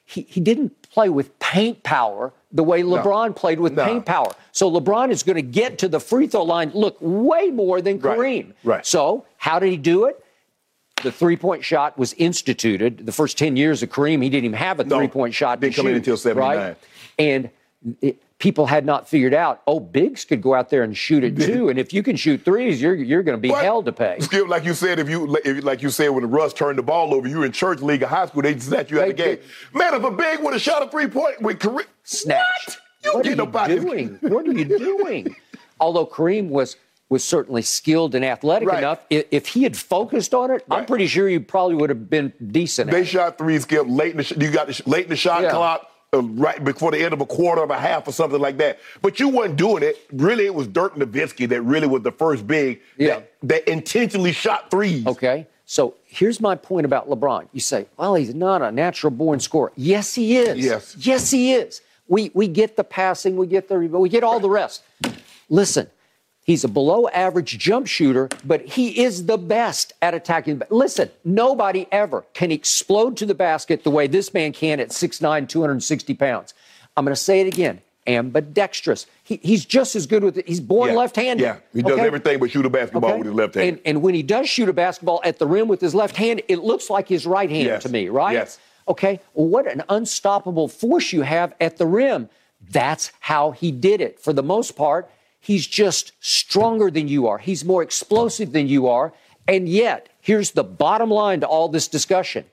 he, 0.07 0.23
he 0.23 0.41
didn't 0.41 0.83
play 0.83 1.09
with 1.09 1.39
paint 1.39 1.83
power 1.83 2.33
the 2.53 2.63
way 2.63 2.83
LeBron 2.83 3.35
played 3.35 3.59
with 3.59 3.73
No. 3.75 3.85
paint 3.85 4.07
power. 4.07 4.31
So 4.53 4.71
LeBron 4.71 5.11
is 5.11 5.23
going 5.23 5.37
to 5.37 5.43
get 5.43 5.79
to 5.79 5.89
the 5.89 5.99
free 5.99 6.27
throw 6.29 6.45
line, 6.45 6.71
look 6.75 6.97
way 7.01 7.51
more 7.51 7.81
than. 7.81 7.99
Kareem. 8.01 8.47
Right. 8.63 8.77
right. 8.77 8.87
So 8.87 9.27
how 9.39 9.59
did 9.59 9.71
he 9.71 9.77
do 9.77 10.05
it? 10.05 10.25
The 11.03 11.11
three 11.11 11.37
point 11.37 11.65
shot 11.65 11.99
was 11.99 12.13
instituted. 12.15 13.05
The 13.07 13.13
first 13.13 13.37
10 13.39 13.57
years 13.57 13.83
of 13.83 13.91
Kareem, 13.91 14.23
he 14.23 14.31
didn't 14.31 14.45
even 14.47 14.59
have 14.59 14.79
a 14.81 14.85
No, 14.85 14.99
three 14.99 15.09
point 15.09 15.35
shot. 15.35 15.61
didn't 15.61 15.75
come 15.75 15.87
in 15.89 15.97
until 15.97 16.17
79. 16.17 16.57
Right? 16.57 16.77
And 17.19 17.51
it, 18.01 18.23
people 18.39 18.67
had 18.67 18.85
not 18.85 19.09
figured 19.09 19.35
out, 19.35 19.63
oh, 19.67 19.81
bigs 19.81 20.25
could 20.25 20.43
go 20.43 20.55
out 20.55 20.71
there 20.71 20.83
and 20.83 20.97
shoot 20.97 21.23
it 21.25 21.37
too. 21.37 21.69
And 21.69 21.79
if 21.79 21.93
you 21.93 22.03
can 22.03 22.17
shoot 22.17 22.45
threes, 22.45 22.81
you're, 22.81 22.95
you're 22.95 23.23
going 23.23 23.37
to 23.37 23.41
be 23.41 23.51
What? 23.51 23.63
hell 23.65 23.83
to 23.83 23.93
pay. 23.93 24.19
Skip, 24.21 24.49
like 24.49 24.65
you 24.65 24.75
said, 24.75 24.99
if 24.99 25.09
you 25.09 25.37
if, 25.45 25.65
like 25.65 25.83
you 25.83 25.91
said 25.91 26.09
when 26.09 26.31
Russ 26.31 26.53
turned 26.53 26.79
the 26.79 26.83
ball 26.83 27.15
over, 27.15 27.29
you 27.29 27.39
were 27.39 27.47
in 27.47 27.53
church 27.53 27.81
league 27.81 28.03
or 28.03 28.07
high 28.07 28.27
school, 28.27 28.43
they 28.43 28.59
snatch 28.59 28.91
you 28.91 29.01
out 29.01 29.11
of 29.11 29.17
the 29.17 29.23
They 29.23 29.37
game. 29.37 29.45
Man, 29.73 29.95
if 29.95 30.03
a 30.05 30.11
big 30.11 30.41
would 30.43 30.53
have 30.55 30.63
shot 30.63 30.83
a 30.83 30.91
three 30.91 31.07
point 31.09 31.41
with 31.43 31.59
Kareem, 31.59 31.87
snatch. 32.03 32.43
What? 32.67 33.27
You 33.27 33.37
what 33.37 33.53
get 33.53 33.55
are 33.55 33.71
you 33.71 33.81
doing? 33.81 34.19
what 34.23 34.47
are 34.49 34.53
you 34.53 34.65
doing? 34.65 35.37
Although 35.81 36.07
Kareem 36.07 36.49
was 36.49 36.77
was 37.11 37.23
certainly 37.23 37.61
skilled 37.63 38.15
and 38.15 38.25
athletic 38.25 38.67
Right. 38.67 38.79
enough, 38.79 39.01
i- 39.13 39.27
if 39.31 39.49
he 39.49 39.63
had 39.63 39.77
focused 39.77 40.33
on 40.33 40.51
it, 40.51 40.65
I'm 40.71 40.87
pretty 40.87 41.07
sure 41.07 41.29
he 41.29 41.39
probably 41.39 41.77
would 41.77 41.91
have 41.91 42.09
been 42.09 42.33
decent. 42.51 42.91
They 42.91 43.03
at 43.03 43.07
shot 43.07 43.39
three, 43.39 43.59
Skip, 43.59 43.85
late 43.87 44.13
in 44.13 44.17
the, 44.17 44.23
sh- 44.25 44.33
you 44.39 44.51
got 44.51 44.69
the, 44.69 44.73
sh- 44.73 44.87
late 44.87 45.05
in 45.05 45.11
the 45.11 45.17
shot 45.17 45.43
Yeah. 45.43 45.51
clock, 45.51 45.87
Uh, 46.15 46.23
right 46.23 46.63
before 46.63 46.91
the 46.93 46.99
end 47.03 47.13
of 47.13 47.21
a 47.21 47.27
quarter 47.27 47.63
of 47.63 47.71
a 47.71 47.79
half 47.79 48.07
or 48.07 48.13
something 48.13 48.41
like 48.41 48.57
that. 48.59 48.79
But 49.03 49.19
you 49.19 49.29
wasn't 49.29 49.57
doing 49.57 49.83
it. 49.83 49.99
Really, 50.13 50.47
it 50.47 50.55
was 50.55 50.67
Dirk 50.69 50.95
Nowitzki 50.95 51.49
that 51.49 51.63
really 51.63 51.87
was 51.89 52.03
the 52.03 52.13
first 52.13 52.47
big 52.47 52.81
Yeah. 52.97 53.17
that, 53.17 53.33
that 53.43 53.69
intentionally 53.71 54.33
shot 54.33 54.71
threes. 54.71 55.07
Okay. 55.07 55.47
So 55.67 55.95
here's 56.05 56.41
my 56.41 56.55
point 56.55 56.85
about 56.85 57.09
LeBron. 57.09 57.49
You 57.53 57.61
say, 57.61 57.87
well, 57.97 58.15
he's 58.15 58.35
not 58.35 58.63
a 58.63 58.71
natural 58.71 59.11
born 59.11 59.41
scorer. 59.41 59.73
Yes, 59.77 60.15
he 60.15 60.37
is. 60.37 60.59
Yes. 60.59 60.97
Yes, 60.99 61.31
he 61.31 61.55
is. 61.55 61.81
We, 62.07 62.31
we 62.35 62.49
get 62.49 62.77
the 62.77 62.85
passing, 62.85 63.37
we 63.37 63.47
get 63.47 63.69
the 63.69 63.79
we 63.79 64.09
get 64.11 64.23
all 64.23 64.39
the 64.39 64.51
rest. 64.51 64.83
Listen, 65.49 65.89
he's 66.45 66.63
a 66.65 66.69
below 66.69 67.09
average 67.09 67.59
jump 67.59 67.87
shooter, 67.89 68.29
but 68.45 68.61
he 68.65 69.03
is 69.03 69.27
the 69.27 69.37
best 69.39 69.93
at 70.01 70.15
attacking. 70.15 70.63
Listen, 70.71 71.11
nobody 71.25 71.87
ever 71.91 72.25
can 72.35 72.53
explode 72.53 73.17
to 73.17 73.27
the 73.27 73.35
basket 73.35 73.83
the 73.83 73.91
way 73.91 74.07
this 74.07 74.33
man 74.33 74.53
can 74.53 74.79
at 74.81 74.91
6'9, 74.91 75.49
260 75.49 76.15
pounds. 76.15 76.55
I'm 76.97 77.05
going 77.05 77.15
to 77.15 77.21
say 77.21 77.41
it 77.41 77.47
again. 77.49 77.81
Ambidextrous. 78.07 79.07
He, 79.23 79.41
he's 79.43 79.65
just 79.65 79.97
as 79.97 80.07
good 80.07 80.23
with 80.23 80.37
it. 80.39 80.47
He's 80.47 80.61
born 80.61 80.91
Yeah. 80.91 80.97
left-handed. 80.99 81.43
Yeah, 81.43 81.57
he 81.73 81.83
does 81.83 81.93
okay? 81.93 82.07
everything 82.07 82.39
but 82.39 82.51
shoot 82.51 82.67
a 82.67 82.71
basketball 82.71 83.11
Okay? 83.11 83.19
with 83.19 83.27
his 83.29 83.35
left 83.35 83.55
hand. 83.55 83.69
And, 83.69 83.81
and 83.87 84.03
when 84.03 84.15
he 84.15 84.23
does 84.23 84.49
shoot 84.49 84.69
a 84.69 84.73
basketball 84.73 85.21
at 85.25 85.39
the 85.39 85.47
rim 85.47 85.69
with 85.69 85.81
his 85.81 85.95
left 85.95 86.17
hand, 86.17 86.43
it 86.49 86.59
looks 86.59 86.91
like 86.91 87.09
his 87.09 87.27
right 87.27 87.49
hand 87.51 87.65
Yes. 87.67 87.83
to 87.85 87.89
me, 87.89 88.09
right? 88.11 88.35
Yes. 88.35 88.59
Okay. 88.89 89.21
Well, 89.33 89.49
what 89.49 89.67
an 89.67 89.83
unstoppable 89.89 90.69
force 90.69 91.13
you 91.15 91.23
have 91.23 91.55
at 91.61 91.79
the 91.79 91.87
rim. 91.87 92.29
That's 92.71 93.11
how 93.21 93.53
he 93.53 93.71
did 93.73 94.01
it. 94.03 94.21
For 94.21 94.33
the 94.35 94.43
most 94.43 94.73
part, 94.77 95.11
he's 95.45 95.67
just 95.67 96.13
stronger 96.21 96.91
than 96.91 97.07
you 97.09 97.27
are. 97.29 97.39
He's 97.39 97.65
more 97.65 97.83
explosive 97.83 98.53
than 98.53 98.67
you 98.67 98.89
are. 98.89 99.13
And 99.47 99.69
yet, 99.69 100.09
here's 100.21 100.53
the 100.53 100.65
bottom 100.65 101.11
line 101.11 101.41
to 101.41 101.47
all 101.47 101.69
this 101.69 101.87
discussion. 101.87 102.45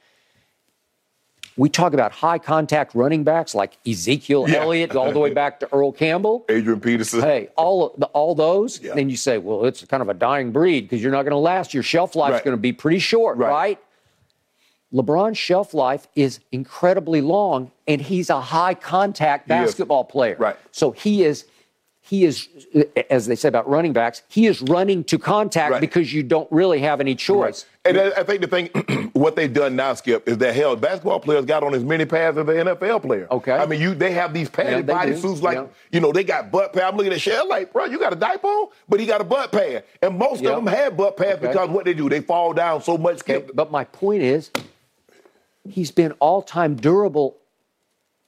We 1.57 1.69
talk 1.69 1.93
about 1.93 2.11
high 2.11 2.37
contact 2.39 2.95
running 2.95 3.23
backs 3.23 3.53
like 3.55 3.77
Ezekiel 3.87 4.49
Yeah. 4.49 4.61
Elliott, 4.61 4.95
all 4.95 5.11
the 5.11 5.19
way 5.19 5.33
back 5.33 5.59
to 5.61 5.73
Earl 5.73 5.91
Campbell 5.91 6.45
Adrian 6.49 6.79
Peterson. 6.79 7.21
hey, 7.21 7.49
all 7.55 7.93
the, 7.97 8.05
all 8.07 8.35
those, 8.35 8.79
Yeah. 8.81 8.93
then 8.95 9.09
you 9.09 9.17
say, 9.17 9.37
well, 9.37 9.65
it's 9.65 9.83
kind 9.85 10.01
of 10.01 10.09
a 10.09 10.13
dying 10.13 10.51
breed 10.51 10.81
because 10.81 11.01
you're 11.03 11.11
not 11.11 11.23
going 11.23 11.31
to 11.31 11.37
last. 11.37 11.73
Your 11.73 11.83
shelf 11.83 12.15
life's 12.15 12.33
Right. 12.35 12.43
going 12.45 12.55
to 12.57 12.61
be 12.61 12.73
pretty 12.73 12.99
short, 12.99 13.37
Right. 13.37 13.49
right. 13.51 13.79
LeBron's 14.93 15.37
shelf 15.37 15.73
life 15.73 16.07
is 16.15 16.39
incredibly 16.51 17.21
long, 17.21 17.71
and 17.87 18.01
he's 18.01 18.29
a 18.29 18.41
high 18.41 18.73
contact 18.73 19.47
basketball 19.47 20.03
player. 20.03 20.35
Right. 20.37 20.57
So 20.71 20.91
he 20.91 21.23
is, 21.23 21.45
he 22.03 22.25
is, 22.25 22.49
as 23.09 23.27
they 23.27 23.35
say 23.35 23.47
about 23.47 23.69
running 23.69 23.93
backs, 23.93 24.23
he 24.27 24.47
is 24.47 24.61
running 24.63 25.03
to 25.05 25.17
contact 25.19 25.71
Right. 25.73 25.79
because 25.81 26.11
you 26.13 26.23
don't 26.23 26.51
really 26.51 26.79
have 26.79 26.99
any 26.99 27.15
choice. 27.15 27.65
And 27.85 27.97
I 27.97 28.23
think 28.23 28.41
the 28.41 28.47
thing, 28.47 29.09
what 29.13 29.35
they've 29.35 29.51
done 29.53 29.75
now, 29.75 29.93
Skip, 29.93 30.27
is 30.27 30.37
that 30.39 30.53
hell, 30.55 30.75
basketball 30.75 31.19
players 31.19 31.45
got 31.45 31.63
on 31.63 31.73
as 31.73 31.83
many 31.83 32.05
pads 32.05 32.37
as 32.37 32.45
the 32.45 32.51
NFL 32.53 33.03
player. 33.03 33.27
Okay. 33.31 33.53
I 33.53 33.65
mean, 33.65 33.79
you 33.79 33.93
they 33.95 34.11
have 34.11 34.33
these 34.33 34.49
padded 34.49 34.87
they 34.87 34.93
body 34.93 35.11
do. 35.11 35.17
suits 35.17 35.41
like, 35.41 35.57
Yeah. 35.57 35.65
you 35.91 35.99
know, 35.99 36.11
they 36.11 36.23
got 36.23 36.51
butt 36.51 36.73
pad. 36.73 36.83
I'm 36.83 36.97
looking 36.97 37.13
at 37.13 37.21
Shell 37.21 37.47
like, 37.47 37.71
bro, 37.71 37.85
you 37.85 37.97
got 37.99 38.13
a 38.13 38.17
diaper 38.17 38.47
on, 38.47 38.67
but 38.89 38.99
he 38.99 39.05
got 39.05 39.21
a 39.21 39.23
butt 39.23 39.51
pad. 39.51 39.83
And 40.01 40.17
most 40.17 40.41
Yeah. 40.41 40.49
of 40.51 40.55
them 40.63 40.67
had 40.73 40.97
butt 40.97 41.15
pads 41.17 41.37
Okay. 41.39 41.47
because 41.47 41.69
what 41.69 41.85
they 41.85 41.93
do, 41.93 42.09
they 42.09 42.21
fall 42.21 42.51
down 42.53 42.81
so 42.81 42.97
much, 42.97 43.21
Okay, 43.21 43.35
Skip. 43.35 43.51
but 43.55 43.71
my 43.71 43.83
point 43.85 44.21
is, 44.23 44.51
he's 45.69 45.91
been 45.91 46.11
all 46.13 46.41
time 46.41 46.75
durable. 46.75 47.37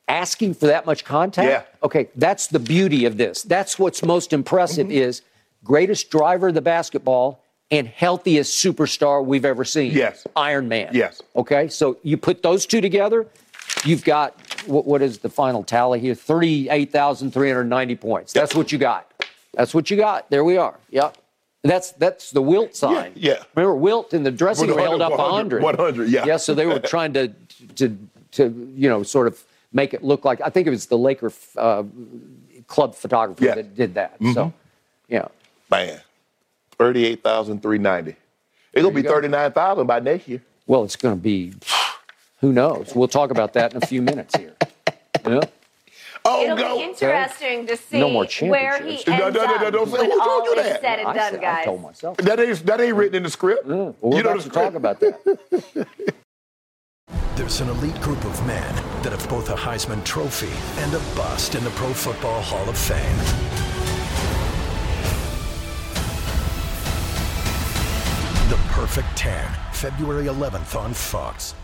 Asking 0.07 0.53
for 0.53 0.67
that 0.67 0.85
much 0.85 1.05
contact? 1.05 1.47
Yeah. 1.47 1.63
Okay, 1.85 2.09
that's 2.15 2.47
the 2.47 2.59
beauty 2.59 3.05
of 3.05 3.17
this. 3.17 3.41
That's 3.43 3.79
what's 3.79 4.03
most 4.03 4.33
impressive 4.33 4.87
Mm-hmm. 4.87 4.97
is 4.97 5.21
greatest 5.63 6.09
driver 6.09 6.49
of 6.49 6.53
the 6.55 6.61
basketball 6.61 7.41
and 7.71 7.87
healthiest 7.87 8.63
superstar 8.63 9.25
we've 9.25 9.45
ever 9.45 9.63
seen. 9.63 9.93
Yes. 9.93 10.27
Iron 10.35 10.67
Man. 10.67 10.89
Yes. 10.93 11.21
Okay, 11.35 11.69
so 11.69 11.97
you 12.03 12.17
put 12.17 12.43
those 12.43 12.65
two 12.65 12.81
together, 12.81 13.25
you've 13.85 14.03
got 14.03 14.35
what, 14.67 14.85
what 14.85 15.01
is 15.01 15.19
the 15.19 15.29
final 15.29 15.63
tally 15.63 15.99
here? 16.01 16.15
38,390 16.15 17.95
points. 17.95 18.33
That's 18.33 18.55
what 18.55 18.71
you 18.71 18.77
got. 18.77 19.09
That's 19.53 19.73
what 19.73 19.89
you 19.89 19.97
got. 19.97 20.29
There 20.29 20.43
we 20.43 20.57
are. 20.57 20.77
Yep. 20.89 21.17
That's 21.63 21.91
that's 21.93 22.31
the 22.31 22.41
Wilt 22.41 22.75
sign. 22.75 23.13
yeah. 23.15 23.41
Remember 23.55 23.75
Wilt 23.75 24.13
in 24.13 24.23
the 24.23 24.31
dressing 24.31 24.67
room 24.67 24.79
held 24.79 25.01
up 25.01 25.11
100, 25.17 25.63
100. 25.63 25.63
100, 25.63 26.09
yeah. 26.09 26.25
Yeah, 26.25 26.37
so 26.37 26.53
they 26.53 26.65
were 26.65 26.79
trying 26.95 27.13
to 27.13 27.29
to 27.75 27.97
to 28.31 28.73
you 28.75 28.89
know 28.89 29.01
sort 29.03 29.27
of 29.27 29.41
make 29.73 29.93
it 29.93 30.03
look 30.03 30.23
like 30.23 30.39
I 30.41 30.49
think 30.49 30.67
it 30.67 30.69
was 30.69 30.85
the 30.85 30.97
Laker 30.97 31.31
uh, 31.57 31.83
club 32.67 32.95
photographer 32.95 33.43
Yeah. 33.43 33.51
Mm-hmm. 33.51 33.57
that 33.61 33.75
did 33.75 33.93
that. 33.95 34.15
So, 34.33 34.53
yeah. 35.09 35.27
Man, 35.69 35.99
38,390. 36.77 38.15
It's 38.73 38.81
going 38.81 38.93
to 38.95 39.01
be 39.01 39.03
go. 39.03 39.13
39,000 39.13 39.85
by 39.87 39.99
next 39.99 40.27
year. 40.27 40.41
Well, 40.67 40.83
it's 40.83 40.95
going 40.95 41.15
to 41.15 41.21
be 41.21 41.53
who 42.39 42.51
knows. 42.53 42.93
We'll 42.95 43.07
talk 43.07 43.31
about 43.31 43.53
that 43.53 43.73
in 43.73 43.81
a 43.83 43.85
few 43.85 44.01
minutes 44.01 44.35
here. 44.35 44.55
Yeah. 45.25 45.39
Oh, 46.25 46.43
It'll 46.43 46.57
go. 46.57 46.77
be 46.77 46.83
interesting 46.83 47.65
to 47.67 47.77
see 47.77 47.99
No 47.99 48.09
more 48.09 48.25
where 48.41 48.81
he 48.83 48.91
ends. 48.95 49.07
No, 49.07 49.17
no, 49.17 49.29
no, 49.29 49.45
no, 49.45 49.55
up 49.67 49.73
don't 49.73 49.85
say- 49.89 49.97
when 49.99 50.11
who 50.11 50.17
told 50.19 50.29
all 50.29 50.45
you 50.45 50.51
is 50.59 50.63
that? 50.65 50.81
said 50.81 50.99
and 50.99 51.07
I, 51.09 51.13
done, 51.13 51.31
said- 51.33 51.41
guys. 51.41 51.61
I 51.61 51.65
told 51.65 51.81
myself. 51.81 52.17
That 52.17 52.39
ain't, 52.39 52.65
that 52.65 52.81
ain't 52.81 52.95
written 52.95 53.15
in 53.15 53.23
the 53.23 53.29
script. 53.29 53.65
Well, 53.65 53.95
we're 54.01 54.17
you 54.17 54.23
know 54.23 54.31
about 54.31 54.43
the 54.43 54.49
to 54.49 54.55
talk 54.55 54.73
about 54.73 54.99
that. 54.99 56.15
There's 57.35 57.61
an 57.61 57.69
elite 57.69 57.99
group 57.99 58.23
of 58.25 58.45
men 58.45 58.75
that 59.01 59.11
have 59.11 59.27
both 59.27 59.49
a 59.49 59.55
Heisman 59.55 60.03
Trophy 60.05 60.51
and 60.83 60.93
a 60.93 60.99
bust 61.15 61.55
in 61.55 61.63
the 61.63 61.71
Pro 61.71 61.91
Football 61.91 62.39
Hall 62.43 62.69
of 62.69 62.77
Fame. 62.77 63.17
The 68.49 68.55
Perfect 68.71 69.17
10, 69.17 69.51
February 69.71 70.25
11th 70.25 70.79
on 70.79 70.93
Fox. 70.93 71.55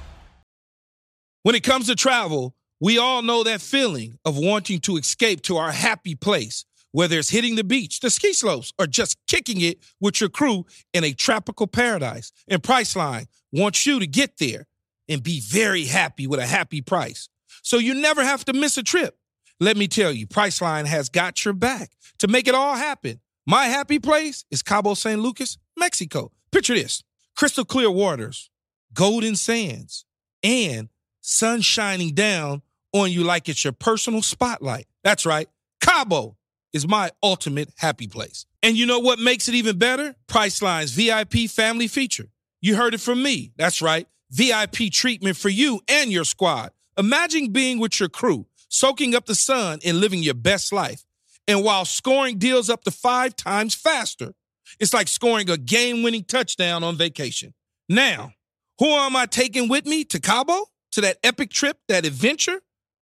When 1.44 1.54
it 1.54 1.62
comes 1.62 1.86
to 1.86 1.96
travel, 1.96 2.56
we 2.82 2.98
all 2.98 3.22
know 3.22 3.44
that 3.44 3.62
feeling 3.62 4.18
of 4.26 4.40
wanting 4.40 4.80
to 4.80 4.98
escape 4.98 5.44
to 5.44 5.58
our 5.58 5.72
happy 5.72 6.16
place, 6.16 6.66
whether 6.94 7.20
it's 7.20 7.30
hitting 7.30 7.54
the 7.54 7.64
beach, 7.64 8.00
the 8.00 8.10
ski 8.10 8.34
slopes, 8.34 8.74
or 8.80 8.88
just 8.88 9.18
kicking 9.28 9.62
it 9.62 9.78
with 10.02 10.20
your 10.20 10.32
crew 10.32 10.66
in 10.96 11.04
a 11.04 11.14
tropical 11.14 11.68
paradise. 11.68 12.32
And 12.48 12.64
Priceline 12.64 13.28
wants 13.52 13.86
you 13.86 14.00
to 14.00 14.08
get 14.08 14.40
there 14.40 14.66
and 15.10 15.24
be 15.24 15.42
very 15.42 15.86
happy 15.86 16.28
with 16.28 16.40
a 16.40 16.46
happy 16.46 16.82
price. 16.82 17.28
So 17.64 17.78
you 17.78 17.94
never 17.96 18.24
have 18.24 18.46
to 18.46 18.54
miss 18.54 18.78
a 18.78 18.84
trip. 18.84 19.18
Let 19.60 19.76
me 19.76 19.88
tell 19.88 20.12
you, 20.12 20.28
Priceline 20.28 20.86
has 20.86 21.10
got 21.10 21.44
your 21.44 21.54
back 21.54 21.92
to 22.20 22.28
make 22.28 22.48
it 22.48 22.56
all 22.56 22.76
happen. 22.76 23.20
My 23.46 23.66
happy 23.66 24.00
place 24.00 24.46
is 24.52 24.62
Cabo 24.62 24.94
San 24.94 25.22
Lucas, 25.22 25.58
Mexico. 25.76 26.32
Picture 26.52 26.76
this 26.76 27.04
crystal 27.36 27.66
clear 27.66 27.92
waters, 27.92 28.50
golden 28.94 29.36
sands, 29.36 30.06
and 30.44 30.90
sun 31.22 31.62
shining 31.62 32.14
down 32.14 32.62
on 32.94 33.12
you 33.12 33.24
like 33.24 33.50
it's 33.50 33.64
your 33.64 33.74
personal 33.74 34.22
spotlight. 34.22 34.88
That's 35.04 35.26
right. 35.26 35.50
Cabo 35.82 36.38
is 36.74 36.88
my 36.88 37.12
ultimate 37.24 37.70
happy 37.78 38.08
place. 38.08 38.46
And 38.62 38.78
you 38.78 38.86
know 38.86 39.00
what 39.00 39.20
makes 39.20 39.48
it 39.48 39.56
even 39.56 39.78
better? 39.78 40.16
Priceline's 40.28 40.92
VIP 40.92 41.50
family 41.50 41.88
feature. 41.88 42.30
You 42.62 42.76
heard 42.76 42.94
it 42.94 43.02
from 43.02 43.24
me. 43.24 43.52
That's 43.58 43.82
right. 43.82 44.08
VIP 44.32 44.92
treatment 44.92 45.38
for 45.38 45.50
you 45.50 45.82
and 45.88 46.12
your 46.12 46.26
squad. 46.26 46.72
Imagine 46.98 47.52
being 47.52 47.80
with 47.80 48.00
your 48.00 48.10
crew, 48.10 48.46
soaking 48.70 49.16
up 49.16 49.26
the 49.26 49.36
sun 49.36 49.80
and 49.86 50.00
living 50.00 50.22
your 50.24 50.34
best 50.34 50.72
life. 50.72 51.04
And 51.48 51.64
while 51.64 51.86
scoring 51.86 52.38
deals 52.38 52.70
up 52.70 52.84
to 52.84 52.92
five 52.92 53.36
times 53.36 53.74
faster, 53.74 54.34
It's 54.80 54.94
like 54.94 55.08
scoring 55.08 55.50
a 55.50 55.58
game 55.58 56.04
winning 56.04 56.24
touchdown 56.24 56.84
on 56.84 56.96
vacation. 56.96 57.54
Now, 57.88 58.34
who 58.78 58.88
am 58.88 59.16
I 59.16 59.26
taking 59.26 59.68
with 59.68 59.86
me 59.86 60.04
to 60.06 60.20
Cabo? 60.20 60.66
To 60.94 61.02
that 61.02 61.18
epic 61.24 61.50
trip, 61.52 61.78
that 61.88 62.06
adventure? 62.06 62.62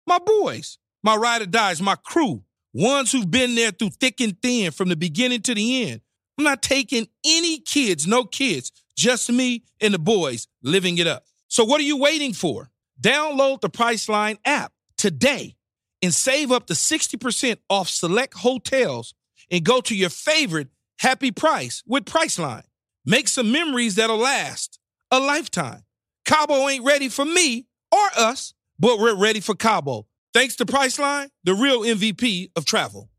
My 0.07 0.19
boys, 0.19 0.78
my 1.03 1.15
ride 1.15 1.41
or 1.41 1.47
dies, 1.47 1.82
my 1.82 1.95
crew, 1.95 2.43
ones 2.73 3.11
who've 3.11 3.30
been 3.30 3.55
there 3.55 3.71
through 3.71 3.91
thick 3.91 4.21
and 4.21 4.39
thin 4.41 4.71
from 4.71 4.89
the 4.89 4.95
beginning 4.95 5.41
to 5.41 5.55
the 5.55 5.89
end. 5.89 6.01
I'm 6.38 6.43
not 6.43 6.61
taking 6.61 7.07
any 7.26 7.59
kids, 7.59 8.05
no 8.05 8.26
kids, 8.26 8.71
just 8.95 9.31
me 9.31 9.63
and 9.81 9.93
the 9.93 9.99
boys 9.99 10.47
living 10.63 10.97
it 10.97 11.07
up. 11.07 11.25
So 11.47 11.63
what 11.63 11.79
are 11.79 11.85
you 11.85 11.97
waiting 11.97 12.33
for? 12.33 12.69
Download 13.01 13.61
the 13.61 13.69
Priceline 13.69 14.37
app 14.45 14.71
today 14.97 15.55
and 16.01 16.13
save 16.13 16.51
up 16.51 16.67
to 16.67 16.73
60% 16.73 17.57
off 17.69 17.89
select 17.89 18.35
hotels 18.35 19.13
and 19.51 19.63
go 19.63 19.81
to 19.81 19.95
your 19.95 20.09
favorite 20.09 20.69
happy 20.99 21.31
price 21.31 21.83
with 21.85 22.05
Priceline. 22.05 22.63
Make 23.05 23.27
some 23.27 23.51
memories 23.51 23.95
that'll 23.95 24.17
last 24.17 24.79
a 25.11 25.19
lifetime. 25.19 25.83
Cabo 26.25 26.67
ain't 26.67 26.83
ready 26.83 27.09
for 27.09 27.25
me 27.25 27.67
or 27.91 28.07
us, 28.17 28.53
but 28.79 28.99
we're 28.99 29.15
ready 29.15 29.39
for 29.39 29.55
Cabo. 29.55 30.07
Thanks 30.33 30.55
to 30.57 30.65
Priceline, 30.65 31.29
the 31.43 31.53
real 31.53 31.81
MVP 31.81 32.51
of 32.55 32.65
travel. 32.65 33.09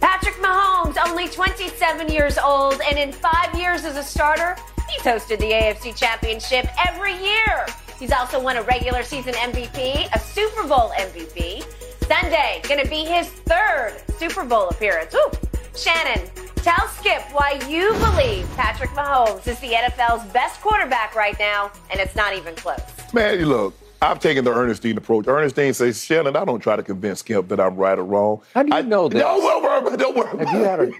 Patrick 0.00 0.36
Mahomes, 0.36 0.96
only 1.08 1.28
27 1.28 2.08
years 2.08 2.38
old, 2.38 2.80
and 2.88 2.98
in 2.98 3.12
five 3.12 3.54
years 3.54 3.84
as 3.84 3.96
a 3.96 4.02
starter, 4.02 4.56
he's 4.88 5.02
hosted 5.02 5.38
the 5.38 5.52
AFC 5.52 5.96
Championship 5.96 6.66
every 6.86 7.12
year. 7.12 7.66
He's 7.98 8.12
also 8.12 8.40
won 8.40 8.56
a 8.56 8.62
regular 8.62 9.02
season 9.02 9.34
MVP, 9.34 10.08
a 10.14 10.18
Super 10.18 10.66
Bowl 10.66 10.90
MVP. 10.96 11.62
Sunday, 12.06 12.60
gonna 12.68 12.86
be 12.86 13.04
his 13.04 13.28
third 13.28 13.94
Super 14.18 14.44
Bowl 14.44 14.68
appearance. 14.70 15.14
Ooh. 15.14 15.30
Shannon, 15.76 16.28
tell 16.56 16.88
Skip 16.88 17.22
why 17.32 17.60
you 17.68 17.92
believe 17.94 18.48
Patrick 18.56 18.90
Mahomes 18.90 19.46
is 19.46 19.58
the 19.60 19.68
NFL's 19.68 20.24
best 20.32 20.60
quarterback 20.60 21.14
right 21.14 21.38
now, 21.38 21.70
and 21.90 22.00
it's 22.00 22.16
not 22.16 22.34
even 22.34 22.54
close. 22.56 22.80
Man, 23.12 23.38
you 23.38 23.46
look, 23.46 23.74
I've 24.02 24.18
taken 24.18 24.44
the 24.44 24.50
Ernestine 24.52 24.96
approach. 24.96 25.26
Ernestine 25.26 25.74
says, 25.74 26.02
Shannon, 26.02 26.34
I 26.34 26.44
don't 26.46 26.60
try 26.60 26.74
to 26.74 26.82
convince 26.82 27.18
Skip 27.20 27.48
that 27.48 27.60
I'm 27.60 27.76
right 27.76 27.98
or 27.98 28.02
wrong. 28.04 28.40
How 28.54 28.62
do 28.62 28.68
you 28.70 28.74
I, 28.74 28.80
know 28.80 29.08
that? 29.10 29.18
No, 29.18 29.38
don't 29.38 29.62
worry 29.62 29.78
about 29.78 29.92
it. 29.92 29.98
Don't 29.98 30.16
worry 30.16 30.38
Have 30.46 30.54
you 30.56 30.64
had 30.64 30.80
a 30.80 30.92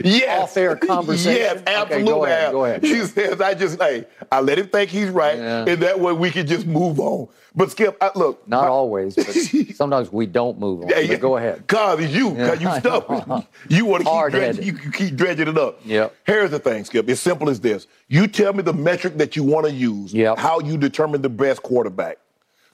yes. 0.08 0.42
off-air 0.42 0.76
conversation? 0.76 1.32
Yes, 1.38 1.56
Okay, 1.60 1.74
absolutely. 1.74 2.04
go 2.12 2.24
ahead, 2.24 2.52
go 2.52 2.64
ahead. 2.64 2.86
She 2.86 3.00
says, 3.00 3.42
I 3.42 3.52
just, 3.52 3.78
hey, 3.80 4.06
I 4.32 4.40
let 4.40 4.58
him 4.58 4.68
think 4.68 4.88
he's 4.88 5.10
right, 5.10 5.36
Yeah. 5.36 5.66
and 5.68 5.82
that 5.82 6.00
way 6.00 6.14
we 6.14 6.30
can 6.30 6.46
just 6.46 6.66
move 6.66 6.98
on. 6.98 7.28
But 7.54 7.70
Skip, 7.72 7.96
I, 8.02 8.10
look. 8.14 8.46
Not 8.48 8.68
always, 8.68 9.16
but 9.16 9.26
sometimes 9.74 10.10
we 10.10 10.24
don't 10.26 10.58
move 10.58 10.82
on. 10.84 10.88
Yeah, 10.88 11.06
But 11.08 11.20
go 11.20 11.36
ahead. 11.36 11.66
Cause 11.66 12.00
it's 12.00 12.12
you, 12.14 12.34
Yeah, 12.36 12.48
cause 12.50 12.60
you 12.62 12.68
I 12.68 12.80
stuck. 12.80 13.08
You 13.68 13.84
want 13.86 14.04
to 14.04 14.10
keep 14.10 14.30
dredging, 14.30 14.64
you, 14.64 14.78
you 14.82 14.90
keep 14.92 15.14
dredging 15.16 15.48
it 15.48 15.58
up. 15.58 15.80
Yep. 15.84 16.14
Here's 16.24 16.50
the 16.50 16.58
thing, 16.58 16.84
Skip. 16.86 17.08
It's 17.10 17.20
simple 17.20 17.50
as 17.50 17.60
this. 17.60 17.86
You 18.08 18.26
tell 18.28 18.52
me 18.54 18.62
the 18.62 18.72
metric 18.74 19.18
that 19.18 19.36
you 19.36 19.42
want 19.42 19.66
to 19.66 19.72
use, 19.72 20.14
Yep. 20.14 20.38
how 20.38 20.60
you 20.60 20.78
determine 20.78 21.20
the 21.22 21.28
best 21.30 21.62
quarterback 21.62 22.16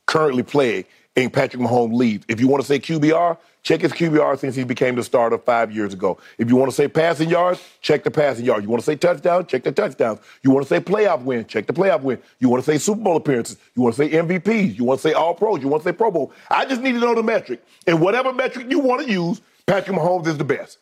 currently 0.07 0.43
playing 0.43 0.85
in 1.17 1.31
Patrick 1.31 1.63
Mahomes 1.63 1.95
leads. 1.95 2.25
If 2.29 2.41
you 2.41 2.49
want 2.49 2.63
to 2.63 2.67
say 2.67 2.79
QBR, 2.79 3.37
check 3.63 3.83
his 3.83 3.93
QBR 3.93 4.39
since 4.39 4.55
he 4.55 4.65
became 4.65 4.95
the 4.97 5.03
starter 5.03 5.39
five 5.39 5.71
years 5.71 5.93
ago. 5.93 6.19
If 6.39 6.49
you 6.49 6.57
want 6.57 6.71
to 6.71 6.75
say 6.75 6.89
passing 6.89 7.29
yards, 7.29 7.63
check 7.81 8.03
the 8.03 8.11
passing 8.11 8.45
yards. 8.45 8.65
You 8.65 8.71
want 8.71 8.81
to 8.81 8.87
say 8.87 8.97
touchdown, 8.97 9.47
check 9.47 9.63
the 9.63 9.73
touchdowns. 9.73 10.21
You 10.43 10.51
want 10.51 10.67
to 10.67 10.69
say 10.69 10.81
playoff 10.81 11.23
win, 11.23 11.45
check 11.47 11.67
the 11.67 11.73
playoff 11.73 12.03
win. 12.03 12.19
You 12.39 12.49
want 12.49 12.65
to 12.65 12.71
say 12.71 12.79
Super 12.79 13.03
Bowl 13.03 13.17
appearances. 13.17 13.59
You 13.75 13.83
want 13.83 13.97
to 13.97 14.09
say 14.09 14.11
MVPs. 14.11 14.79
You 14.79 14.85
want 14.85 15.01
to 15.01 15.09
say 15.09 15.13
All 15.13 15.35
Pros. 15.35 15.63
You 15.63 15.69
want 15.69 15.83
to 15.83 15.89
say 15.89 15.93
Pro 15.93 16.11
Bowl. 16.11 16.33
I 16.51 16.65
just 16.65 16.81
need 16.81 16.93
to 16.93 16.99
know 16.99 17.15
the 17.15 17.23
metric. 17.23 17.63
And 17.87 18.01
whatever 18.01 18.33
metric 18.33 18.67
you 18.71 18.79
want 18.79 19.07
to 19.07 19.13
use, 19.13 19.41
Patrick 19.67 19.97
Mahomes 19.97 20.27
is 20.27 20.39
the 20.39 20.45
best 20.45 20.79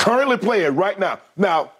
currently 0.00 0.38
playing 0.38 0.74
right 0.76 0.98
now. 0.98 1.20
Now, 1.36 1.72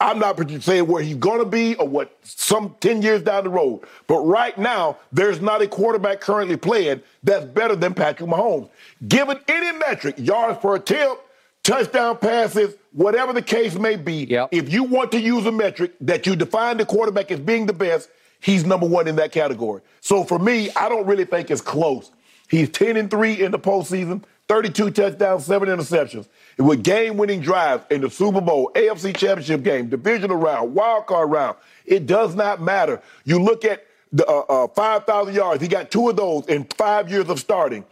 I'm 0.00 0.20
not 0.20 0.38
saying 0.62 0.86
where 0.86 1.02
he's 1.02 1.16
going 1.16 1.40
to 1.40 1.44
be 1.44 1.74
or 1.74 1.88
what 1.88 2.16
some 2.22 2.76
10 2.80 3.02
years 3.02 3.22
down 3.22 3.44
the 3.44 3.50
road, 3.50 3.80
but 4.06 4.20
right 4.20 4.56
now, 4.56 4.96
there's 5.12 5.40
not 5.40 5.60
a 5.60 5.66
quarterback 5.66 6.20
currently 6.20 6.56
playing 6.56 7.02
that's 7.24 7.44
better 7.44 7.74
than 7.74 7.94
Patrick 7.94 8.30
Mahomes. 8.30 8.70
Given 9.08 9.38
any 9.48 9.76
metric, 9.76 10.14
yards 10.18 10.58
per 10.60 10.76
attempt, 10.76 11.22
touchdown 11.64 12.16
passes, 12.18 12.76
whatever 12.92 13.32
the 13.32 13.42
case 13.42 13.74
may 13.74 13.96
be, 13.96 14.24
Yep. 14.26 14.50
if 14.52 14.72
you 14.72 14.84
want 14.84 15.10
to 15.12 15.20
use 15.20 15.44
a 15.46 15.52
metric 15.52 15.94
that 16.02 16.26
you 16.26 16.36
define 16.36 16.76
the 16.76 16.86
quarterback 16.86 17.32
as 17.32 17.40
being 17.40 17.66
the 17.66 17.72
best, 17.72 18.08
he's 18.38 18.64
number 18.64 18.86
one 18.86 19.08
in 19.08 19.16
that 19.16 19.32
category. 19.32 19.82
So 20.00 20.22
for 20.22 20.38
me, 20.38 20.70
I 20.76 20.88
don't 20.88 21.06
really 21.06 21.24
think 21.24 21.50
it's 21.50 21.60
close. 21.60 22.12
He's 22.48 22.68
10 22.70 22.96
and 22.96 23.10
3 23.10 23.42
in 23.42 23.50
the 23.50 23.58
postseason, 23.58 24.22
32 24.46 24.92
touchdowns, 24.92 25.44
seven 25.44 25.68
interceptions. 25.68 26.28
With 26.58 26.82
game 26.82 27.16
winning 27.16 27.40
drives 27.40 27.84
in 27.88 28.00
the 28.00 28.10
Super 28.10 28.40
Bowl, 28.40 28.72
AFC 28.74 29.16
Championship 29.16 29.62
game, 29.62 29.88
divisional 29.88 30.36
round, 30.36 30.74
wild 30.74 31.06
card 31.06 31.30
round, 31.30 31.56
it 31.86 32.06
does 32.06 32.34
not 32.34 32.60
matter. 32.60 33.00
You 33.24 33.40
look 33.40 33.64
at 33.64 33.86
the 34.10 34.26
uh, 34.26 34.64
uh, 34.64 34.68
5,000 34.68 35.34
yards, 35.34 35.62
he 35.62 35.68
got 35.68 35.92
two 35.92 36.08
of 36.08 36.16
those 36.16 36.46
in 36.46 36.64
five 36.64 37.10
years 37.10 37.28
of 37.28 37.38
starting. 37.38 37.84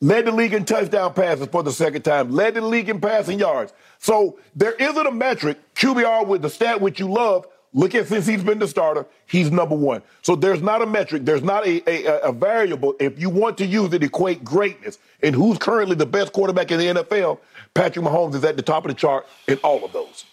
Led 0.00 0.26
the 0.26 0.32
league 0.32 0.52
in 0.52 0.64
touchdown 0.64 1.12
passes 1.14 1.46
for 1.46 1.62
the 1.62 1.72
second 1.72 2.02
time. 2.02 2.30
Led 2.32 2.54
the 2.54 2.60
league 2.60 2.88
in 2.88 3.00
passing 3.00 3.38
yards. 3.38 3.72
So 3.98 4.38
there 4.54 4.72
isn't 4.72 5.06
a 5.06 5.10
metric, 5.12 5.58
QBR 5.74 6.26
with 6.26 6.42
the 6.42 6.50
stat 6.50 6.80
which 6.80 6.98
you 6.98 7.08
love. 7.08 7.46
Look 7.74 7.94
at 7.94 8.08
since 8.08 8.26
he's 8.26 8.42
been 8.42 8.58
the 8.58 8.68
starter, 8.68 9.06
he's 9.26 9.50
number 9.50 9.74
one. 9.74 10.02
So 10.22 10.34
there's 10.34 10.62
not 10.62 10.80
a 10.80 10.86
metric, 10.86 11.24
there's 11.24 11.42
not 11.42 11.66
a, 11.66 11.82
a, 11.88 12.28
a 12.28 12.32
variable. 12.32 12.94
If 12.98 13.20
you 13.20 13.28
want 13.28 13.58
to 13.58 13.66
use 13.66 13.92
it, 13.92 14.02
equate 14.02 14.42
greatness. 14.42 14.98
And 15.22 15.34
who's 15.34 15.58
currently 15.58 15.94
the 15.94 16.06
best 16.06 16.32
quarterback 16.32 16.70
in 16.70 16.78
the 16.78 17.02
NFL? 17.02 17.38
Patrick 17.74 18.04
Mahomes 18.04 18.34
is 18.34 18.44
at 18.44 18.56
the 18.56 18.62
top 18.62 18.84
of 18.84 18.88
the 18.88 18.94
chart 18.94 19.26
in 19.46 19.58
all 19.58 19.84
of 19.84 19.92
those. 19.92 20.24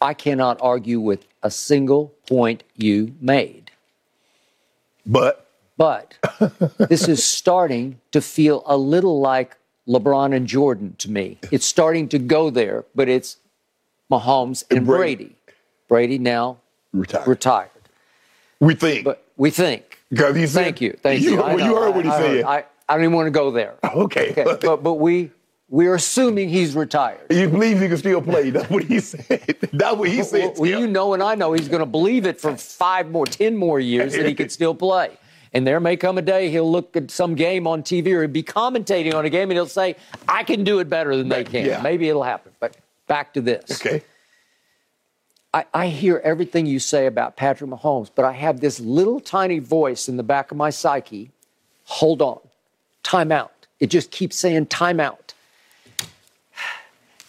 I 0.00 0.14
cannot 0.14 0.58
argue 0.60 1.00
with 1.00 1.26
a 1.42 1.50
single 1.50 2.12
point 2.26 2.62
you 2.76 3.14
made. 3.20 3.70
But 5.06 5.48
But 5.76 6.14
this 6.78 7.08
is 7.08 7.22
starting 7.24 8.00
to 8.12 8.20
feel 8.20 8.62
a 8.66 8.76
little 8.76 9.20
like 9.20 9.56
LeBron 9.86 10.34
and 10.34 10.46
Jordan 10.46 10.94
to 10.98 11.10
me. 11.10 11.38
It's 11.50 11.66
starting 11.66 12.08
to 12.08 12.18
go 12.18 12.50
there, 12.50 12.84
but 12.94 13.08
it's 13.08 13.36
Mahomes 14.10 14.64
and, 14.70 14.78
And 14.78 14.86
Brady. 14.86 15.24
Brady. 15.24 15.36
Brady 15.88 16.18
now 16.18 16.58
retired. 16.92 17.26
retired. 17.26 17.70
we 18.60 18.74
think. 18.74 19.04
But 19.04 19.24
we 19.36 19.50
think. 19.50 19.98
he 20.10 20.16
said- 20.46 20.48
Thank 20.64 20.80
you. 20.80 20.96
Thank 21.02 21.22
you. 21.22 21.30
You- 21.32 21.36
well, 21.38 21.60
you 21.60 21.74
heard 21.76 21.94
what 21.94 22.04
he 22.04 22.10
I- 22.10 22.20
said. 22.20 22.44
I, 22.44 22.64
I 22.88 22.94
don't 22.94 23.04
even 23.04 23.14
want 23.14 23.26
to 23.26 23.30
go 23.30 23.50
there. 23.50 23.74
okay. 23.84 24.30
Okay, 24.32 24.44
but, 24.44 24.82
but 24.82 24.94
we 24.94 25.30
we're 25.70 25.94
assuming 25.94 26.50
he's 26.50 26.76
retired. 26.76 27.20
you 27.30 27.48
believe 27.48 27.80
he 27.80 27.88
can 27.88 27.96
still 27.96 28.20
play. 28.20 28.50
That's 28.50 28.68
what 28.70 28.84
he 28.84 29.00
said. 29.12 29.56
That's 29.72 29.96
what 29.96 30.08
he 30.10 30.22
said. 30.22 30.54
Well, 30.58 30.68
you 30.68 30.86
know, 30.86 31.14
and 31.14 31.22
I 31.22 31.34
know 31.34 31.52
he's 31.54 31.68
going 31.68 31.80
to 31.80 31.86
believe 31.86 32.26
it 32.26 32.38
for 32.40 32.54
five 32.56 33.10
more, 33.10 33.26
ten 33.26 33.56
more 33.56 33.80
years 33.80 34.12
that 34.14 34.26
he 34.26 34.34
can 34.34 34.48
still 34.58 34.74
play. 34.74 35.16
And 35.54 35.66
there 35.66 35.80
may 35.80 35.96
come 35.96 36.18
a 36.18 36.22
day 36.22 36.50
he'll 36.50 36.70
look 36.70 36.96
at 36.96 37.10
some 37.10 37.34
game 37.36 37.66
on 37.66 37.82
TV 37.82 38.08
or 38.08 38.26
be 38.28 38.42
commentating 38.42 39.14
on 39.14 39.24
a 39.24 39.30
game 39.30 39.50
and 39.50 39.56
he'll 39.56 39.66
say, 39.66 39.96
"I 40.28 40.42
can 40.42 40.64
do 40.64 40.80
it 40.80 40.88
better 40.90 41.16
than 41.16 41.28
they 41.28 41.44
can." 41.44 41.64
Yeah. 41.64 41.80
Maybe 41.80 42.08
it'll 42.08 42.24
happen. 42.24 42.52
But 42.60 42.76
back 43.06 43.34
to 43.34 43.40
this. 43.40 43.80
Okay. 43.80 44.02
I, 45.52 45.64
I 45.72 45.86
hear 45.86 46.20
everything 46.24 46.66
you 46.66 46.80
say 46.80 47.06
about 47.06 47.36
Patrick 47.36 47.70
Mahomes, 47.70 48.10
but 48.12 48.24
I 48.24 48.32
have 48.32 48.60
this 48.60 48.80
little 48.80 49.20
tiny 49.20 49.60
voice 49.60 50.08
in 50.08 50.16
the 50.16 50.22
back 50.22 50.50
of 50.50 50.56
my 50.56 50.70
psyche. 50.70 51.30
Hold 51.84 52.22
on, 52.22 52.40
time 53.02 53.30
out. 53.30 53.52
It 53.78 53.88
just 53.88 54.10
keeps 54.10 54.36
saying 54.36 54.66
time 54.66 54.98
out. 54.98 55.32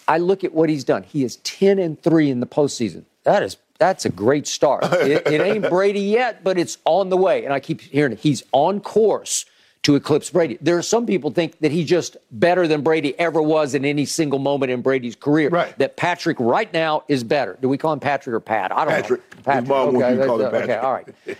I 0.07 0.17
look 0.17 0.43
at 0.43 0.53
what 0.53 0.69
he's 0.69 0.83
done. 0.83 1.03
He 1.03 1.23
is 1.23 1.37
10 1.37 1.79
and 1.79 2.01
3 2.01 2.29
in 2.29 2.39
the 2.39 2.47
postseason. 2.47 3.05
That 3.23 3.43
is 3.43 3.57
that's 3.77 4.05
a 4.05 4.09
great 4.09 4.47
start. 4.47 4.85
It, 4.85 5.27
it 5.27 5.41
ain't 5.41 5.69
Brady 5.69 5.99
yet, 5.99 6.43
but 6.43 6.57
it's 6.57 6.77
on 6.85 7.09
the 7.09 7.17
way. 7.17 7.43
And 7.43 7.53
I 7.53 7.59
keep 7.59 7.81
hearing 7.81 8.13
it. 8.13 8.19
He's 8.19 8.41
on 8.53 8.79
course 8.79 9.45
to 9.85 9.93
eclipse 9.93 10.31
Brady. 10.31 10.57
There 10.61 10.75
are 10.79 10.81
some 10.81 11.05
people 11.05 11.29
think 11.29 11.59
that 11.59 11.71
he's 11.71 11.87
just 11.87 12.17
better 12.31 12.67
than 12.67 12.81
Brady 12.81 13.17
ever 13.19 13.39
was 13.39 13.75
in 13.75 13.85
any 13.85 14.03
single 14.03 14.39
moment 14.39 14.71
in 14.71 14.81
Brady's 14.81 15.15
career. 15.15 15.49
Right. 15.49 15.77
That 15.77 15.95
Patrick 15.95 16.37
right 16.39 16.73
now 16.73 17.03
is 17.07 17.23
better. 17.23 17.55
Do 17.61 17.69
we 17.69 17.77
call 17.77 17.93
him 17.93 17.99
Patrick 17.99 18.33
or 18.33 18.39
Pat? 18.39 18.71
I 18.71 18.83
don't 18.83 18.87
Patrick. 18.95 19.21
know. 19.45 19.53
His 19.53 19.69
mom 19.69 19.93
wants 19.93 20.17
you 20.19 20.25
call 20.25 20.39
him 20.41 20.45
uh, 20.47 20.57
Okay, 20.57 20.67
Patrick. 20.67 20.83
all 20.83 20.91
right. 20.91 21.07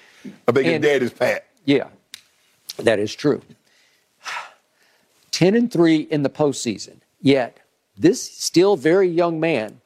I 0.48 0.52
think 0.52 0.66
his 0.68 0.80
dad 0.80 1.02
is 1.02 1.12
Pat. 1.12 1.48
Yeah, 1.66 1.88
that 2.78 3.00
is 3.00 3.16
true. 3.16 3.42
10 5.32 5.56
and 5.56 5.72
3 5.72 6.02
in 6.02 6.22
the 6.22 6.30
postseason. 6.30 6.98
Yet, 7.22 7.58
this 7.98 8.22
still 8.22 8.78
very 8.78 9.08
young 9.08 9.40
man 9.40 9.82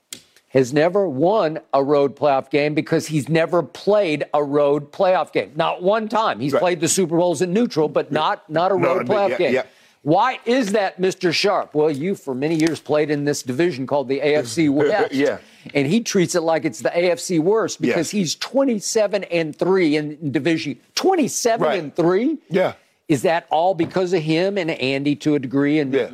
has 0.50 0.74
never 0.74 1.08
won 1.08 1.60
a 1.74 1.84
road 1.84 2.16
playoff 2.16 2.50
game 2.50 2.74
because 2.74 3.08
he's 3.08 3.30
never 3.30 3.62
played 3.64 4.24
a 4.34 4.43
road 4.43 4.91
playoff 4.91 5.32
game. 5.32 5.52
Not 5.56 5.82
one 5.84 6.08
time. 6.10 6.39
He's 6.39 6.54
Right. 6.54 6.60
played 6.60 6.80
the 6.82 6.88
Super 6.88 7.18
Bowls 7.18 7.41
in 7.41 7.54
neutral, 7.54 7.88
but 7.88 8.12
not, 8.12 8.50
not 8.50 8.72
a 8.72 8.76
road 8.76 9.08
no, 9.08 9.14
playoff 9.14 9.30
yeah, 9.30 9.38
game. 9.38 9.54
yeah. 9.54 9.64
Why 10.02 10.39
is 10.45 10.72
that, 10.72 11.00
Mr. 11.00 11.32
Sharpe? 11.34 11.74
Well, 11.76 11.91
you 11.91 12.16
for 12.16 12.34
many 12.34 12.56
years 12.56 12.80
played 12.80 13.12
in 13.12 13.26
this 13.26 13.43
division 13.43 13.86
called 13.86 14.08
the 14.08 14.22
AFC 14.22 14.70
West. 14.74 15.14
Yeah. 15.14 15.39
And 15.76 15.86
he 15.86 16.00
treats 16.02 16.36
it 16.36 16.41
like 16.41 16.64
it's 16.66 16.80
the 16.80 16.89
AFC 16.89 17.38
worst 17.39 17.82
because 17.82 18.08
Yes. 18.08 18.10
he's 18.12 18.36
27 18.36 19.26
and 19.26 19.56
3 19.56 19.97
in 19.97 20.32
division. 20.32 20.80
27 20.95 21.68
Right. 21.68 21.80
and 21.80 21.95
3? 21.95 22.38
Yeah. 22.50 22.74
Is 23.10 23.24
that 23.24 23.45
all 23.52 23.74
because 23.74 24.14
of 24.14 24.22
him 24.24 24.58
and 24.58 24.72
Andy 24.72 25.16
to 25.18 25.36
a 25.36 25.39
degree 25.39 25.80
and 25.80 25.93
Yeah. 25.93 26.10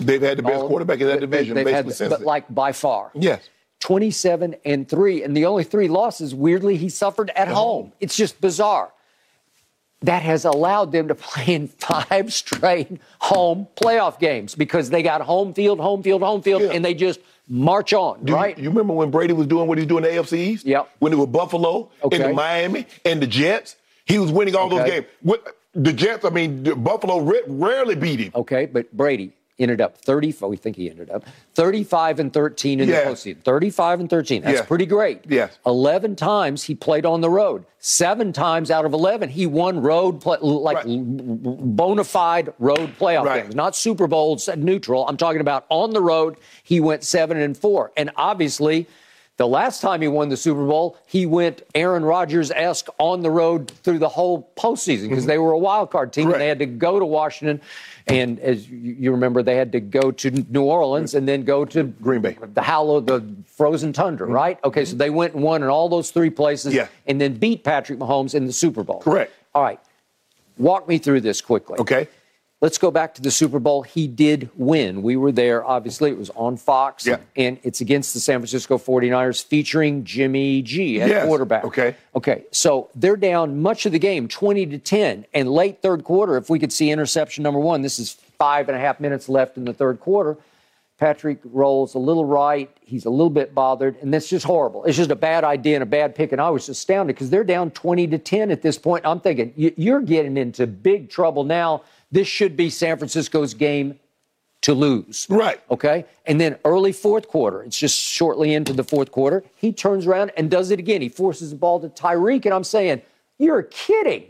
They've 0.00 0.22
had 0.22 0.38
the 0.38 0.42
best 0.42 0.62
All- 0.62 0.68
quarterback 0.68 1.00
in 1.00 1.06
that 1.08 1.20
division 1.20 1.54
they've 1.54 1.66
had 1.66 1.90
since 1.92 2.10
but 2.10 2.22
like 2.22 2.52
by 2.52 2.72
far. 2.72 3.10
yes. 3.14 3.48
27 3.80 4.56
and 4.64 4.88
3 4.88 5.22
and 5.22 5.36
the 5.36 5.44
only 5.44 5.62
three 5.62 5.86
losses 5.88 6.34
weirdly 6.34 6.76
he 6.78 6.88
suffered 6.88 7.30
at 7.36 7.46
home 7.46 7.92
it's 8.00 8.16
just 8.16 8.40
bizarre 8.40 8.90
that 10.02 10.22
has 10.22 10.44
allowed 10.46 10.92
them 10.92 11.08
to 11.08 11.14
play 11.14 11.54
in 11.54 11.68
five 11.68 12.32
straight 12.32 12.88
home 13.18 13.68
playoff 13.76 14.18
games 14.18 14.54
because 14.54 14.88
they 14.90 15.02
got 15.02 15.20
home 15.20 15.52
field 15.52 15.78
home 15.78 16.02
field 16.02 16.22
home 16.22 16.40
field 16.42 16.62
Yeah. 16.62 16.70
and 16.72 16.84
they 16.84 16.94
just 16.94 17.20
march 17.48 17.92
on 17.92 18.24
Do 18.24 18.32
you- 18.32 18.36
right 18.36 18.58
You, 18.58 18.70
remember 18.70 18.94
when 18.94 19.10
Brady 19.10 19.34
was 19.34 19.46
doing 19.46 19.68
what 19.68 19.76
he's 19.78 19.86
doing 19.86 20.04
in 20.04 20.10
the 20.10 20.16
AFC 20.16 20.38
East? 20.38 20.64
Yep. 20.66 20.88
When 20.98 21.12
it 21.12 21.16
was 21.16 21.28
Buffalo 21.28 21.90
Okay. 22.02 22.16
and 22.16 22.24
the 22.24 22.32
Miami 22.34 22.86
and 23.04 23.20
the 23.22 23.26
Jets, 23.26 23.76
he 24.04 24.18
was 24.18 24.32
winning 24.32 24.56
all 24.56 24.68
those 24.68 24.88
games. 24.88 25.06
What, 25.22 25.46
the 25.74 25.92
Jets, 25.92 26.24
I 26.24 26.30
mean, 26.30 26.62
Buffalo 26.82 27.20
rarely 27.46 27.94
beat 27.94 28.20
him. 28.20 28.32
okay 28.34 28.64
but 28.66 28.90
brady 28.96 29.32
ended 29.58 29.80
up 29.80 29.96
30 29.98 30.34
we 30.42 30.56
think 30.56 30.76
he 30.76 30.90
ended 30.90 31.08
up 31.10 31.24
35 31.54 32.20
and 32.20 32.32
13 32.32 32.80
in 32.80 32.88
Yes. 32.88 33.22
the 33.24 33.30
postseason 33.34 33.42
35 33.42 34.00
and 34.00 34.10
13 34.10 34.42
that's 34.42 34.58
Yes. 34.58 34.66
pretty 34.66 34.84
great 34.86 35.20
Yes. 35.28 35.58
11 35.64 36.14
times 36.16 36.64
he 36.64 36.74
played 36.74 37.06
on 37.06 37.20
the 37.22 37.30
road 37.30 37.64
seven 37.78 38.32
times 38.32 38.70
out 38.70 38.84
of 38.84 38.92
11 38.92 39.30
he 39.30 39.46
won 39.46 39.80
road 39.80 40.20
play, 40.20 40.36
like 40.40 40.78
Right. 40.84 40.86
bona 40.88 42.04
fide 42.04 42.52
road 42.58 42.90
playoff 42.98 43.24
Right. 43.24 43.42
games, 43.44 43.54
not 43.54 43.74
Super 43.76 44.06
Bowls 44.06 44.48
neutral. 44.56 45.06
I'm 45.08 45.16
talking 45.16 45.40
about 45.40 45.64
on 45.68 45.90
the 45.90 46.02
road. 46.02 46.36
He 46.62 46.80
went 46.80 47.04
seven 47.04 47.36
and 47.38 47.56
four, 47.56 47.92
and 47.96 48.10
obviously, 48.16 48.86
the 49.38 49.46
last 49.46 49.82
time 49.82 50.00
he 50.00 50.08
won 50.08 50.30
the 50.30 50.36
Super 50.36 50.64
Bowl, 50.66 50.96
he 51.06 51.26
went 51.26 51.62
Aaron 51.74 52.04
Rodgers 52.04 52.50
esque 52.50 52.88
on 52.98 53.20
the 53.20 53.30
road 53.30 53.70
through 53.84 53.98
the 53.98 54.08
whole 54.08 54.50
postseason 54.56 55.08
because 55.10 55.26
they 55.26 55.38
were 55.38 55.52
a 55.52 55.58
wild 55.58 55.90
card 55.90 56.12
team 56.12 56.24
and 56.32 56.34
they 56.40 56.46
Mm-hmm. 56.46 56.48
Had 56.48 56.58
to 56.60 56.66
go 56.66 56.98
to 56.98 57.04
Washington, 57.04 57.60
and 58.06 58.38
as 58.40 58.68
you 58.70 59.10
remember, 59.10 59.42
they 59.42 59.56
had 59.56 59.72
to 59.72 59.80
go 59.80 60.12
to 60.12 60.30
New 60.30 60.62
Orleans 60.62 61.14
and 61.14 61.26
then 61.28 61.42
go 61.44 61.64
to 61.64 61.84
Green 61.84 62.20
Bay. 62.20 62.34
Mm-hmm. 62.34 62.52
the 62.54 62.62
hollow, 62.62 63.00
the 63.00 63.24
frozen 63.46 63.92
tundra, 63.92 64.26
right? 64.28 64.58
Okay, 64.64 64.84
so 64.84 64.94
they 64.96 65.10
went 65.10 65.34
and 65.34 65.42
won 65.42 65.62
in 65.62 65.68
all 65.68 65.88
those 65.88 66.10
three 66.12 66.30
places, 66.30 66.72
Yeah. 66.72 66.86
and 67.06 67.20
then 67.20 67.34
beat 67.34 67.64
Patrick 67.64 67.98
Mahomes 67.98 68.34
in 68.34 68.46
the 68.46 68.52
Super 68.52 68.84
Bowl. 68.84 69.00
Correct. 69.00 69.32
All 69.54 69.62
right. 69.62 69.80
Walk 70.58 70.86
me 70.88 70.98
through 70.98 71.20
this 71.22 71.40
quickly. 71.40 71.78
Okay. 71.80 72.08
Let's 72.62 72.78
go 72.78 72.90
back 72.90 73.14
to 73.16 73.22
the 73.22 73.30
Super 73.30 73.58
Bowl. 73.58 73.82
He 73.82 74.06
did 74.06 74.48
win. 74.56 75.02
We 75.02 75.16
were 75.16 75.30
there. 75.30 75.62
Obviously, 75.62 76.10
it 76.10 76.16
was 76.16 76.30
on 76.30 76.56
Fox. 76.56 77.06
Yeah. 77.06 77.18
And 77.36 77.58
it's 77.62 77.82
against 77.82 78.14
the 78.14 78.20
San 78.20 78.38
Francisco 78.40 78.78
49ers 78.78 79.44
featuring 79.44 80.04
Jimmy 80.04 80.62
G 80.62 81.02
at 81.02 81.10
Yes. 81.10 81.26
quarterback. 81.26 81.64
Okay. 81.66 81.94
Okay. 82.14 82.44
So 82.52 82.88
they're 82.94 83.16
down 83.18 83.60
much 83.60 83.84
of 83.84 83.92
the 83.92 83.98
game, 83.98 84.26
20 84.26 84.64
to 84.66 84.78
10. 84.78 85.26
And 85.34 85.50
late 85.52 85.82
third 85.82 86.02
quarter, 86.02 86.38
if 86.38 86.48
we 86.48 86.58
could 86.58 86.72
see 86.72 86.90
interception 86.90 87.42
number 87.42 87.60
one, 87.60 87.82
this 87.82 87.98
is 87.98 88.14
five 88.38 88.70
and 88.70 88.76
a 88.76 88.80
half 88.80 89.00
minutes 89.00 89.28
left 89.28 89.58
in 89.58 89.66
the 89.66 89.74
third 89.74 90.00
quarter. 90.00 90.38
Patrick 90.98 91.40
rolls 91.44 91.94
a 91.94 91.98
little 91.98 92.24
right. 92.24 92.74
He's 92.80 93.04
a 93.04 93.10
little 93.10 93.28
bit 93.28 93.54
bothered, 93.54 93.96
and 94.00 94.14
that's 94.14 94.30
just 94.30 94.46
horrible. 94.46 94.82
It's 94.84 94.96
just 94.96 95.10
a 95.10 95.14
bad 95.16 95.44
idea 95.44 95.74
and 95.76 95.82
a 95.82 95.86
bad 95.86 96.14
pick. 96.14 96.32
And 96.32 96.40
I 96.40 96.48
was 96.48 96.70
astounded 96.70 97.14
because 97.16 97.28
they're 97.28 97.44
down 97.44 97.70
20 97.72 98.06
to 98.06 98.16
10 98.18 98.50
at 98.50 98.62
this 98.62 98.78
point. 98.78 99.04
I'm 99.04 99.20
thinking, 99.20 99.52
"You- 99.56 99.74
you're 99.76 100.00
getting 100.00 100.38
into 100.38 100.66
big 100.66 101.10
trouble 101.10 101.44
now. 101.44 101.82
This 102.10 102.28
should 102.28 102.56
be 102.56 102.70
San 102.70 102.98
Francisco's 102.98 103.54
game 103.54 103.98
to 104.62 104.74
lose. 104.74 105.26
Right. 105.28 105.60
Okay. 105.70 106.04
And 106.26 106.40
then 106.40 106.58
early 106.64 106.92
fourth 106.92 107.28
quarter, 107.28 107.62
it's 107.62 107.78
just 107.78 107.98
shortly 107.98 108.54
into 108.54 108.72
the 108.72 108.84
fourth 108.84 109.12
quarter, 109.12 109.44
he 109.56 109.72
turns 109.72 110.06
around 110.06 110.32
and 110.36 110.50
does 110.50 110.70
it 110.70 110.78
again. 110.78 111.02
He 111.02 111.08
forces 111.08 111.50
the 111.50 111.56
ball 111.56 111.78
to 111.80 111.88
Tyreek, 111.88 112.44
and 112.44 112.54
I'm 112.54 112.64
saying, 112.64 113.02
you're 113.38 113.62
kidding. 113.62 114.24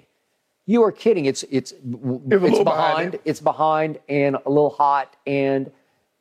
You 0.67 0.83
are 0.83 0.93
kidding. 0.93 1.27
It's 1.27 1.45
it's 1.45 1.73
it's, 1.73 1.85
little 1.85 2.65
behind 2.65 3.13
behind. 3.13 3.19
It's 3.25 3.41
behind 3.41 3.99
and 4.09 4.37
a 4.45 4.49
little 4.49 4.71
hot, 4.71 5.17
and 5.27 5.71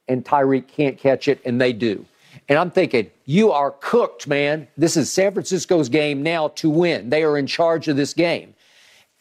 and 0.08 0.24
Tyreek 0.24 0.68
can't 0.68 0.97
catch 0.97 1.28
it, 1.28 1.41
and 1.45 1.60
they 1.60 1.74
do. 1.74 2.06
And 2.47 2.60
I'm 2.60 2.70
thinking, 2.70 3.10
you 3.26 3.51
are 3.51 3.72
cooked, 3.72 4.28
man. 4.28 4.68
This 4.78 4.97
is 4.97 5.12
San 5.12 5.34
Francisco's 5.34 5.89
game 5.89 6.22
now 6.22 6.49
to 6.49 6.70
win. 6.70 7.10
They 7.10 7.24
are 7.24 7.38
in 7.38 7.47
charge 7.47 7.88
of 7.88 7.97
this 7.97 8.14
game. 8.14 8.55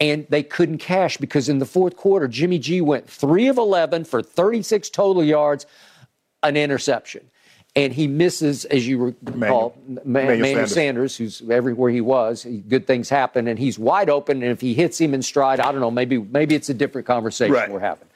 And 0.01 0.27
they 0.29 0.43
couldn't 0.43 0.79
cash 0.79 1.17
because 1.19 1.49
in 1.49 1.61
the 1.61 1.67
fourth 1.67 1.97
quarter, 1.97 2.27
Jimmy 2.27 2.59
G 2.59 2.81
went 2.81 3.09
three 3.09 3.47
of 3.49 3.59
11 3.59 4.05
for 4.05 4.23
36 4.23 4.91
total 4.91 5.23
yards, 5.23 5.67
an 6.43 6.57
interception. 6.57 7.31
And 7.77 7.93
he 7.93 8.07
misses, 8.07 8.65
as 8.67 8.87
you 8.87 8.99
recall, 9.25 9.77
Ma- 9.87 10.01
Emmanuel 10.05 10.35
Emmanuel 10.35 10.67
Sanders. 10.67 10.73
Sanders, 10.73 11.17
who's 11.17 11.51
everywhere 11.51 11.91
he 11.91 12.01
was. 12.01 12.47
Good 12.69 12.87
things 12.87 13.09
happen, 13.09 13.49
and 13.49 13.59
he's 13.59 13.79
wide 13.79 14.09
open. 14.11 14.43
And 14.43 14.53
if 14.53 14.61
he 14.61 14.75
hits 14.75 15.01
him 15.01 15.13
in 15.15 15.23
stride, 15.23 15.59
I 15.59 15.73
don't 15.73 15.81
know, 15.81 15.91
maybe 15.91 16.19
maybe 16.19 16.55
it's 16.55 16.69
a 16.69 16.75
different 16.75 17.07
conversation 17.07 17.53
Right. 17.53 17.71
we're 17.71 17.81
having. 17.81 18.07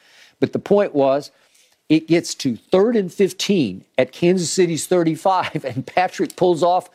But 0.40 0.52
the 0.52 0.60
point 0.60 0.94
was, 0.94 1.32
it 1.88 2.06
gets 2.06 2.34
to 2.36 2.54
third 2.56 2.94
and 2.94 3.12
15 3.12 3.84
at 3.96 4.12
Kansas 4.12 4.50
City's 4.50 4.86
35, 4.86 5.64
and 5.64 5.84
Patrick 5.86 6.36
pulls 6.36 6.62
off 6.62 6.88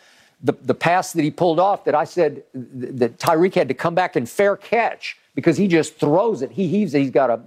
the, 0.44 0.54
the 0.62 0.76
pass 0.76 1.14
that 1.14 1.24
he 1.24 1.32
pulled 1.32 1.60
off 1.60 1.86
that 1.86 1.96
I 1.96 2.04
said 2.04 2.44
that 2.54 3.18
Tyreek 3.18 3.56
had 3.56 3.70
to 3.70 3.74
come 3.74 3.96
back 3.96 4.16
and 4.16 4.30
fair 4.30 4.58
catch 4.58 5.18
because 5.36 5.58
he 5.58 5.68
just 5.68 5.96
throws 5.96 6.42
it. 6.42 6.52
He 6.52 6.68
heaves 6.68 6.94
it. 6.94 7.00
He's 7.00 7.12
got 7.12 7.30
a 7.30 7.42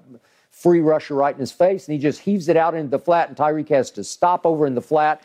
free 0.50 0.80
rusher 0.80 1.14
right 1.14 1.34
in 1.34 1.38
his 1.40 1.52
face, 1.52 1.86
and 1.86 1.92
he 1.92 1.98
just 2.00 2.20
heaves 2.20 2.48
it 2.48 2.56
out 2.56 2.74
into 2.74 2.88
the 2.88 2.98
flat, 2.98 3.28
and 3.28 3.36
Tyreek 3.36 3.68
has 3.68 3.90
to 3.92 4.02
stop 4.02 4.46
over 4.46 4.66
in 4.66 4.74
the 4.74 4.80
flat 4.80 5.22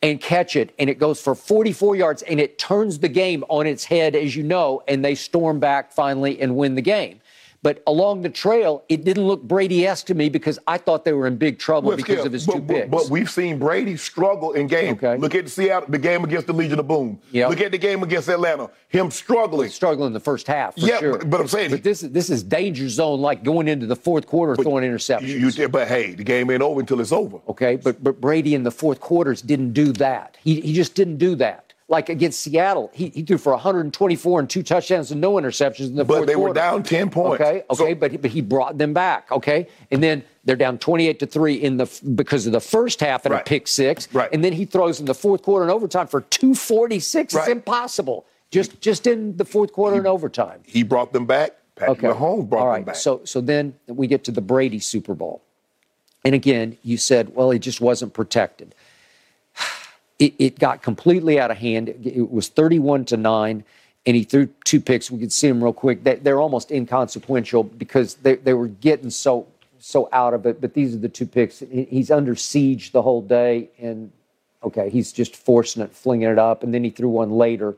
and 0.00 0.20
catch 0.20 0.56
it, 0.56 0.74
and 0.78 0.90
it 0.90 0.98
goes 0.98 1.20
for 1.20 1.34
44 1.34 1.94
yards, 1.94 2.22
and 2.22 2.40
it 2.40 2.58
turns 2.58 2.98
the 2.98 3.08
game 3.08 3.44
on 3.48 3.66
its 3.66 3.84
head, 3.84 4.16
as 4.16 4.34
you 4.34 4.42
know, 4.42 4.82
and 4.88 5.04
they 5.04 5.14
storm 5.14 5.60
back 5.60 5.92
finally 5.92 6.40
and 6.40 6.56
win 6.56 6.74
the 6.74 6.82
game. 6.82 7.20
But 7.62 7.80
along 7.86 8.22
the 8.22 8.28
trail, 8.28 8.82
it 8.88 9.04
didn't 9.04 9.24
look 9.24 9.40
Brady-esque 9.44 10.06
to 10.06 10.14
me 10.14 10.28
because 10.28 10.58
I 10.66 10.78
thought 10.78 11.04
they 11.04 11.12
were 11.12 11.28
in 11.28 11.36
big 11.36 11.60
trouble 11.60 11.88
Well, 11.88 11.96
because 11.96 12.24
of 12.24 12.32
his 12.32 12.44
but, 12.44 12.54
two 12.54 12.60
but- 12.60 12.74
picks. 12.74 12.88
But 12.90 13.08
we've 13.08 13.30
seen 13.30 13.58
Brady 13.60 13.96
struggle 13.96 14.52
in 14.52 14.66
games. 14.66 14.96
Okay. 15.02 15.16
Look 15.16 15.36
at 15.36 15.48
Seattle, 15.48 15.88
the 15.88 15.98
game 15.98 16.24
against 16.24 16.48
the 16.48 16.52
Legion 16.52 16.80
of 16.80 16.88
Boom. 16.88 17.20
Yep. 17.30 17.50
Look 17.50 17.60
at 17.60 17.70
the 17.70 17.78
game 17.78 18.02
against 18.02 18.28
Atlanta. 18.28 18.68
Him 18.88 19.12
struggling. 19.12 19.70
Struggling 19.70 20.08
in 20.08 20.12
the 20.12 20.18
first 20.20 20.48
half, 20.48 20.74
for 20.74 20.80
Yeah, 20.80 20.98
sure. 20.98 21.18
but- 21.18 21.30
but 21.30 21.40
I'm 21.40 21.46
saying- 21.48 21.70
but 21.70 21.84
this 21.84 22.02
is 22.02 22.10
this 22.10 22.30
is 22.30 22.42
danger 22.42 22.88
zone, 22.88 23.20
like 23.20 23.44
going 23.44 23.68
into 23.68 23.86
the 23.86 23.96
fourth 23.96 24.26
quarter 24.26 24.60
throwing 24.60 24.82
interceptions. 24.84 25.28
You, 25.28 25.48
you, 25.48 25.68
but 25.68 25.86
hey, 25.86 26.14
the 26.14 26.24
game 26.24 26.50
ain't 26.50 26.62
over 26.62 26.80
until 26.80 27.00
it's 27.00 27.12
over. 27.12 27.38
Okay, 27.48 27.76
but 27.76 28.02
but 28.02 28.20
Brady 28.20 28.54
in 28.56 28.64
the 28.64 28.72
fourth 28.72 29.00
quarters 29.00 29.40
didn't 29.40 29.72
do 29.72 29.92
that. 29.92 30.36
He 30.42 30.60
he 30.60 30.72
just 30.72 30.94
didn't 30.96 31.18
do 31.18 31.36
that. 31.36 31.71
Like 31.92 32.08
against 32.08 32.40
Seattle, 32.40 32.90
he, 32.94 33.10
he 33.10 33.22
threw 33.22 33.36
for 33.36 33.52
124 33.52 34.40
and 34.40 34.48
two 34.48 34.62
touchdowns 34.62 35.10
and 35.12 35.20
no 35.20 35.34
interceptions 35.34 35.88
in 35.88 35.96
the 35.96 36.06
But 36.06 36.14
fourth 36.16 36.26
they 36.26 36.36
were 36.36 36.46
quarter. 36.46 36.60
down 36.60 36.82
10 36.84 37.10
points. 37.10 37.42
Okay, 37.42 37.64
okay, 37.68 37.90
So- 37.90 37.94
but 37.94 38.22
but 38.22 38.30
he 38.30 38.40
brought 38.40 38.78
them 38.78 38.94
back. 38.94 39.30
Okay, 39.30 39.68
and 39.90 40.02
then 40.02 40.24
they're 40.44 40.56
down 40.56 40.78
28 40.78 41.18
to 41.20 41.26
three 41.26 41.54
in 41.54 41.76
the 41.76 41.86
because 42.14 42.46
of 42.46 42.52
the 42.52 42.60
first 42.60 42.98
half 43.00 43.26
and 43.26 43.34
a 43.34 43.40
pick 43.40 43.68
six. 43.68 44.08
Right. 44.14 44.30
and 44.32 44.42
then 44.42 44.54
he 44.54 44.64
throws 44.64 45.00
in 45.00 45.06
the 45.06 45.14
fourth 45.14 45.42
quarter 45.42 45.64
and 45.64 45.70
overtime 45.70 46.06
for 46.06 46.22
246. 46.22 47.34
Right. 47.34 47.40
It's 47.42 47.50
impossible. 47.52 48.24
Just 48.50 48.80
just 48.80 49.06
in 49.06 49.36
the 49.36 49.44
fourth 49.44 49.72
quarter 49.72 49.98
and 49.98 50.06
overtime. 50.06 50.60
He 50.64 50.82
brought 50.84 51.12
them 51.12 51.26
back. 51.26 51.50
Patrick 51.76 51.98
Mahomes 52.00 52.48
brought 52.48 52.60
All 52.60 52.66
them 52.68 52.72
right. 52.74 52.86
back. 52.86 52.96
So 52.96 53.20
so 53.24 53.42
then 53.42 53.74
we 53.86 54.06
get 54.06 54.24
to 54.24 54.30
the 54.32 54.40
Brady 54.40 54.78
Super 54.78 55.12
Bowl. 55.14 55.42
And 56.24 56.34
again, 56.34 56.78
you 56.82 56.96
said, 56.96 57.34
well, 57.34 57.50
he 57.50 57.58
just 57.58 57.80
wasn't 57.82 58.14
protected. 58.14 58.74
It, 60.22 60.34
it 60.38 60.58
got 60.58 60.82
completely 60.82 61.40
out 61.40 61.50
of 61.50 61.56
hand. 61.56 61.88
It, 61.88 62.30
was 62.30 62.48
31 62.48 63.06
to 63.06 63.16
9, 63.16 63.64
and 64.06 64.16
he 64.16 64.24
threw 64.24 64.46
two 64.64 64.80
picks. 64.80 65.10
We 65.10 65.18
could 65.18 65.32
see 65.32 65.48
them 65.48 65.62
real 65.62 65.72
quick. 65.72 66.04
They, 66.04 66.16
they're 66.16 66.40
almost 66.40 66.70
inconsequential 66.70 67.64
because 67.64 68.14
they, 68.14 68.36
they 68.36 68.54
were 68.54 68.68
getting 68.68 69.10
so 69.10 69.46
so 69.80 70.08
out 70.12 70.32
of 70.32 70.46
it. 70.46 70.60
But 70.60 70.74
these 70.74 70.94
are 70.94 70.98
the 70.98 71.08
two 71.08 71.26
picks. 71.26 71.60
He's 71.70 72.10
under 72.10 72.36
siege 72.36 72.92
the 72.92 73.02
whole 73.02 73.20
day, 73.22 73.70
and 73.80 74.12
okay, 74.62 74.90
he's 74.90 75.12
just 75.12 75.34
forcing 75.34 75.82
it, 75.82 75.92
flinging 75.92 76.28
it 76.28 76.38
up, 76.38 76.62
and 76.62 76.72
then 76.72 76.84
he 76.84 76.90
threw 76.90 77.08
one 77.08 77.32
later 77.32 77.74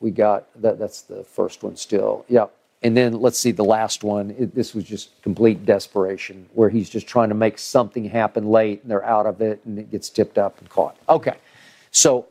we 0.00 0.10
got 0.10 0.46
that 0.60 0.78
that's 0.78 1.02
the 1.02 1.24
first 1.24 1.62
one 1.62 1.76
still 1.76 2.24
yep 2.28 2.52
and 2.82 2.96
then 2.96 3.20
let's 3.20 3.38
see 3.38 3.50
the 3.50 3.64
last 3.64 4.04
one. 4.04 4.30
It, 4.38 4.54
this 4.54 4.74
was 4.74 4.84
just 4.84 5.20
complete 5.22 5.66
desperation 5.66 6.48
where 6.54 6.68
he's 6.68 6.88
just 6.88 7.06
trying 7.06 7.28
to 7.28 7.34
make 7.34 7.58
something 7.58 8.04
happen 8.04 8.46
late 8.46 8.82
and 8.82 8.90
they're 8.90 9.04
out 9.04 9.26
of 9.26 9.40
it 9.40 9.60
and 9.64 9.78
it 9.78 9.90
gets 9.90 10.08
tipped 10.08 10.38
up 10.38 10.58
and 10.58 10.68
caught. 10.68 10.96
Okay. 11.08 11.36
So 11.90 12.26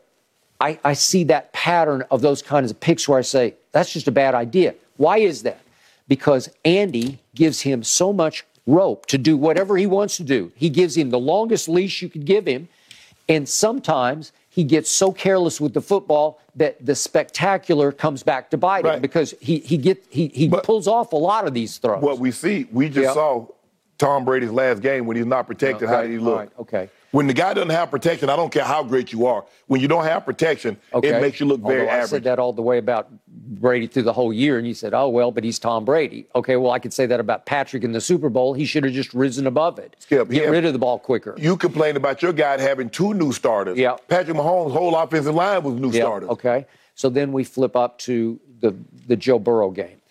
i, 0.60 0.80
I 0.84 0.94
see 0.94 1.24
that 1.26 1.54
pattern 1.54 2.04
of 2.10 2.22
those 2.22 2.42
kinds 2.42 2.72
of 2.72 2.80
picks 2.80 3.08
where 3.08 3.20
i 3.20 3.22
say 3.22 3.54
that's 3.72 3.92
just 3.92 4.08
a 4.08 4.12
bad 4.12 4.36
idea. 4.36 4.76
Why 4.98 5.20
is 5.20 5.44
that? 5.44 5.60
Because 6.08 6.50
andy 6.66 7.20
gives 7.36 7.62
him 7.62 7.84
so 7.84 8.12
much 8.14 8.46
rope 8.66 9.06
to 9.08 9.18
do 9.18 9.38
whatever 9.38 9.78
he 9.78 9.86
wants 9.86 10.18
to 10.18 10.24
do. 10.24 10.52
He 10.56 10.70
gives 10.70 10.98
him 10.98 11.10
the 11.10 11.20
longest 11.20 11.70
leash 11.70 12.02
you 12.02 12.10
could 12.10 12.26
give 12.26 12.46
him 12.48 12.68
and 13.30 13.48
sometimes 13.48 14.32
he 14.58 14.64
gets 14.64 14.90
so 14.90 15.12
careless 15.12 15.62
with 15.62 15.76
the 15.76 15.82
football 15.82 16.40
that 16.56 16.84
the 16.84 16.96
spectacular 16.96 17.92
comes 17.92 18.24
back 18.24 18.50
to 18.50 18.58
bite 18.58 18.84
him 18.86 18.90
Right. 18.94 19.02
because 19.04 19.36
he 19.40 19.60
he 19.60 19.78
get 19.78 20.04
he 20.10 20.30
he 20.34 20.48
But- 20.48 20.64
pulls 20.64 20.88
off 20.88 21.14
a 21.14 21.16
lot 21.16 21.46
of 21.48 21.54
these 21.54 21.78
throws. 21.78 22.02
what 22.02 22.18
we 22.18 22.32
see, 22.32 22.66
we 22.72 22.90
just 22.90 23.04
Yeah. 23.10 23.14
saw 23.14 23.46
Tom 24.00 24.26
Brady's 24.26 24.50
last 24.50 24.82
game 24.82 25.06
when 25.06 25.16
he's 25.16 25.28
not 25.28 25.46
protected. 25.46 25.88
how 25.88 26.02
did 26.02 26.10
he 26.10 26.18
look? 26.18 26.40
right, 26.40 26.50
okay. 26.60 26.90
When 27.18 27.26
the 27.26 27.34
guy 27.34 27.56
doesn't 27.56 27.72
have 27.72 27.90
protection, 27.90 28.30
I 28.30 28.36
don't 28.36 28.52
care 28.52 28.64
how 28.64 28.84
great 28.84 29.12
you 29.12 29.26
are. 29.26 29.44
When 29.66 29.82
you 29.82 29.88
don't 29.88 30.04
have 30.04 30.24
protection, 30.24 30.78
okay. 30.94 31.08
it 31.08 31.20
makes 31.20 31.40
you 31.40 31.48
look 31.48 31.62
very 31.62 31.90
I 31.90 31.96
average. 31.96 32.10
said 32.12 32.24
that 32.26 32.38
all 32.38 32.54
the 32.54 32.62
way 32.62 32.78
about 32.78 33.10
Brady 33.28 33.88
through 33.88 34.04
the 34.04 34.14
whole 34.14 34.32
year, 34.32 34.60
and 34.60 34.68
you 34.68 34.76
said, 34.76 34.94
"Oh 34.94 35.10
well, 35.10 35.32
but 35.32 35.44
he's 35.44 35.58
Tom 35.58 35.84
Brady." 35.84 36.28
Okay, 36.36 36.58
well 36.58 36.70
I 36.70 36.78
could 36.78 36.94
say 36.94 37.08
that 37.08 37.20
about 37.20 37.48
Patrick 37.48 37.84
in 37.84 37.92
the 37.92 38.02
Super 38.02 38.30
Bowl. 38.30 38.54
He 38.54 38.66
should 38.66 38.84
have 38.84 38.94
just 38.94 39.16
risen 39.16 39.48
above 39.48 39.80
it. 39.80 39.96
Skip, 39.98 40.30
Get 40.30 40.44
yeah. 40.44 40.50
rid 40.50 40.64
of 40.66 40.74
the 40.74 40.80
ball 40.80 41.00
quicker. 41.00 41.34
You 41.40 41.58
complained 41.58 41.98
about 41.98 42.22
your 42.22 42.34
guy 42.34 42.62
having 42.62 42.88
two 42.88 43.16
new 43.16 43.32
starters. 43.32 43.80
Yeah. 43.80 43.96
Patrick 44.08 44.38
Mahomes' 44.38 44.72
whole 44.72 44.96
offensive 44.96 45.34
line 45.34 45.64
was 45.64 45.74
new 45.74 45.90
Yeah, 45.90 46.04
starters. 46.04 46.30
Okay. 46.30 46.68
So 46.94 47.10
then 47.10 47.32
we 47.32 47.44
flip 47.44 47.76
up 47.76 47.98
to 48.00 48.40
the 48.60 48.76
the 49.08 49.16
Joe 49.16 49.40
Burrow 49.40 49.72
game. 49.72 50.02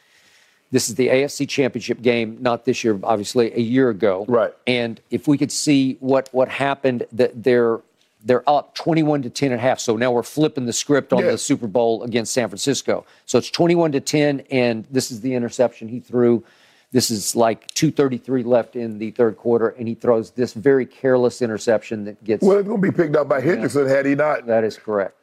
This 0.70 0.88
is 0.88 0.96
the 0.96 1.08
AFC 1.08 1.48
Championship 1.48 2.02
game, 2.02 2.38
not 2.40 2.64
this 2.64 2.82
year, 2.82 2.98
obviously, 3.02 3.52
a 3.54 3.60
year 3.60 3.88
ago. 3.90 4.24
Right. 4.28 4.52
And 4.66 5.00
if 5.10 5.28
we 5.28 5.38
could 5.38 5.52
see 5.52 5.96
what 6.00 6.28
what 6.32 6.48
happened, 6.48 7.04
that 7.12 7.42
they're 7.42 7.80
they're 8.24 8.48
up 8.50 8.74
21 8.74 9.22
to 9.22 9.30
10 9.30 9.52
and 9.52 9.60
a 9.60 9.62
half. 9.62 9.78
So 9.78 9.96
now 9.96 10.10
we're 10.10 10.24
flipping 10.24 10.66
the 10.66 10.72
script 10.72 11.12
on 11.12 11.20
Yeah. 11.24 11.30
the 11.30 11.38
Super 11.38 11.68
Bowl 11.68 12.02
against 12.02 12.32
San 12.32 12.48
Francisco. 12.48 13.06
So 13.24 13.38
it's 13.38 13.50
21 13.50 13.92
to 13.92 14.00
10, 14.00 14.42
and 14.50 14.84
this 14.90 15.12
is 15.12 15.20
the 15.20 15.34
interception 15.34 15.86
he 15.86 16.00
threw. 16.00 16.42
This 16.90 17.10
is 17.10 17.36
like 17.36 17.68
2:33 17.74 18.42
left 18.44 18.74
in 18.74 18.98
the 18.98 19.12
third 19.12 19.36
quarter, 19.36 19.68
and 19.78 19.86
he 19.86 19.94
throws 19.94 20.30
this 20.32 20.52
very 20.54 20.86
careless 20.86 21.40
interception 21.42 22.04
that 22.06 22.22
gets. 22.24 22.42
Well, 22.44 22.58
it's 22.58 22.66
going 22.66 22.80
to 22.82 22.90
be 22.90 22.96
picked 22.96 23.14
up 23.14 23.28
by 23.28 23.40
Henderson 23.40 23.86
had 23.86 24.06
he 24.06 24.14
not. 24.16 24.46
that 24.46 24.64
is 24.64 24.76
correct. 24.76 25.14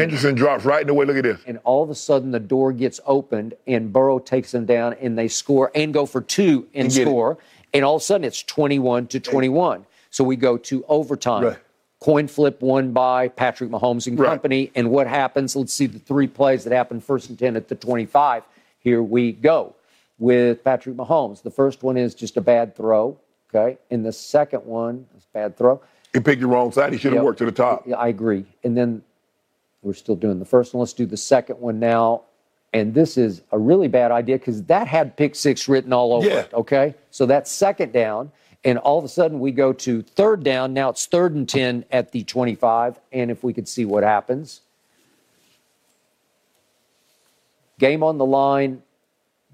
Henderson 0.00 0.34
drops 0.34 0.64
right 0.64 0.80
in 0.82 0.86
the 0.86 0.94
way. 0.94 1.04
Look 1.04 1.16
at 1.16 1.22
this. 1.24 1.40
and 1.46 1.58
all 1.64 1.82
of 1.82 1.90
a 1.90 1.94
sudden 1.94 2.30
the 2.30 2.40
door 2.40 2.72
gets 2.72 3.00
opened 3.06 3.54
and 3.66 3.92
Burrow 3.92 4.18
takes 4.18 4.52
them 4.52 4.66
down 4.66 4.94
and 5.00 5.16
they 5.18 5.28
score 5.28 5.70
and 5.74 5.92
go 5.92 6.06
for 6.06 6.20
two 6.20 6.66
and 6.74 6.88
get 6.90 6.98
it. 7.02 7.04
score. 7.06 7.38
And 7.74 7.84
all 7.84 7.96
of 7.96 8.02
a 8.02 8.04
sudden 8.04 8.24
it's 8.24 8.42
21 8.42 9.06
to 9.08 9.20
21. 9.20 9.86
So 10.10 10.24
we 10.24 10.36
go 10.36 10.56
to 10.58 10.84
overtime. 10.88 11.44
Right. 11.44 11.58
Coin 12.00 12.28
flip 12.28 12.60
won 12.62 12.92
by 12.92 13.28
Patrick 13.28 13.70
Mahomes 13.70 14.06
and 14.06 14.18
Right. 14.18 14.28
company. 14.28 14.70
And 14.74 14.90
what 14.90 15.06
happens? 15.06 15.56
Let's 15.56 15.72
see 15.72 15.86
the 15.86 15.98
three 15.98 16.26
plays 16.26 16.64
that 16.64 16.72
happen 16.72 17.00
first 17.00 17.28
and 17.30 17.38
10 17.38 17.56
at 17.56 17.68
the 17.68 17.74
25. 17.74 18.44
Here 18.78 19.02
we 19.02 19.32
go 19.32 19.74
with 20.18 20.62
Patrick 20.62 20.96
Mahomes. 20.96 21.42
The 21.42 21.50
first 21.50 21.82
one 21.82 21.96
is 21.96 22.14
just 22.14 22.36
a 22.36 22.40
bad 22.40 22.76
throw. 22.76 23.18
Okay. 23.54 23.78
And 23.90 24.04
the 24.04 24.12
second 24.12 24.64
one 24.66 25.06
is 25.16 25.24
a 25.24 25.32
bad 25.32 25.56
throw. 25.56 25.80
He 26.12 26.20
picked 26.20 26.40
the 26.40 26.46
wrong 26.46 26.70
side. 26.72 26.92
He 26.92 26.98
should 26.98 27.12
have 27.12 27.18
Yep. 27.18 27.24
worked 27.24 27.38
to 27.40 27.44
the 27.46 27.52
top. 27.52 27.86
I 27.96 28.08
agree. 28.08 28.44
And 28.64 28.76
then 28.76 29.02
we're 29.86 29.94
still 29.94 30.16
doing 30.16 30.40
the 30.40 30.44
first 30.44 30.74
one. 30.74 30.80
Let's 30.80 30.92
do 30.92 31.06
the 31.06 31.16
second 31.16 31.60
one 31.60 31.78
now. 31.78 32.22
And 32.72 32.92
this 32.92 33.16
is 33.16 33.42
a 33.52 33.58
really 33.58 33.86
bad 33.88 34.10
idea 34.10 34.36
because 34.36 34.64
that 34.64 34.88
had 34.88 35.16
pick 35.16 35.36
six 35.36 35.68
written 35.68 35.92
all 35.92 36.12
over 36.12 36.26
Yeah. 36.26 36.40
it. 36.40 36.52
Okay. 36.52 36.94
So 37.12 37.24
that's 37.24 37.50
second 37.50 37.92
down. 37.92 38.32
And 38.64 38.78
all 38.78 38.98
of 38.98 39.04
a 39.04 39.08
sudden 39.08 39.38
we 39.38 39.52
go 39.52 39.72
to 39.72 40.02
third 40.02 40.42
down. 40.42 40.74
Now 40.74 40.90
it's 40.90 41.06
third 41.06 41.34
and 41.34 41.48
10 41.48 41.84
at 41.92 42.10
the 42.10 42.24
25. 42.24 42.98
And 43.12 43.30
if 43.30 43.44
we 43.44 43.52
could 43.52 43.68
see 43.68 43.84
what 43.84 44.02
happens. 44.02 44.60
Game 47.78 48.02
on 48.02 48.18
the 48.18 48.26
line. 48.26 48.82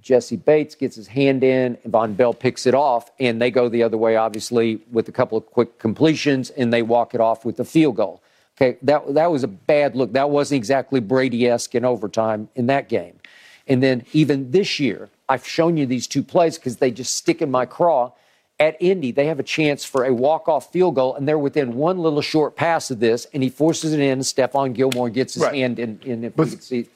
Jessie 0.01 0.37
Bates 0.37 0.75
gets 0.75 0.97
his 0.97 1.07
hand 1.07 1.45
in, 1.45 1.79
and 1.85 1.93
Vonn 1.93 2.17
Bell 2.17 2.35
picks 2.35 2.67
it 2.67 2.75
off, 2.75 3.13
and 3.21 3.41
they 3.41 3.53
go 3.53 3.69
the 3.69 3.85
other 3.85 3.97
way, 3.97 4.17
obviously, 4.17 4.81
with 4.91 5.09
a 5.09 5.13
couple 5.13 5.39
of 5.39 5.47
quick 5.47 5.79
completions, 5.79 6.51
and 6.51 6.73
they 6.73 6.83
walk 6.83 7.15
it 7.15 7.21
off 7.21 7.45
with 7.45 7.61
a 7.61 7.65
field 7.65 7.95
goal. 7.97 8.21
Okay, 8.63 8.79
that 8.83 9.15
that 9.15 9.31
was 9.31 9.43
a 9.43 9.49
bad 9.49 9.97
look. 9.97 10.13
That 10.13 10.31
wasn't 10.31 10.59
exactly 10.59 11.01
Brady-esque 11.01 11.75
in 11.75 11.85
overtime 11.85 12.49
in 12.55 12.67
that 12.69 12.89
game. 12.89 13.19
And 13.67 13.83
then 13.83 14.05
even 14.13 14.51
this 14.53 14.79
year, 14.79 15.09
I've 15.29 15.47
shown 15.47 15.77
you 15.77 15.87
these 15.87 16.07
two 16.07 16.23
plays 16.23 16.59
because 16.59 16.77
they 16.77 16.91
just 16.91 17.17
stick 17.17 17.43
in 17.43 17.51
my 17.51 17.67
craw. 17.67 18.13
At 18.61 18.77
Indy, 18.81 19.11
they 19.11 19.27
have 19.27 19.41
a 19.41 19.43
chance 19.45 19.85
for 19.85 20.05
a 20.05 20.15
walk-off 20.15 20.71
field 20.71 20.95
goal, 20.95 21.17
and 21.17 21.27
they're 21.27 21.39
within 21.39 21.75
one 21.75 21.99
little 21.99 22.23
short 22.23 22.55
pass 22.55 22.91
of 22.93 23.01
this, 23.01 23.27
and 23.35 23.43
he 23.43 23.49
forces 23.49 23.93
it 23.93 23.99
in. 23.99 24.11
And 24.13 24.23
Stephon 24.23 24.73
Gilmore 24.75 25.11
gets 25.11 25.35
his 25.35 25.43
Right. 25.43 25.55
hand 25.55 25.81
in, 25.81 25.99
in 26.05 26.23
if 26.23 26.37
But- 26.37 26.51
we 26.51 26.57
see 26.57 26.87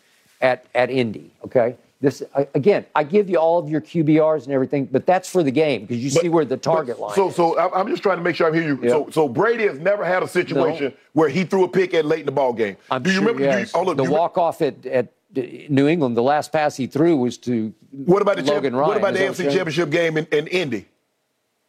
at 0.41 0.67
at 0.75 0.91
Indy. 0.91 1.33
Okay, 1.45 1.75
this 2.01 2.23
again, 2.55 2.85
I 2.95 3.05
give 3.05 3.31
you 3.31 3.39
all 3.39 3.59
of 3.59 3.71
your 3.71 3.81
QBRs 3.81 4.45
and 4.45 4.53
everything, 4.53 4.85
but 4.87 5.07
that's 5.07 5.31
for 5.31 5.43
the 5.43 5.51
game 5.51 5.83
because 5.83 6.03
you 6.03 6.11
see 6.11 6.29
where 6.29 6.45
the 6.45 6.57
target 6.59 7.01
line. 7.01 7.15
So, 7.15 7.29
is. 7.29 7.37
so 7.37 7.59
I'm 7.59 7.73
I'm 7.73 7.89
just 7.89 8.03
trying 8.03 8.19
to 8.19 8.23
make 8.23 8.37
sure 8.37 8.47
I'm 8.47 8.53
hearing 8.55 8.69
you. 8.69 8.81
Yeah. 8.83 8.91
So, 8.91 9.09
so 9.11 9.29
Brady 9.29 9.67
has 9.67 9.79
never 9.79 10.05
had 10.05 10.23
a 10.23 10.29
situation 10.29 10.93
where 11.15 11.29
he 11.31 11.45
threw 11.45 11.65
a 11.65 11.69
pick 11.69 11.95
at 11.95 12.05
late 12.05 12.21
in 12.21 12.27
the 12.27 12.33
ball 12.33 12.53
game. 12.53 12.77
I'm 12.91 13.03
do 13.03 13.11
you 13.11 13.17
sure 13.21 13.27
remember? 13.29 13.51
do 13.53 13.61
you- 13.61 13.67
hold 13.73 13.89
on, 13.89 13.97
the 13.97 14.05
walk 14.05 14.37
off 14.37 14.61
at, 14.61 14.85
at 14.85 15.13
New 15.35 15.87
England, 15.89 16.17
the 16.17 16.23
last 16.23 16.53
pass 16.53 16.77
he 16.77 16.87
threw 16.87 17.17
was 17.17 17.39
to 17.39 17.73
What 17.91 18.21
about 18.23 18.37
the 18.37 18.43
champ- 18.43 18.55
Logan 18.57 18.77
Ryan. 18.77 18.89
What 18.89 18.97
about 18.99 19.15
the 19.15 19.21
AFC? 19.21 19.45
Championship 19.51 19.91
game 19.91 20.17
in, 20.19 20.27
in 20.27 20.47
Indy? 20.49 20.87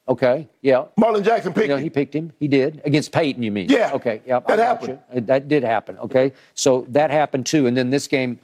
Okay, 0.09 0.47
yeah. 0.61 0.85
Marlin 0.95 1.21
Jackson 1.23 1.51
picked 1.53 1.63
You 1.63 1.69
know, 1.69 1.75
him. 1.77 1.83
he 1.83 1.89
picked 1.89 2.15
him. 2.15 2.31
He 2.39 2.47
did 2.47 2.81
against 2.85 3.11
Peyton. 3.11 3.43
You 3.43 3.51
mean? 3.51 3.67
Yeah. 3.69 3.91
Okay. 3.93 4.21
Yeah. 4.25 4.39
That 4.39 4.59
I 4.59 4.63
happened. 4.65 4.99
Uh, 5.13 5.19
That 5.25 5.49
did 5.49 5.63
happen. 5.63 5.97
Okay. 5.99 6.31
So 6.53 6.85
that 6.89 7.11
happened 7.11 7.45
too. 7.45 7.67
And 7.67 7.75
then 7.75 7.89
this 7.89 8.07
game 8.07 8.39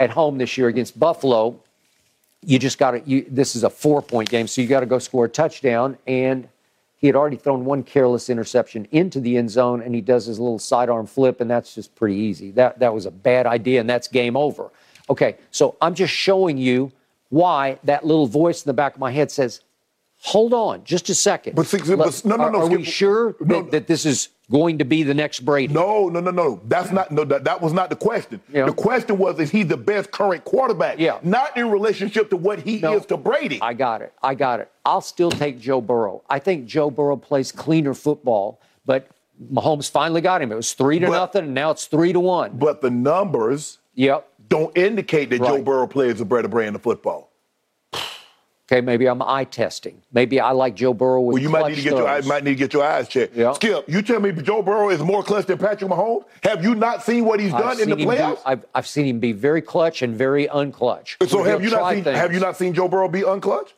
at 0.00 0.10
home 0.10 0.38
this 0.38 0.58
year 0.58 0.66
against 0.66 0.98
Buffalo, 0.98 1.60
you 2.42 2.58
just 2.58 2.78
got 2.78 2.92
to. 2.92 3.24
This 3.28 3.54
is 3.54 3.62
a 3.62 3.70
four-point 3.70 4.28
game, 4.30 4.48
so 4.48 4.60
you 4.60 4.66
got 4.66 4.80
to 4.80 4.86
go 4.86 4.98
score 4.98 5.26
a 5.26 5.28
touchdown. 5.28 5.96
And 6.06 6.48
he 6.96 7.06
had 7.06 7.14
already 7.14 7.36
thrown 7.36 7.64
one 7.64 7.82
careless 7.84 8.28
interception 8.28 8.88
into 8.90 9.20
the 9.20 9.36
end 9.36 9.50
zone, 9.50 9.82
and 9.82 9.94
he 9.94 10.00
does 10.00 10.26
his 10.26 10.40
little 10.40 10.58
sidearm 10.58 11.06
flip, 11.06 11.40
and 11.40 11.50
that's 11.50 11.74
just 11.74 11.94
pretty 11.94 12.16
easy. 12.16 12.50
That 12.50 12.80
that 12.80 12.92
was 12.92 13.06
a 13.06 13.10
bad 13.10 13.46
idea, 13.46 13.78
and 13.80 13.88
that's 13.88 14.08
game 14.08 14.36
over. 14.36 14.70
Okay. 15.08 15.36
So 15.50 15.76
I'm 15.80 15.94
just 15.94 16.12
showing 16.12 16.56
you 16.56 16.90
why 17.28 17.78
that 17.84 18.04
little 18.04 18.26
voice 18.26 18.64
in 18.64 18.68
the 18.68 18.74
back 18.74 18.94
of 18.94 19.00
my 19.00 19.12
head 19.12 19.30
says. 19.30 19.60
Hold 20.22 20.52
on, 20.52 20.84
just 20.84 21.08
a 21.08 21.14
second. 21.14 21.56
But 21.56 21.66
see, 21.66 21.78
but- 21.78 21.98
Let- 21.98 22.24
no, 22.24 22.36
no, 22.36 22.44
are, 22.44 22.50
no, 22.52 22.60
Are 22.62 22.66
we 22.68 22.84
sure 22.84 23.34
No, 23.40 23.62
that, 23.62 23.70
that 23.70 23.86
this 23.86 24.04
is 24.04 24.28
going 24.50 24.76
to 24.78 24.84
be 24.84 25.02
the 25.02 25.14
next 25.14 25.40
Brady? 25.40 25.72
No, 25.72 26.08
no, 26.10 26.20
no, 26.20 26.30
no. 26.30 26.60
That's 26.66 26.90
not. 26.92 27.10
No, 27.10 27.24
that, 27.24 27.44
that 27.44 27.62
was 27.62 27.72
not 27.72 27.88
the 27.88 27.96
question. 27.96 28.40
Yeah. 28.52 28.66
The 28.66 28.72
question 28.74 29.16
was, 29.16 29.38
is 29.40 29.50
he 29.50 29.62
the 29.62 29.78
best 29.78 30.10
current 30.10 30.44
quarterback? 30.44 30.98
Yeah. 30.98 31.18
Not 31.22 31.56
in 31.56 31.70
relationship 31.70 32.28
to 32.30 32.36
what 32.36 32.58
he 32.60 32.80
No. 32.80 32.96
is 32.98 33.06
to 33.06 33.16
Brady. 33.16 33.60
I 33.62 33.72
got 33.72 34.02
it. 34.02 34.12
I 34.22 34.34
got 34.34 34.60
it. 34.60 34.70
I'll 34.84 35.00
still 35.00 35.30
take 35.30 35.58
Joe 35.58 35.80
Burrow. 35.80 36.22
I 36.28 36.38
think 36.38 36.66
Joe 36.66 36.90
Burrow 36.90 37.16
plays 37.16 37.50
cleaner 37.50 37.94
football, 37.94 38.60
but 38.84 39.08
Mahomes 39.50 39.90
finally 39.90 40.20
got 40.20 40.42
him. 40.42 40.52
It 40.52 40.56
was 40.56 40.74
three 40.74 40.98
to 40.98 41.06
But- 41.06 41.12
nothing, 41.12 41.44
and 41.44 41.54
now 41.54 41.70
it's 41.70 41.86
three 41.86 42.12
to 42.12 42.20
one. 42.20 42.58
but 42.58 42.82
the 42.82 42.90
numbers 42.90 43.78
Yep. 43.94 44.28
don't 44.50 44.76
indicate 44.76 45.30
that 45.30 45.38
Joe 45.38 45.62
Burrow 45.62 45.86
plays 45.86 46.20
a 46.20 46.26
better 46.26 46.48
brand 46.48 46.76
of 46.76 46.82
football. 46.82 47.29
Okay, 48.70 48.80
maybe 48.80 49.08
I'm 49.08 49.20
eye 49.20 49.44
testing. 49.44 50.00
Maybe 50.12 50.38
I 50.38 50.52
like 50.52 50.76
Joe 50.76 50.94
Burrow 50.94 51.20
with 51.22 51.34
Well, 51.34 51.42
you 51.42 51.48
might 51.48 51.70
need 51.70 51.76
to 51.76 51.82
get 51.82 51.92
your 51.92 52.06
eyes, 52.06 52.24
might 52.24 52.44
need 52.44 52.50
to 52.50 52.56
get 52.56 52.72
your 52.72 52.84
eyes 52.84 53.08
checked. 53.08 53.34
Yeah. 53.34 53.52
Skip, 53.54 53.88
you 53.88 54.00
tell 54.00 54.20
me 54.20 54.30
Joe 54.30 54.62
Burrow 54.62 54.90
is 54.90 55.00
more 55.00 55.24
clutch 55.24 55.46
than 55.46 55.58
Patrick 55.58 55.90
Mahomes? 55.90 56.24
Have 56.44 56.62
you 56.62 56.76
not 56.76 57.02
seen 57.02 57.24
what 57.24 57.40
he's 57.40 57.52
I've 57.52 57.62
done 57.62 57.80
in 57.80 57.90
the 57.90 57.96
seen 57.96 57.98
him 57.98 57.98
do- 57.98 58.22
playoffs? 58.22 58.42
I've, 58.46 58.64
I've 58.72 58.86
seen 58.86 59.06
him 59.06 59.18
be 59.18 59.32
very 59.32 59.60
clutch 59.60 60.02
and 60.02 60.14
very 60.14 60.46
unclutch. 60.46 61.16
so 61.28 61.38
He'll 61.38 61.46
have 61.46 61.64
you 61.64 61.70
not 61.70 61.92
seen 61.92 62.04
things. 62.04 62.16
have 62.16 62.32
you 62.32 62.38
not 62.38 62.56
seen 62.56 62.72
Joe 62.72 62.86
Burrow 62.86 63.08
be 63.08 63.22
unclutch? 63.22 63.70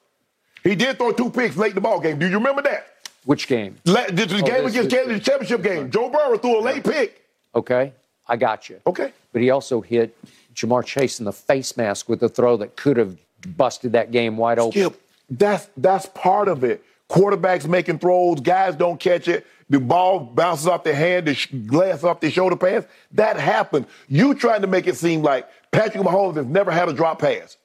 He 0.63 0.75
did 0.75 0.99
throw 0.99 1.13
two 1.13 1.31
picks 1.31 1.57
late 1.57 1.71
in 1.71 1.75
the 1.77 1.81
ball 1.81 1.99
game. 1.99 2.19
Do 2.19 2.29
you 2.29 2.37
remember 2.37 2.61
that? 2.63 2.87
Which 3.25 3.49
game? 3.49 3.79
La- 3.87 4.05
the, 4.07 4.27
the 4.27 4.41
oh, 4.43 4.43
game 4.43 4.57
Oh, 4.59 4.63
this 4.69 4.75
against 4.77 4.91
Kansas, 4.91 5.15
the 5.15 5.21
championship 5.21 5.63
game. 5.63 5.91
Joe 5.91 6.11
Burrow 6.11 6.37
threw 6.37 6.59
a 6.59 6.61
late 6.61 6.85
pick. 6.85 7.23
Okay, 7.55 7.93
I 8.29 8.37
got 8.37 8.69
you. 8.69 8.79
Okay. 8.87 9.11
But 9.33 9.41
he 9.41 9.49
also 9.49 9.81
hit 9.81 10.15
Ja'Marr 10.55 10.85
Chase 10.85 11.19
in 11.19 11.25
the 11.25 11.33
face 11.33 11.79
mask 11.79 12.11
with 12.11 12.23
a 12.23 12.29
throw 12.29 12.59
that 12.59 12.77
could 12.77 12.99
have 12.99 13.17
busted 13.47 13.93
that 13.93 14.11
game 14.11 14.37
wide 14.37 14.59
open. 14.59 14.73
Skip, 14.73 15.01
that's 15.31 15.69
that's 15.77 16.07
part 16.07 16.49
of 16.49 16.65
it. 16.65 16.85
Quarterbacks 17.09 17.69
making 17.69 17.99
throws, 17.99 18.41
guys 18.41 18.75
don't 18.75 18.99
catch 18.99 19.29
it. 19.29 19.47
The 19.69 19.81
ball 19.81 20.21
bounces 20.21 20.67
off 20.67 20.85
their 20.85 20.95
hand, 20.95 21.27
the 21.27 21.35
sh- 21.35 21.49
glass 21.67 22.05
off 22.05 22.21
their 22.21 22.31
shoulder 22.31 22.57
pads. 22.57 22.87
That 23.13 23.39
happens. 23.39 23.87
You 24.09 24.35
trying 24.35 24.63
to 24.63 24.67
make 24.67 24.87
it 24.87 24.97
seem 24.97 25.23
like 25.23 25.49
Patrick 25.71 26.05
Mahomes 26.05 26.37
has 26.37 26.47
never 26.47 26.71
had 26.71 26.89
a 26.89 26.93
drop 26.93 27.21
pass. 27.21 27.57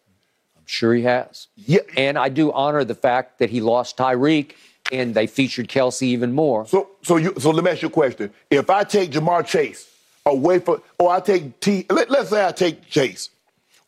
I'm 0.56 0.64
sure, 0.66 0.94
he 0.94 1.04
has. 1.04 1.48
Yeah. 1.56 1.80
And 1.96 2.18
I 2.18 2.30
do 2.30 2.52
honor 2.52 2.84
the 2.84 2.96
fact 2.96 3.40
that 3.40 3.50
he 3.50 3.62
lost 3.62 3.98
Tyreek 3.98 4.54
and 4.92 5.14
they 5.14 5.28
featured 5.28 5.68
Kelce 5.68 6.04
even 6.04 6.34
more. 6.34 6.66
So, 6.66 6.90
so 7.04 7.18
you, 7.18 7.34
so 7.38 7.52
let 7.52 7.64
me 7.64 7.72
ask 7.72 7.82
you 7.82 7.90
a 7.90 7.92
question. 7.92 8.34
If 8.50 8.70
I 8.70 8.84
take 8.84 9.12
Ja'Marr 9.12 9.46
Chase 9.46 9.90
away 10.26 10.60
from, 10.60 10.82
or 11.00 11.12
I 11.12 11.20
take 11.20 11.60
T, 11.60 11.86
let, 11.90 12.10
us 12.12 12.30
say 12.30 12.46
I 12.46 12.52
take 12.52 12.88
Chase, 12.88 13.30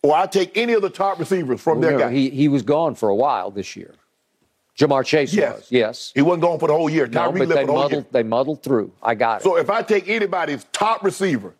or 0.01 0.15
I 0.15 0.25
take 0.27 0.57
any 0.57 0.73
of 0.73 0.81
the 0.81 0.89
top 0.89 1.19
receivers 1.19 1.59
from 1.61 1.81
their 1.81 1.91
Remember, 1.91 2.13
guy. 2.13 2.17
he, 2.17 2.29
he 2.29 2.47
was 2.47 2.61
gone 2.63 2.95
for 2.95 3.09
a 3.09 3.15
while 3.15 3.51
this 3.51 3.75
year. 3.75 3.93
Ja'Marr 4.77 5.05
Chase 5.05 5.33
yes, 5.33 5.55
was, 5.57 5.71
yes. 5.71 6.11
He 6.15 6.21
wasn't 6.21 6.43
gone 6.43 6.57
for 6.57 6.67
the 6.67 6.73
whole 6.73 6.89
year. 6.89 7.05
No, 7.07 7.31
but 7.33 7.49
they 7.49 7.65
the 7.65 7.71
muddled, 7.71 8.05
they 8.11 8.23
muddled 8.23 8.63
through. 8.63 8.93
I 9.03 9.13
got 9.13 9.41
it. 9.41 9.43
So 9.43 9.57
if 9.57 9.69
I 9.69 9.81
take 9.81 10.07
anybody's 10.07 10.63
top 10.71 11.03
receiver, 11.03 11.53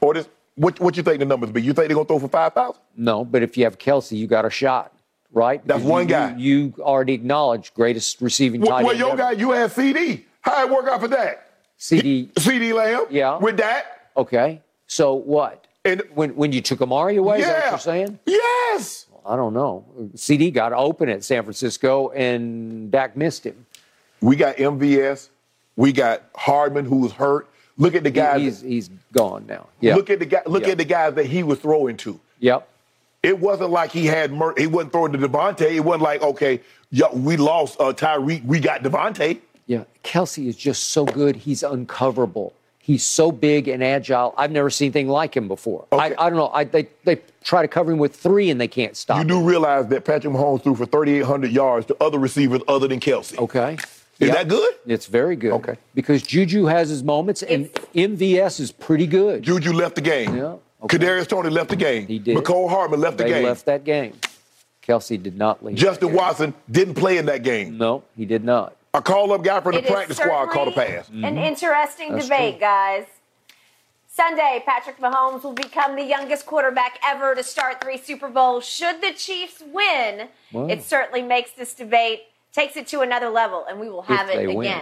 or 0.00 0.14
this, 0.14 0.28
what, 0.56 0.80
what 0.80 0.96
you 0.96 1.04
think 1.04 1.20
the 1.20 1.24
numbers 1.24 1.50
be? 1.52 1.62
You 1.62 1.72
think 1.72 1.86
they're 1.86 1.94
gonna 1.94 2.06
throw 2.06 2.18
for 2.18 2.28
five 2.28 2.52
thousand? 2.52 2.82
no, 2.96 3.24
but 3.24 3.42
if 3.44 3.56
you 3.56 3.62
have 3.64 3.78
Kelce, 3.78 4.16
you 4.18 4.26
got 4.26 4.44
a 4.44 4.50
shot, 4.50 4.92
right? 5.32 5.64
That's 5.64 5.78
Because 5.78 5.90
one 5.90 6.02
you- 6.02 6.08
guy. 6.08 6.34
You, 6.36 6.56
you 6.56 6.74
already 6.80 7.12
acknowledged 7.12 7.74
greatest 7.74 8.20
receiving 8.20 8.60
tight 8.60 8.68
Well, 8.84 8.86
well, 8.86 8.96
your 8.96 9.08
ever. 9.10 9.16
guy, 9.16 9.30
you 9.32 9.52
had 9.52 9.70
CeeDee. 9.70 10.24
How 10.40 10.64
it 10.66 10.70
work 10.70 10.88
out 10.88 11.00
for 11.00 11.08
that? 11.08 11.48
CeeDee. 11.78 12.32
CeeDee 12.32 12.74
Lamb. 12.74 13.06
Yeah. 13.10 13.38
With 13.38 13.56
that. 13.58 14.08
Okay. 14.16 14.60
So 14.88 15.14
what? 15.14 15.66
And- 15.84 16.02
when 16.14 16.30
when 16.36 16.52
you 16.52 16.60
took 16.60 16.82
Amari 16.82 17.16
away, 17.16 17.40
is 17.40 17.46
that 17.46 17.62
what 17.64 17.70
you're 17.70 17.78
saying? 17.78 18.18
Yes. 18.26 19.06
I 19.26 19.36
don't 19.36 19.54
know. 19.54 19.84
CeeDee 20.14 20.52
got 20.52 20.72
open 20.72 21.08
at 21.08 21.22
San 21.24 21.42
Francisco, 21.42 22.08
and 22.10 22.90
Dak 22.90 23.16
missed 23.16 23.44
him. 23.44 23.66
We 24.20 24.36
got 24.36 24.56
MVS. 24.56 25.28
We 25.76 25.92
got 25.92 26.22
Hardman, 26.34 26.84
who 26.84 26.96
was 26.98 27.12
hurt. 27.12 27.48
Look 27.78 27.94
at 27.94 28.02
the 28.02 28.10
He- 28.10 28.14
guys. 28.14 28.40
he's 28.40 28.60
he's 28.60 28.90
gone 29.12 29.46
now. 29.46 29.66
Yeah. 29.80 29.94
Look 29.96 30.10
at 30.10 30.18
the 30.18 30.26
guy. 30.26 30.42
Look 30.46 30.64
Yeah. 30.64 30.70
at 30.72 30.78
the 30.78 30.84
guys 30.84 31.14
that 31.14 31.26
he 31.26 31.42
was 31.42 31.58
throwing 31.58 31.96
to. 31.98 32.18
Yep. 32.40 32.66
It 33.22 33.38
wasn't 33.38 33.70
like 33.70 33.90
he 33.92 34.06
had. 34.06 34.32
Mur- 34.32 34.54
he 34.56 34.66
wasn't 34.66 34.92
throwing 34.92 35.12
to 35.12 35.18
Davante. 35.18 35.62
It 35.70 35.80
wasn't 35.80 36.02
like 36.02 36.22
okay, 36.22 36.60
yo, 36.90 37.10
we 37.12 37.36
lost 37.36 37.80
uh, 37.80 37.92
Tyreek. 37.92 38.44
We 38.44 38.60
got 38.60 38.82
Davante. 38.82 39.38
Yeah. 39.66 39.84
Kelce 40.04 40.46
is 40.46 40.56
just 40.56 40.88
so 40.90 41.04
good. 41.04 41.36
He's 41.36 41.62
uncoverable. 41.62 42.52
He's 42.82 43.04
so 43.06 43.30
big 43.30 43.68
and 43.68 43.84
agile. 43.84 44.34
I've 44.36 44.50
never 44.50 44.70
seen 44.70 44.86
anything 44.86 45.08
like 45.08 45.36
him 45.36 45.46
before. 45.48 45.86
I, 45.92 46.06
Okay. 46.06 46.14
I 46.16 46.30
don't 46.30 46.38
know. 46.38 46.48
I, 46.48 46.64
they 46.64 46.88
they 47.04 47.20
try 47.44 47.62
to 47.62 47.68
cover 47.68 47.92
him 47.92 47.98
with 47.98 48.16
three 48.16 48.50
and 48.50 48.60
they 48.60 48.68
can't 48.68 48.96
stop. 48.96 49.16
You 49.16 49.20
him. 49.22 49.28
do 49.28 49.42
realize 49.48 49.86
that 49.88 50.04
Patrick 50.04 50.32
Mahomes 50.32 50.62
threw 50.62 50.74
for 50.74 50.86
3,800 50.86 51.50
yards 51.52 51.86
to 51.86 51.96
other 52.00 52.18
receivers 52.18 52.62
other 52.66 52.88
than 52.88 52.98
Kelce. 52.98 53.38
Okay. 53.38 53.74
Is 54.18 54.28
Yep. 54.28 54.36
that 54.36 54.48
good? 54.48 54.74
It's 54.86 55.06
very 55.06 55.36
good. 55.36 55.52
Okay. 55.52 55.76
Because 55.94 56.22
Juju 56.22 56.66
has 56.66 56.88
his 56.90 57.02
moments 57.02 57.42
and 57.42 57.72
MVS 57.94 58.60
is 58.60 58.70
pretty 58.72 59.06
good. 59.06 59.42
Juju 59.42 59.72
left 59.72 59.94
the 59.94 60.00
game. 60.02 60.36
Yeah, 60.36 60.56
okay. 60.82 60.98
Kadarius 60.98 61.26
Toney 61.28 61.48
left 61.50 61.70
the 61.70 61.76
game. 61.76 62.06
He 62.06 62.18
did. 62.18 62.36
Mecole 62.36 62.68
Hardman 62.68 63.00
left 63.00 63.16
the 63.18 63.24
they 63.24 63.30
game. 63.30 63.44
left 63.44 63.64
that 63.66 63.84
game. 63.84 64.12
Kelce 64.86 65.22
did 65.22 65.36
not 65.38 65.64
leave. 65.64 65.76
Justin 65.76 66.08
that 66.08 66.12
game. 66.12 66.16
Watson 66.16 66.54
didn't 66.70 66.94
play 66.94 67.18
in 67.18 67.26
that 67.26 67.42
game. 67.42 67.78
No, 67.78 68.02
he 68.16 68.24
did 68.24 68.42
not. 68.44 68.74
A 68.92 69.00
call 69.02 69.32
up 69.32 69.42
guy 69.44 69.60
from 69.60 69.72
the 69.72 69.78
It 69.78 69.84
is 69.84 69.90
practice 69.90 70.16
squad 70.16 70.46
called 70.46 70.68
a 70.68 70.72
pass. 70.72 71.08
An 71.10 71.38
interesting 71.38 72.08
Mm-hmm. 72.08 72.14
That's 72.16 72.26
debate, 72.28 72.54
true. 72.54 72.60
guys. 72.60 73.04
Sunday, 74.08 74.62
Patrick 74.66 74.98
Mahomes 74.98 75.44
will 75.44 75.52
become 75.52 75.94
the 75.94 76.02
youngest 76.02 76.44
quarterback 76.44 76.98
ever 77.06 77.34
to 77.36 77.42
start 77.44 77.80
three 77.80 77.96
Super 77.96 78.28
Bowls. 78.28 78.66
Should 78.66 79.00
the 79.00 79.12
Chiefs 79.12 79.62
win, 79.72 80.28
Wow. 80.52 80.66
it 80.66 80.82
certainly 80.82 81.22
makes 81.22 81.52
this 81.52 81.72
debate, 81.74 82.22
takes 82.52 82.76
it 82.76 82.88
to 82.88 83.00
another 83.00 83.28
level, 83.28 83.64
and 83.70 83.78
we 83.78 83.88
will 83.88 84.02
have 84.02 84.28
If 84.28 84.34
it 84.34 84.38
they 84.38 84.46
win. 84.48 84.66
again. 84.66 84.78